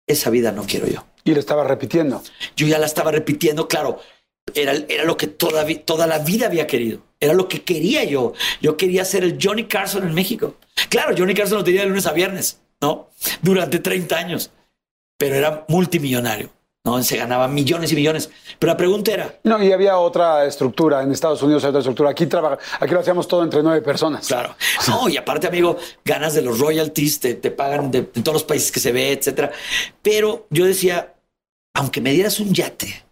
[0.06, 1.06] esa vida no quiero yo.
[1.24, 2.22] Y lo estaba repitiendo.
[2.54, 3.98] Yo ya la estaba repitiendo, claro,
[4.54, 7.02] era, era lo que toda, toda la vida había querido.
[7.18, 8.34] Era lo que quería yo.
[8.60, 10.56] Yo quería ser el Johnny Carson en México.
[10.90, 13.08] Claro, Johnny Carson lo tenía de lunes a viernes, ¿no?
[13.40, 14.50] Durante 30 años.
[15.16, 16.50] Pero era multimillonario.
[16.96, 17.02] ¿No?
[17.02, 18.30] Se ganaba millones y millones.
[18.58, 19.38] Pero la pregunta era...
[19.44, 21.02] No, y había otra estructura.
[21.02, 22.10] En Estados Unidos hay otra estructura.
[22.10, 24.26] Aquí, trabaja, aquí lo hacíamos todo entre nueve personas.
[24.26, 24.54] Claro.
[24.88, 28.44] No, y aparte, amigo, ganas de los royalties, te, te pagan de, de, todos los
[28.44, 29.52] países que se ve, etcétera.
[30.02, 31.14] Pero yo decía,
[31.74, 33.04] aunque me dieras un yate,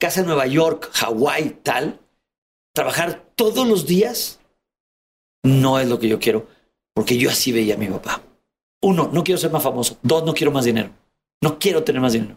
[0.00, 2.00] casa en Nueva York, Hawái, tal,
[2.74, 4.40] trabajar todos los días
[5.42, 6.46] no es lo que yo quiero,
[6.94, 8.22] porque yo así veía a mi papá.
[8.82, 9.98] Uno, no quiero ser más famoso.
[10.02, 10.90] Dos, no quiero más dinero.
[11.42, 12.36] No quiero tener más dinero.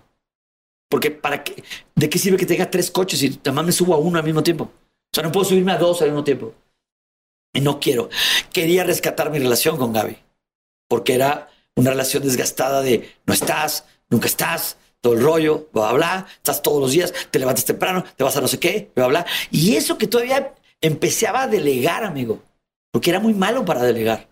[0.91, 1.63] Porque para qué,
[1.95, 4.43] ¿de qué sirve que tenga tres coches y además me subo a uno al mismo
[4.43, 4.65] tiempo?
[4.65, 6.53] O sea, no puedo subirme a dos al mismo tiempo.
[7.53, 8.09] Y no quiero.
[8.51, 10.17] Quería rescatar mi relación con Gaby.
[10.89, 15.93] Porque era una relación desgastada de no estás, nunca estás, todo el rollo, bla, bla,
[15.93, 16.27] bla.
[16.35, 19.25] Estás todos los días, te levantas temprano, te vas a no sé qué, bla, bla.
[19.49, 22.43] Y eso que todavía empecé a delegar, amigo.
[22.91, 24.27] Porque era muy malo para delegar.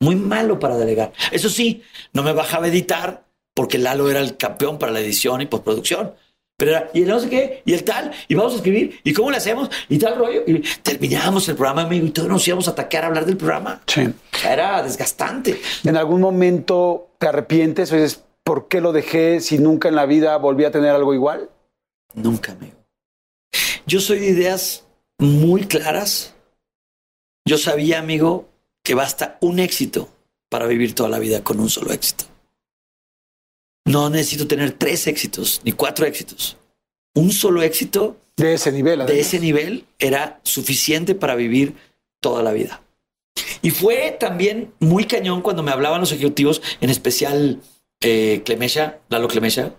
[0.00, 1.14] Muy malo para delegar.
[1.32, 1.82] Eso sí,
[2.12, 3.23] no me bajaba a editar
[3.54, 6.14] porque Lalo era el campeón para la edición y postproducción.
[6.56, 9.12] Pero era, y el no sé qué, y el tal, y vamos a escribir, y
[9.12, 10.44] cómo le hacemos, y tal rollo.
[10.46, 13.82] Y terminábamos el programa, amigo, y todos nos íbamos a atacar a hablar del programa.
[13.86, 14.08] Sí.
[14.48, 15.60] Era desgastante.
[15.82, 20.06] ¿En algún momento te arrepientes o dices, ¿por qué lo dejé si nunca en la
[20.06, 21.50] vida volví a tener algo igual?
[22.14, 22.76] Nunca, amigo.
[23.86, 24.86] Yo soy de ideas
[25.18, 26.34] muy claras.
[27.44, 28.48] Yo sabía, amigo,
[28.84, 30.08] que basta un éxito
[30.48, 32.26] para vivir toda la vida con un solo éxito.
[33.84, 36.56] No necesito tener tres éxitos ni cuatro éxitos.
[37.14, 39.14] Un solo éxito de ese nivel, además.
[39.14, 41.74] de ese nivel era suficiente para vivir
[42.20, 42.82] toda la vida.
[43.62, 47.60] Y fue también muy cañón cuando me hablaban los ejecutivos, en especial
[48.00, 49.74] eh, Clemesha, Lalo Clemesha,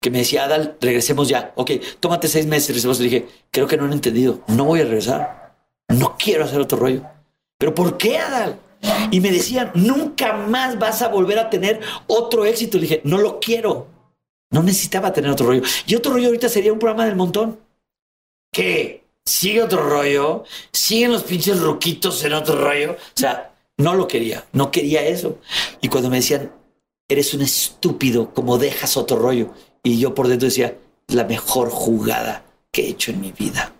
[0.00, 1.52] que me decía, Adal, regresemos ya.
[1.56, 2.98] Ok, tómate seis meses, regresemos.
[2.98, 4.42] Le dije, creo que no han entendido.
[4.46, 5.56] No voy a regresar.
[5.88, 7.02] No quiero hacer otro rollo.
[7.58, 8.58] ¿Pero por qué, Adal?
[9.10, 12.78] Y me decían, nunca más vas a volver a tener otro éxito.
[12.78, 13.88] Le dije, no lo quiero.
[14.50, 15.62] No necesitaba tener otro rollo.
[15.86, 17.58] Y otro rollo ahorita sería un programa del montón.
[18.52, 19.04] ¿Qué?
[19.24, 20.44] Sigue otro rollo.
[20.72, 22.92] Siguen los pinches roquitos en otro rollo.
[22.92, 24.44] O sea, no lo quería.
[24.52, 25.38] No quería eso.
[25.80, 26.52] Y cuando me decían,
[27.08, 29.50] eres un estúpido, como dejas otro rollo.
[29.82, 30.76] Y yo por dentro decía,
[31.08, 33.72] la mejor jugada que he hecho en mi vida.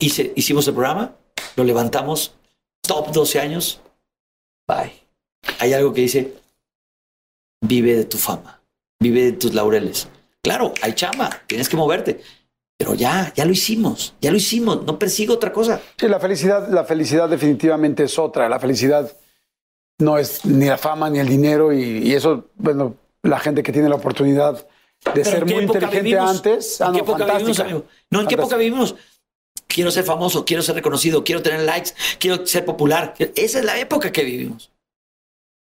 [0.00, 1.16] Hice, hicimos el programa,
[1.56, 2.34] lo levantamos,
[2.82, 3.80] top 12 años,
[4.68, 4.92] bye.
[5.58, 6.34] Hay algo que dice,
[7.60, 8.60] vive de tu fama,
[9.00, 10.08] vive de tus laureles.
[10.42, 12.20] Claro, hay chama, tienes que moverte.
[12.76, 15.80] Pero ya, ya lo hicimos, ya lo hicimos, no persigo otra cosa.
[15.96, 18.48] Sí, la felicidad, la felicidad definitivamente es otra.
[18.48, 19.16] La felicidad
[19.98, 23.72] no es ni la fama ni el dinero y, y eso, bueno, la gente que
[23.72, 24.64] tiene la oportunidad
[25.14, 26.30] de ser muy inteligente vivimos?
[26.30, 26.80] antes.
[26.80, 27.38] Ah, ¿En qué no, época fantástica.
[27.38, 27.84] vivimos, amigo?
[28.10, 28.94] No, ¿en qué época vivimos?
[29.68, 33.14] Quiero ser famoso, quiero ser reconocido, quiero tener likes, quiero ser popular.
[33.18, 34.72] Esa es la época que vivimos.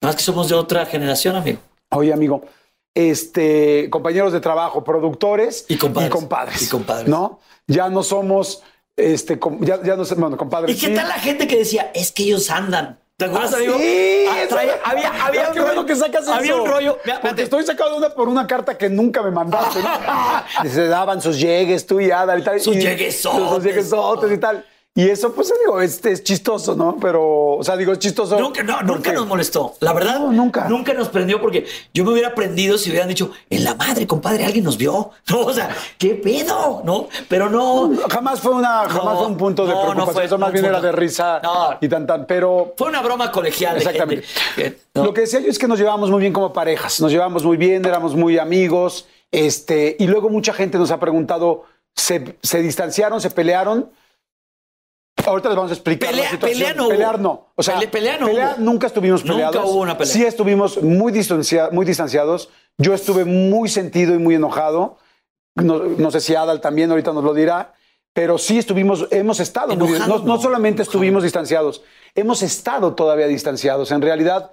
[0.02, 1.60] Más que somos de otra generación, amigo.
[1.92, 2.42] Oye, amigo,
[2.96, 6.10] este, compañeros de trabajo, productores Y compadres.
[6.10, 6.62] y compadres.
[6.64, 7.08] Y compadres.
[7.08, 7.40] ¿No?
[7.68, 8.64] Ya no somos,
[8.98, 10.76] este, ya, ya no somos, bueno, compadres.
[10.76, 10.94] ¿Y qué sí.
[10.96, 13.00] tal la gente que decía, es que ellos andan?
[13.18, 13.78] ¿Te acuerdas, Ah, amigo?
[13.78, 16.64] sí, Ah, traía- había, había, Qué bueno que sacas había eso.
[16.64, 16.98] un rollo.
[17.06, 19.80] Mira, Porque estoy sacado de una por una carta que nunca me mandaste.
[19.80, 19.90] ¿no?
[20.70, 22.60] Se daban sus llegues, tú y Ada y tal.
[22.60, 23.50] Sus lleguesotes.
[23.50, 24.66] Sus lleguesotes y tal.
[24.94, 26.98] Y eso, pues, digo, es, es chistoso, ¿no?
[27.00, 28.38] Pero, o sea, digo, es chistoso.
[28.38, 29.74] Nunca, no, nunca nos molestó.
[29.80, 30.68] La verdad, No, nunca.
[30.68, 34.44] Nunca nos prendió porque yo me hubiera prendido si hubieran dicho, en la madre, compadre,
[34.44, 35.12] alguien nos vio.
[35.30, 36.82] No, o sea, ¿qué pedo?
[36.84, 37.90] No, pero no.
[38.10, 40.14] Jamás fue una, jamás No, fue un punto de preocupación.
[40.14, 41.42] fue- eso más bien era de risa
[41.80, 42.26] y tan tan.
[42.26, 43.78] Pero Fue una broma colegial.
[43.78, 44.26] Exactamente.
[44.56, 44.82] gente.
[44.94, 47.56] Lo que decía yo es que nos llevábamos muy bien como parejas, nos llevábamos muy
[47.56, 51.64] bien, éramos muy amigos, este, y luego mucha gente nos ha preguntado,
[51.96, 53.90] ¿se, se distanciaron, se pelearon?
[55.26, 56.60] Ahorita les vamos a explicar Pelea- la situación.
[56.60, 56.90] pelea no hubo.
[56.92, 57.48] Pelear no.
[57.56, 58.54] O sea, Pele- pelea no hubo.
[58.58, 59.70] nunca estuvimos Nunca peleados.
[59.72, 60.14] hubo una pelea.
[60.14, 62.50] Sí estuvimos muy, distancia- muy distanciados.
[62.78, 64.98] Yo estuve muy sentido y muy enojado.
[65.56, 67.74] No, no sé si Adal también ahorita nos lo dirá.
[68.14, 70.92] Pero sí estuvimos, hemos estado muy Enojado, no, no no, solamente enojado.
[70.98, 71.82] estuvimos distanciados,
[72.14, 73.90] hemos estado todavía distanciados.
[73.92, 74.52] En realidad,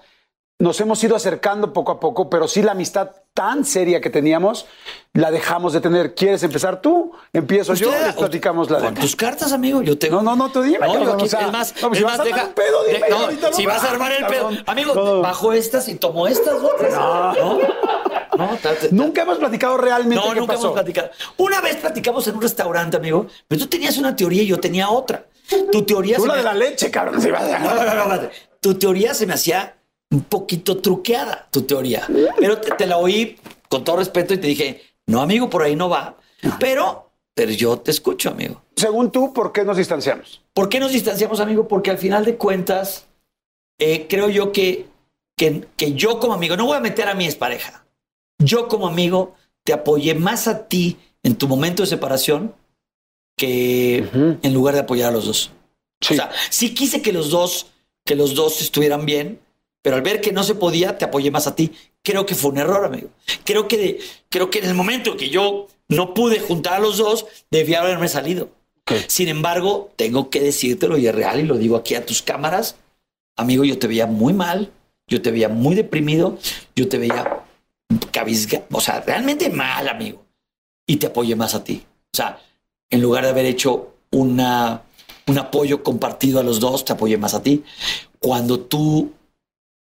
[0.60, 4.66] nos hemos ido acercando poco a poco, pero sí la amistad tan seria que teníamos,
[5.12, 6.16] la dejamos de tener.
[6.16, 7.12] ¿Quieres empezar tú?
[7.32, 10.10] Empiezo yo, les platicamos la Con tus cartas, amigo, yo te.
[10.10, 11.92] No, no, no, tú dime, No, yo cabrón, aquí- o sea, es más, no, pues
[11.92, 13.66] es si más, vas a armar deja- un pedo, dime, de- no, ahorita no si
[13.66, 15.20] vas a armar el pedo, amigo, No.
[15.20, 16.92] bajo estas y tomo estas otras.
[16.92, 17.58] No, no,
[18.92, 20.66] Nunca hemos platicado realmente No, qué nunca pasó.
[20.66, 21.10] hemos platicado.
[21.38, 24.90] Una vez platicamos en un restaurante, amigo, pero tú tenías una teoría y yo tenía
[24.90, 25.24] otra.
[25.72, 27.20] Tu teoría Tú se la me- de la leche, cabrón.
[27.22, 28.28] si vas a- No, no, no, no.
[28.60, 29.74] Tu teoría se me hacía
[30.10, 32.06] un poquito truqueada, tu teoría.
[32.38, 35.76] Pero te, te la oí con todo respeto y te dije, no, amigo, por ahí
[35.76, 36.16] no va.
[36.58, 38.62] Pero, pero yo te escucho, amigo.
[38.76, 40.42] Según tú, ¿por qué nos distanciamos?
[40.54, 41.68] ¿Por qué nos distanciamos, amigo?
[41.68, 43.06] Porque al final de cuentas,
[43.78, 44.86] eh, creo yo que,
[45.36, 47.84] que, que yo como amigo, no voy a meter a mi expareja,
[48.38, 52.54] yo como amigo te apoyé más a ti en tu momento de separación
[53.36, 53.98] que
[54.42, 55.50] en lugar de apoyar a los dos.
[56.00, 56.14] Sí.
[56.14, 57.66] O sea, sí quise que los dos,
[58.04, 59.40] que los dos estuvieran bien,
[59.82, 61.72] pero al ver que no se podía, te apoyé más a ti.
[62.02, 63.08] Creo que fue un error, amigo.
[63.44, 67.26] Creo que, creo que en el momento que yo no pude juntar a los dos,
[67.50, 68.50] debía haberme salido.
[69.06, 72.76] Sin embargo, tengo que decírtelo y es real y lo digo aquí a tus cámaras.
[73.36, 74.72] Amigo, yo te veía muy mal,
[75.06, 76.38] yo te veía muy deprimido,
[76.74, 77.44] yo te veía
[78.10, 80.24] cabizga, o sea, realmente mal, amigo.
[80.86, 81.84] Y te apoyé más a ti.
[82.12, 82.40] O sea,
[82.90, 84.82] en lugar de haber hecho una,
[85.26, 87.62] un apoyo compartido a los dos, te apoyé más a ti.
[88.18, 89.12] Cuando tú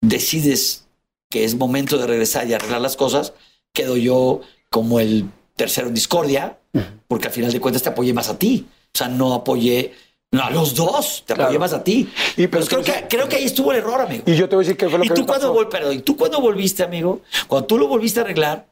[0.00, 0.86] decides
[1.30, 3.32] que es momento de regresar y arreglar las cosas,
[3.72, 4.40] quedo yo
[4.70, 6.58] como el tercero en discordia,
[7.06, 8.66] porque al final de cuentas te apoyé más a ti.
[8.94, 9.92] O sea, no apoyé
[10.32, 11.60] no, a los dos, te apoyé Claro.
[11.60, 12.08] más a ti.
[12.36, 14.24] Y pero pero creo, que, creo que ahí estuvo el error, amigo.
[14.26, 15.94] Y yo te voy a decir qué fue lo ¿Y que tú cuando, vol- perdón,
[15.94, 17.20] ¿y tú cuando volviste, amigo?
[17.46, 18.66] Cuando tú lo volviste a arreglar,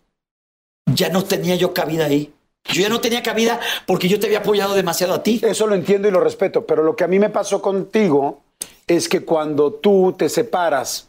[0.93, 2.33] ya no tenía yo cabida ahí.
[2.73, 5.41] Yo ya no tenía cabida porque yo te había apoyado demasiado a ti.
[5.43, 8.43] Eso lo entiendo y lo respeto, pero lo que a mí me pasó contigo
[8.87, 11.08] es que cuando tú te separas,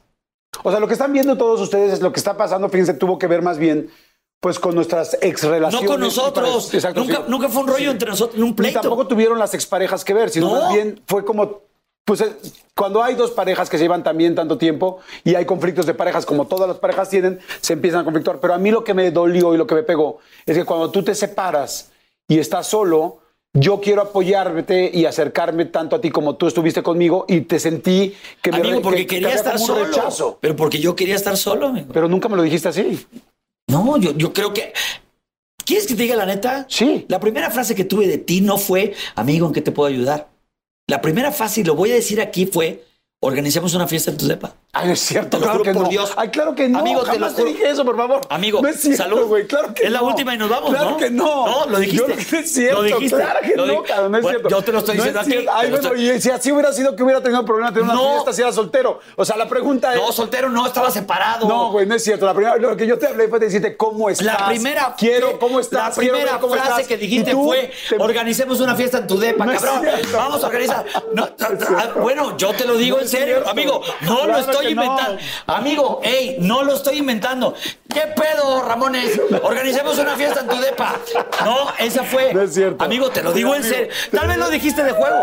[0.63, 3.17] o sea, lo que están viendo todos ustedes es lo que está pasando, fíjense, tuvo
[3.17, 3.89] que ver más bien
[4.39, 6.73] pues con nuestras ex No con nosotros.
[6.73, 7.23] Exacto, nunca, sí.
[7.27, 10.47] nunca fue un rollo entre nosotros, un Ni tampoco tuvieron las exparejas que ver, sino
[10.47, 10.61] No.
[10.61, 11.63] más bien fue como,
[12.05, 12.34] pues eh,
[12.73, 16.26] cuando hay dos parejas que se llevan también tanto tiempo y hay conflictos de parejas
[16.26, 18.39] como todas las parejas tienen, se empiezan a conflictuar.
[18.39, 20.89] Pero a mí lo que me dolió y lo que me pegó es que cuando
[20.89, 21.91] tú te separas
[22.27, 23.19] y estás solo,
[23.53, 28.13] yo quiero apoyarte y acercarme tanto a ti como tú estuviste conmigo y te sentí
[28.41, 29.85] que me Amigo, re- porque que- que quería estar solo.
[29.85, 30.38] rechazo.
[30.41, 31.88] Pero porque yo quería estar solo, amigo.
[31.93, 33.05] Pero nunca me lo dijiste así.
[33.67, 34.73] No, yo, yo creo que.
[35.65, 36.65] ¿Quieres que te diga la neta?
[36.69, 37.05] Sí.
[37.09, 40.30] La primera frase que tuve de ti no fue, amigo, ¿en qué te puedo ayudar?
[40.88, 42.84] La primera frase, y lo voy a decir aquí, fue,
[43.21, 44.55] organicemos una fiesta en tu depa.
[44.71, 45.89] Ay, no es cierto, Te lo claro juro que por no.
[45.89, 46.13] Dios.
[46.15, 46.77] Ay, claro que no.
[46.79, 47.53] Amigo, te jamás lo te, juro.
[47.53, 48.21] dije eso, por favor.
[48.29, 49.25] Amigo, no es cierto, salud.
[49.25, 49.47] güey.
[49.47, 50.05] Claro que Es la no.
[50.05, 50.97] última y nos vamos, Claro ¿no?
[50.97, 51.25] que no.
[51.47, 51.97] No, lo dijiste.
[52.07, 52.75] Yo no, es cierto.
[52.83, 53.15] Lo dijiste.
[53.17, 54.49] Claro que Lo no, cabrón, no es Bueno, cierto.
[54.55, 55.31] yo te lo estoy No es diciendo aquí.
[55.31, 55.51] cierto.
[55.51, 57.83] Ay, Te lo bueno, estoy- y si así hubiera sido que hubiera tenido problema tener
[57.85, 58.11] una No.
[58.11, 58.99] fiesta si era soltero.
[59.15, 59.99] O sea, la pregunta es.
[60.01, 61.47] No, soltero no, estaba separado.
[61.47, 62.27] No, güey, no es cierto.
[62.27, 64.27] La primera, lo que yo te hablé fue decirte cómo estás.
[64.27, 65.89] La primera, Quiero, ¿cómo estás?
[65.89, 66.87] La primera cómo frase estás.
[66.87, 69.87] que dijiste fue: te- organicemos una fiesta en tu depa, es cabrón.
[70.13, 70.85] Vamos a organizar.
[71.39, 73.81] Ah, bueno, yo te lo digo en es serio, amigo.
[74.01, 74.69] No Claro lo estoy no.
[74.72, 75.18] inventando.
[75.48, 77.53] Amigo, hey, no lo estoy inventando.
[77.94, 79.19] ¿Qué pedo, Ramones?
[79.44, 80.95] Organicemos una fiesta en tu depa.
[81.44, 82.34] No, esa fue.
[82.34, 82.84] No es cierto.
[82.84, 83.88] Amigo, te lo digo en serio.
[84.11, 85.18] Tal vez lo dijiste de juego.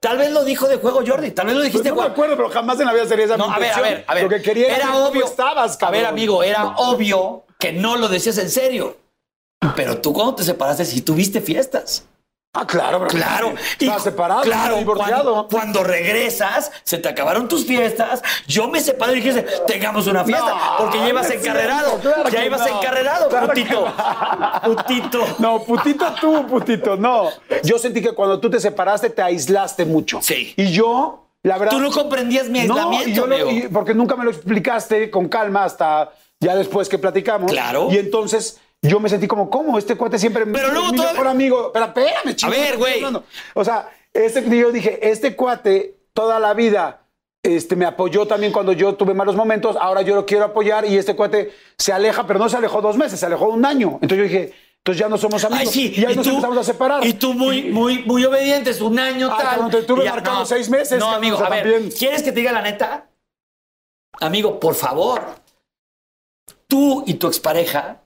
[0.00, 1.30] Tal vez lo dijo de juego, Jordi.
[1.32, 2.12] Tal vez lo Pues dijiste no de me juego.
[2.14, 4.22] acuerdo, pero jamás en la vida sería esa No, a ver, a ver, a ver.
[4.24, 5.24] Lo que quería era cómo obvio.
[5.26, 8.96] estabas, a ver, amigo, era obvio que no lo decías en serio.
[9.76, 12.04] Pero tú cuando te separaste sí tuviste fiestas.
[12.52, 13.54] Ah, claro, pero Claro.
[13.78, 15.32] Estaba separado, claro, divorciado.
[15.32, 18.22] Cuando, cuando regresas, se te acabaron tus fiestas.
[18.48, 20.46] Yo me separé y dije, tengamos una fiesta.
[20.52, 21.98] No, porque ya ibas no encarrerado.
[22.00, 22.78] claro ya ibas no.
[22.78, 23.84] encarrerado, Claro putito.
[24.64, 25.26] Putito.
[25.38, 27.28] No, putito tú, putito, no.
[27.62, 30.18] Yo sentí que cuando tú te separaste te aislaste mucho.
[30.20, 30.52] Sí.
[30.56, 31.72] Y yo La verdad.
[31.76, 35.08] Tú no comprendías mi No, aislamiento, y yo lo- y- porque nunca me lo explicaste
[35.10, 36.10] con calma hasta
[36.40, 37.50] ya después que platicamos.
[37.52, 37.88] Claro.
[37.90, 39.76] Y entonces yo me sentí como, ¿cómo?
[39.78, 41.70] Este cuate siempre Pero es luego mi todavía- mejor amigo.
[41.72, 42.50] Pero espérame, chico.
[42.52, 43.02] ver, güey.
[43.54, 47.02] O sea, este, yo dije, este cuate toda la vida
[47.42, 49.76] este, me apoyó también cuando yo tuve malos momentos.
[49.80, 52.96] Ahora yo lo quiero apoyar y este cuate se aleja, pero no se alejó dos
[52.96, 53.98] meses, se alejó un año.
[54.02, 55.60] Entonces yo dije, entonces ya no somos amigos.
[55.66, 55.92] Ay, sí.
[55.96, 57.04] Y ahí nos empezamos a separar.
[57.06, 59.70] Y tú muy, muy, muy obedientes, un año Ay, tal.
[59.70, 61.90] te tuve ya- marcado seis meses, No, amigo, a ver, también.
[61.90, 63.08] ¿quieres que te diga la neta?
[64.20, 65.22] Amigo, por favor.
[66.66, 68.02] Tú y tu expareja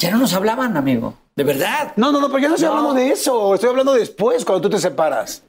[0.00, 1.14] ya no nos hablaban, amigo.
[1.36, 1.92] De verdad.
[1.96, 2.76] No, no, no, pero yo no estoy No.
[2.76, 3.54] hablando de eso.
[3.54, 5.42] Estoy hablando después, cuando tú te separas.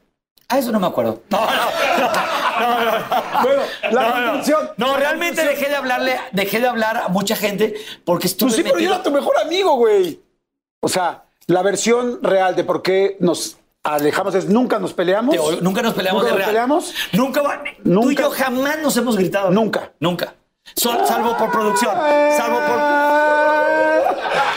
[0.49, 1.21] Ah, eso no me acuerdo.
[1.29, 1.47] No, no.
[3.41, 3.61] Bueno,
[3.91, 4.69] la conclusión.
[4.77, 7.73] No, realmente dejé de hablarle, dejé de hablar a mucha gente
[8.05, 10.21] porque estuve Pues sí, pero yo era tu mejor amigo, güey.
[10.81, 15.35] O sea, la versión real de por qué nos alejamos es nunca nos peleamos.
[15.61, 16.49] Nunca nos peleamos ¿Nunca de nos real.
[16.49, 16.93] peleamos?
[17.13, 18.23] Nunca, va- Tú y Nunca.
[18.23, 19.49] yo jamás nos hemos gritado.
[19.49, 19.93] Nunca.
[19.99, 20.35] Nunca.
[20.75, 21.95] Sol- salvo por producción.
[22.37, 23.10] Salvo por.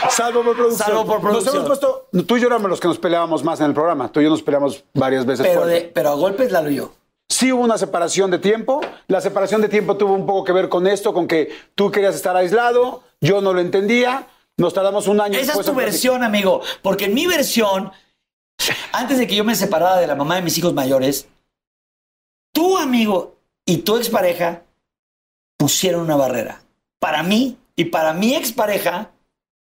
[0.09, 0.87] Salvo por producción.
[0.87, 1.55] Salvo por producción.
[1.55, 4.11] Nos hemos puesto, tú y yo éramos los que nos peleábamos más en el programa.
[4.11, 5.45] Tú y yo nos peleamos varias veces.
[5.45, 5.73] Pero, fuerte.
[5.73, 6.91] de, pero a golpes y yo.
[7.27, 8.81] Sí hubo una separación de tiempo.
[9.07, 12.15] La separación de tiempo tuvo un poco que ver con esto, con que tú querías
[12.15, 14.27] estar aislado, yo no lo entendía.
[14.57, 15.37] Nos tardamos un año.
[15.37, 16.61] Esa es tu versión, amigo.
[16.81, 17.91] Porque en mi versión,
[18.91, 21.27] antes de que yo me separara de la mamá de mis hijos mayores,
[22.53, 24.61] tu amigo y tu expareja
[25.57, 26.61] pusieron una barrera.
[26.99, 29.11] Para mí y para mi expareja,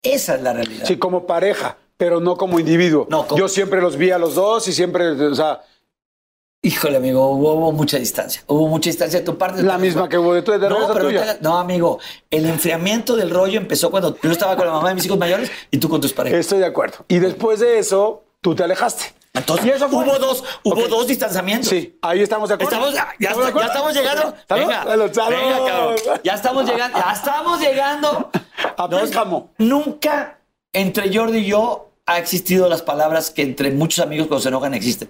[0.04, 0.86] esa es la realidad.
[0.86, 3.08] Sí, como pareja, pero no como individuo.
[3.10, 5.62] No, como- Yo siempre los vi a los dos y siempre, o sea,
[6.62, 8.44] Híjole, amigo, hubo, hubo mucha distancia.
[8.48, 9.64] Hubo mucha distancia de tu parte.
[9.64, 11.38] la misma que hubo de tu de No, pero tuya.
[11.38, 12.00] te no, amigo,
[12.30, 15.50] el enfriamiento del rollo empezó cuando yo estaba con la mamá de mis hijos mayores
[15.72, 16.38] y tú con tus parejas.
[16.42, 17.06] Estoy de acuerdo.
[17.08, 19.14] Y después de eso, tú te alejaste.
[19.40, 21.70] Entonces, y eso fue- hubo dos, hubo dos distanciamientos.
[21.70, 22.72] Sí, ahí estamos de acuerdo.
[22.76, 24.34] Estamos, ya, ya, ¿Estamos ya estamos llegando.
[24.50, 25.96] Venga, cabrón.
[26.24, 26.98] Ya estamos llegando.
[27.00, 28.30] Ya estamos llegando.
[28.78, 28.88] A.
[29.58, 30.36] Nunca
[30.72, 34.74] Entre Jordi y yo ha existido las palabras que entre muchos amigos cuando se enojan
[34.76, 35.10] existen.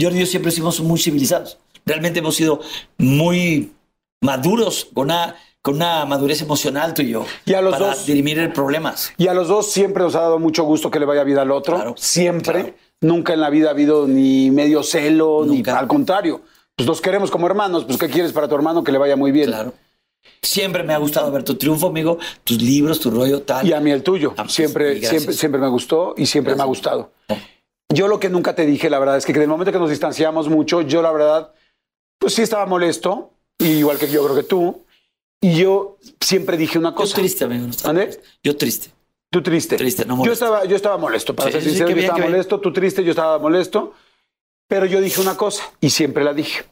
[0.00, 1.58] Jordi y yo siempre sido muy civilizados.
[1.84, 2.60] Realmente hemos sido
[2.98, 3.72] muy
[4.20, 7.24] maduros, con una, con una madurez emocional tú y yo.
[7.44, 8.06] Y a los para dos.
[8.06, 9.12] dirimir problemas.
[9.16, 11.50] Y a los dos siempre nos ha dado mucho gusto que le vaya vida al
[11.50, 11.74] otro.
[11.76, 12.62] Claro, siempre.
[12.62, 12.76] claro.
[13.02, 15.72] Nunca en la vida ha habido ni medio celo, Nunca.
[15.72, 16.42] ni al contrario.
[16.76, 17.84] Pues los queremos como hermanos.
[17.84, 18.84] Pues, ¿qué quieres para tu hermano?
[18.84, 19.46] Que le vaya muy bien.
[19.46, 19.72] Claro.
[20.42, 23.66] Siempre me ha gustado ver tu triunfo, amigo, tus libros, tu rollo, tal.
[23.66, 24.34] Y a mí el tuyo.
[24.36, 27.12] Ah, pues, siempre, siempre, siempre me gustó y siempre me ha gustado.
[27.92, 29.90] Yo lo que nunca te dije, la verdad, es que en el momento que nos
[29.90, 31.52] distanciamos mucho, yo la verdad,
[32.18, 34.84] pues sí estaba molesto, igual que yo creo que tú.
[35.42, 37.16] Y yo siempre dije una Yo cosa.
[37.16, 37.66] triste, amigo.
[37.66, 38.00] no.
[38.44, 38.90] Yo triste.
[39.32, 39.76] Tú triste.
[39.76, 42.18] Triste, no yo estaba, yo estaba molesto, para Sí, ser sí, sincero, yo bien, estaba
[42.18, 42.30] bien.
[42.32, 43.94] molesto, tú triste, yo estaba molesto.
[44.68, 46.64] Pero yo dije una cosa y siempre la dije.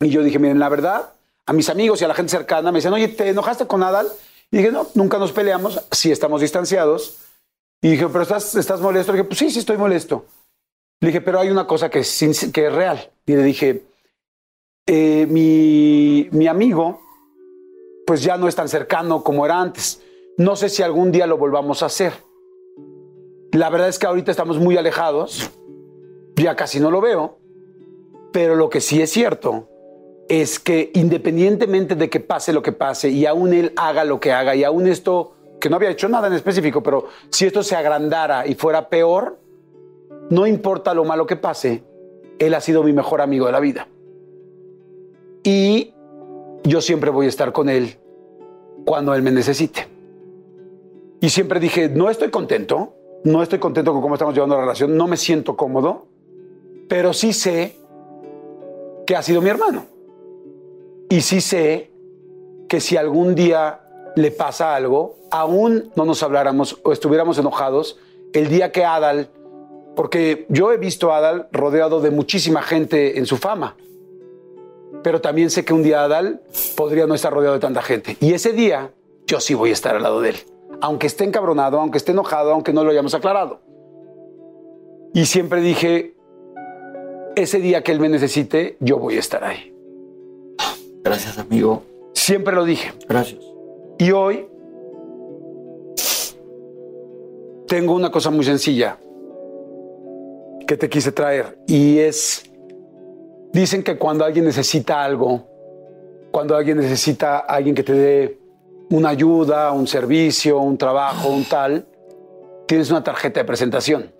[0.00, 1.12] Y yo dije, miren, la verdad,
[1.46, 4.08] a mis amigos y a la gente cercana me decían, oye, ¿te enojaste con Adal?
[4.50, 7.18] Y dije, no, nunca nos peleamos, sí estamos distanciados.
[7.82, 9.12] Y dije, pero estás, estás molesto.
[9.12, 10.26] Le dije, pues sí, sí estoy molesto.
[11.00, 13.10] Le dije, pero hay una cosa que es, sin- que es real.
[13.26, 13.82] Y le dije,
[14.86, 17.00] eh, mi, mi amigo,
[18.06, 20.00] pues ya no es tan cercano como era antes.
[20.36, 22.12] No sé si algún día lo volvamos a hacer.
[23.52, 25.50] La verdad es que ahorita estamos muy alejados,
[26.34, 27.38] ya casi no lo veo,
[28.32, 29.68] pero lo que sí es cierto
[30.28, 34.32] es que independientemente de que pase lo que pase y aún él haga lo que
[34.32, 37.76] haga y aún esto, que no había hecho nada en específico, pero si esto se
[37.76, 39.38] agrandara y fuera peor,
[40.30, 41.84] no importa lo malo que pase,
[42.40, 43.86] él ha sido mi mejor amigo de la vida.
[45.44, 45.94] Y
[46.64, 47.98] yo siempre voy a estar con él
[48.84, 49.93] cuando él me necesite.
[51.24, 52.92] Y siempre dije, no estoy contento,
[53.24, 56.04] no estoy contento con cómo estamos llevando la relación, no me siento cómodo,
[56.86, 57.78] pero sí sé
[59.06, 59.86] que ha sido mi hermano.
[61.08, 61.90] Y sí sé
[62.68, 63.80] que si algún día
[64.16, 67.98] le pasa algo, aún no nos habláramos o estuviéramos enojados,
[68.34, 69.30] el día que Adal,
[69.96, 73.78] porque yo he visto a Adal rodeado de muchísima gente en su fama,
[75.02, 76.42] pero también sé que un día Adal
[76.76, 78.18] podría no estar rodeado de tanta gente.
[78.20, 78.90] Y ese día
[79.26, 80.36] yo sí voy a estar al lado de él,
[80.80, 83.60] aunque esté encabronado, aunque esté enojado, aunque no lo hayamos aclarado.
[85.12, 86.14] Y siempre dije,
[87.36, 89.74] ese día que él me necesite, yo voy a estar ahí.
[91.02, 91.82] Gracias, amigo.
[92.14, 92.92] Siempre lo dije.
[93.08, 93.40] Gracias.
[93.98, 94.46] Y hoy
[97.66, 98.98] tengo una cosa muy sencilla
[100.66, 102.44] que te quise traer y es,
[103.52, 105.44] dicen que cuando alguien necesita algo,
[106.30, 108.38] cuando alguien necesita a alguien que te dé
[108.90, 111.86] una ayuda, un servicio, un trabajo, un tal,
[112.66, 114.12] tienes una tarjeta de presentación.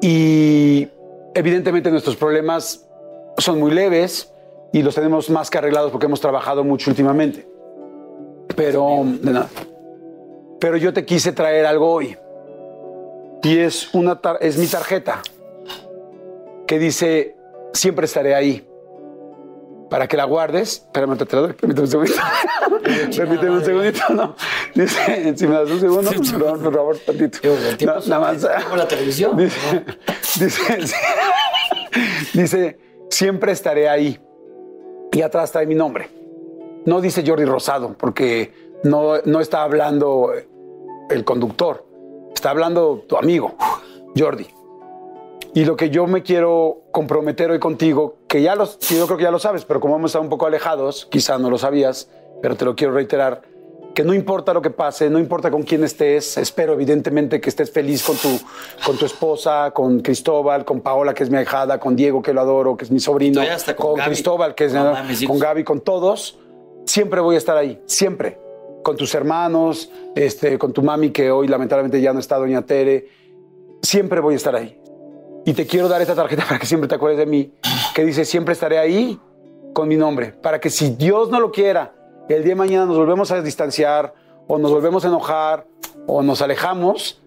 [0.00, 0.88] Y
[1.34, 2.88] evidentemente nuestros problemas
[3.38, 4.32] son muy leves
[4.72, 7.46] y los tenemos más que arreglados porque hemos trabajado mucho últimamente.
[8.56, 9.48] Pero, de nada.
[10.58, 12.16] Pero yo te quise traer algo hoy.
[13.42, 15.22] Y es, una es mi tarjeta
[16.66, 17.36] que dice,
[17.72, 18.66] siempre estaré ahí.
[19.90, 20.84] Para que la guardes.
[20.86, 21.52] Espérame, te doy.
[21.52, 22.20] Permíteme un segundito.
[23.16, 24.02] Permíteme un segundito.
[24.10, 24.36] No.
[24.74, 27.38] Dice, si me das un segundo, perdón, por favor, tantito.
[27.84, 28.48] No, nada más.
[28.64, 29.36] como la televisión.
[29.36, 29.84] Dice,
[30.38, 30.94] dice,
[32.34, 32.78] dice,
[33.10, 34.18] siempre estaré ahí.
[35.12, 36.08] Y atrás está mi nombre.
[36.86, 38.52] No dice Jordi Rosado, porque
[38.84, 40.32] no, no está hablando
[41.10, 41.84] el conductor.
[42.32, 43.56] Está hablando tu amigo,
[44.16, 44.46] Jordi.
[45.52, 49.24] Y lo que yo me quiero comprometer hoy contigo, que ya los, yo creo que
[49.24, 52.08] ya lo sabes, pero como hemos estado un poco alejados, quizá no lo sabías,
[52.40, 53.42] pero te lo quiero reiterar,
[53.92, 57.72] que no importa lo que pase, no importa con quién estés, espero evidentemente que estés
[57.72, 58.28] feliz con tu,
[58.86, 62.40] con tu esposa, con Cristóbal, con Paola, que es mi ahijada, con Diego, que lo
[62.40, 64.74] adoro, que es mi sobrino, hasta con con Gaby, Cristóbal, que es
[65.08, 65.32] mis hijos.
[65.32, 66.38] con Gaby, con todos.
[66.86, 68.38] Siempre voy a estar ahí, siempre.
[68.84, 73.08] Con tus hermanos, este, con tu mami, que hoy lamentablemente ya no está, doña Tere.
[73.82, 74.79] Siempre voy a estar ahí.
[75.44, 77.52] Y te quiero dar esta tarjeta para que siempre te acuerdes de mí,
[77.94, 79.18] que dice, siempre estaré ahí
[79.72, 81.94] con mi nombre, para que si Dios no lo quiera,
[82.28, 84.14] el día de mañana nos volvemos a distanciar
[84.46, 85.66] o nos volvemos a enojar
[86.06, 87.20] o nos alejamos,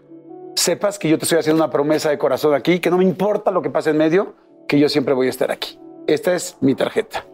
[0.55, 3.51] sepas que yo te estoy haciendo una promesa de corazón aquí, que no me importa
[3.51, 4.33] lo que pase en medio,
[4.67, 5.79] que yo siempre voy a estar aquí.
[6.07, 7.25] Esta es mi tarjeta.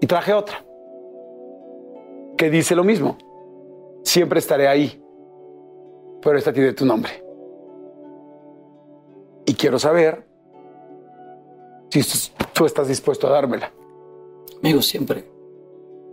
[0.00, 0.64] Y traje otra,
[2.36, 3.18] que dice lo mismo,
[4.04, 5.02] siempre estaré ahí,
[6.22, 7.27] pero esta tiene tu nombre.
[9.48, 10.26] Y quiero saber
[11.90, 12.02] si
[12.52, 13.72] tú estás dispuesto a dármela.
[14.62, 15.24] Amigo, siempre.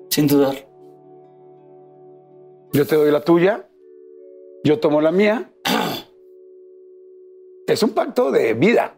[0.09, 0.55] Sin dudar.
[2.71, 3.67] Yo te doy la tuya,
[4.63, 5.51] yo tomo la mía.
[7.67, 8.95] Es un pacto de vida.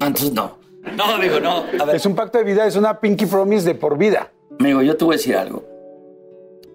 [0.00, 0.58] Entonces no.
[0.96, 1.58] No, amigo, no.
[1.78, 4.32] A ver, Es un pacto de vida, es una pinky promise de por vida.
[4.58, 5.62] amigo, yo te voy a decir algo.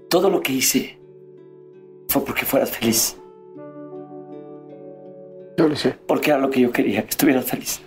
[0.09, 0.97] Todo lo que hice
[2.07, 3.17] fue porque fueras feliz.
[5.57, 5.95] Yo lo sé.
[6.07, 7.81] Porque era lo que yo quería, que estuvieras feliz.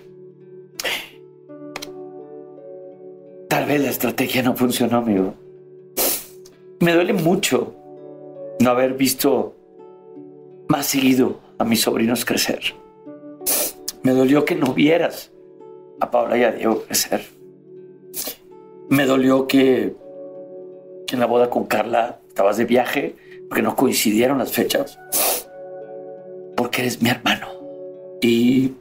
[3.49, 5.35] Tal vez la estrategia no funcionó, amigo.
[6.81, 7.75] Me duele mucho
[8.61, 9.55] no haber visto
[10.69, 12.61] más seguido a mis sobrinos crecer.
[14.03, 15.33] Me dolió que no vieras
[16.01, 17.23] a Paula y a Diego crecer.
[18.89, 19.95] Me dolió que,
[21.07, 23.17] que en la boda con Carla estabas de viaje
[23.49, 24.99] porque no coincidieron las fechas.
[26.57, 27.38] Porque eres mi hermano.
[28.21, 28.75] Y.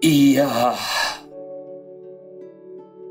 [0.00, 0.38] Y.
[0.38, 0.76] ah,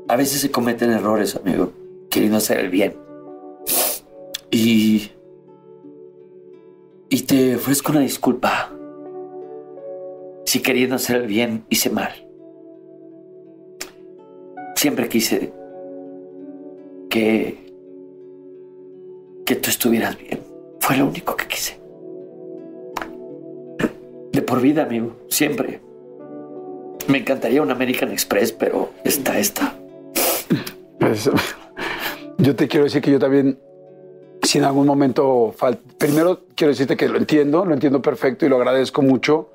[0.08, 1.72] a veces se cometen errores, amigo,
[2.10, 2.96] queriendo hacer el bien.
[4.50, 5.10] Y.
[7.08, 8.72] Y te ofrezco una disculpa.
[10.44, 12.12] Si queriendo hacer el bien hice mal.
[14.76, 15.52] Siempre quise
[17.08, 17.72] que.
[19.44, 20.40] que tú estuvieras bien.
[20.80, 21.79] Fue lo único que quise.
[24.50, 25.12] Por vida, amigo.
[25.28, 25.80] Siempre.
[27.06, 29.74] Me encantaría un American Express, pero está esta.
[30.98, 31.30] Pues,
[32.36, 33.60] yo te quiero decir que yo también,
[34.42, 38.48] si en algún momento falta, primero quiero decirte que lo entiendo, lo entiendo perfecto y
[38.48, 39.50] lo agradezco mucho,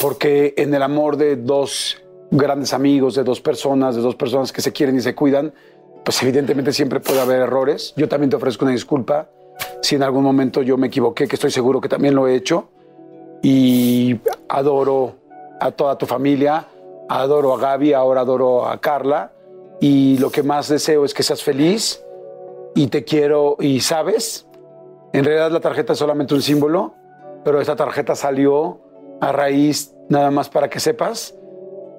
[0.00, 2.02] porque en el amor de dos
[2.32, 5.54] grandes amigos, de dos personas, de dos personas que se quieren y se cuidan,
[6.04, 7.94] pues evidentemente siempre puede haber errores.
[7.96, 9.30] Yo también te ofrezco una disculpa
[9.80, 12.68] si en algún momento yo me equivoqué, que estoy seguro que también lo he hecho.
[13.44, 14.18] Y
[14.48, 15.16] adoro
[15.60, 16.66] a toda tu familia,
[17.10, 19.32] adoro a Gaby, ahora adoro a Carla.
[19.80, 22.02] Y lo que más deseo es que seas feliz
[22.74, 24.46] y te quiero y sabes,
[25.12, 26.94] en realidad la tarjeta es solamente un símbolo,
[27.44, 28.80] pero esta tarjeta salió
[29.20, 31.34] a raíz, nada más para que sepas,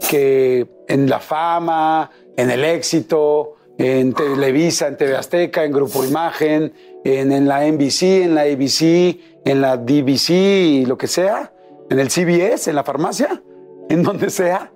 [0.09, 6.73] que en la fama, en el éxito, en Televisa, en TV Azteca, en Grupo Imagen,
[7.03, 11.51] en, en la NBC, en la ABC, en la DBC y lo que sea,
[11.89, 13.41] en el CBS, en la farmacia,
[13.89, 14.71] en donde sea,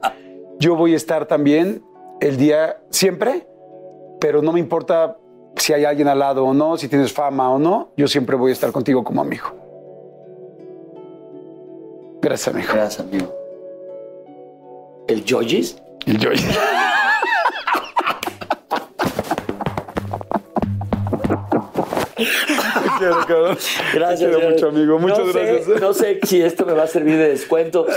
[0.60, 1.84] yo voy a estar también
[2.20, 3.48] el día siempre,
[4.20, 5.18] pero no me importa
[5.56, 8.52] si hay alguien al lado o no, si tienes fama o no, yo siempre voy
[8.52, 9.48] a estar contigo como amigo.
[12.22, 12.70] Gracias, amigo.
[12.74, 13.34] Gracias, amigo.
[15.08, 15.82] ¿El Joyis?
[16.06, 16.36] El Joy.
[23.00, 23.58] quiero, cabrón.
[23.94, 24.20] Gracias.
[24.20, 24.54] Te quiero señor.
[24.54, 25.00] mucho, amigo.
[25.00, 25.82] Muchas No sé- gracias.
[25.82, 27.88] no sé si esto me va a servir de descuento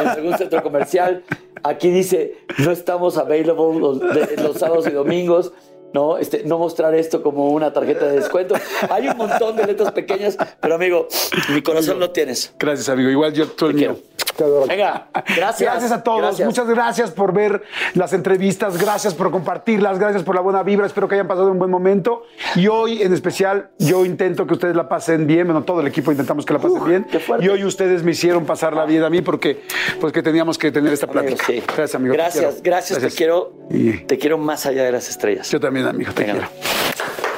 [0.00, 1.22] en algún centro comercial.
[1.62, 5.52] Aquí dice, no estamos available los, de- los sábados y domingos.
[5.94, 8.54] No, este, no mostrar esto como una tarjeta de descuento.
[8.90, 11.08] Hay un montón de letras pequeñas, pero amigo,
[11.48, 12.52] mi corazón lo tienes.
[12.58, 13.08] Gracias, amigo.
[13.08, 13.96] Igual yo, tú el mío.
[13.96, 14.08] quiero.
[14.38, 14.66] Te adoro.
[14.68, 15.58] Venga, gracias.
[15.72, 16.20] Gracias a todos.
[16.20, 16.46] Gracias.
[16.46, 18.80] Muchas gracias por ver las entrevistas.
[18.80, 19.98] Gracias por compartirlas.
[19.98, 20.86] Gracias por la buena vibra.
[20.86, 22.22] Espero que hayan pasado un buen momento.
[22.54, 25.48] Y hoy, en especial, yo intento que ustedes la pasen bien.
[25.48, 27.04] Bueno, todo el equipo intentamos que la pasen bien.
[27.10, 27.20] qué.
[27.40, 29.64] Y hoy ustedes me hicieron pasar la vida a mí porque
[30.00, 31.44] pues que teníamos que tener esta Amigo, plática.
[31.44, 31.60] sí.
[31.66, 32.12] Gracias, amigo.
[32.12, 33.54] te Gracias, gracias, Te quiero.
[33.70, 35.50] Y- Te quiero más allá de las estrellas.
[35.50, 36.48] Yo también, amigo, te Venga.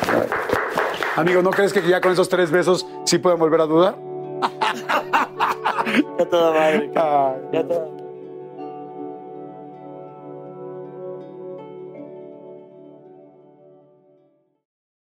[0.05, 0.27] quiero.
[1.17, 3.97] Amigo, ¿no crees que ya con esos tres besos sí pueden volver a dudar?
[6.19, 6.91] Ya toda madre.
[6.95, 7.37] Ay.
[7.53, 8.00] Ya toda.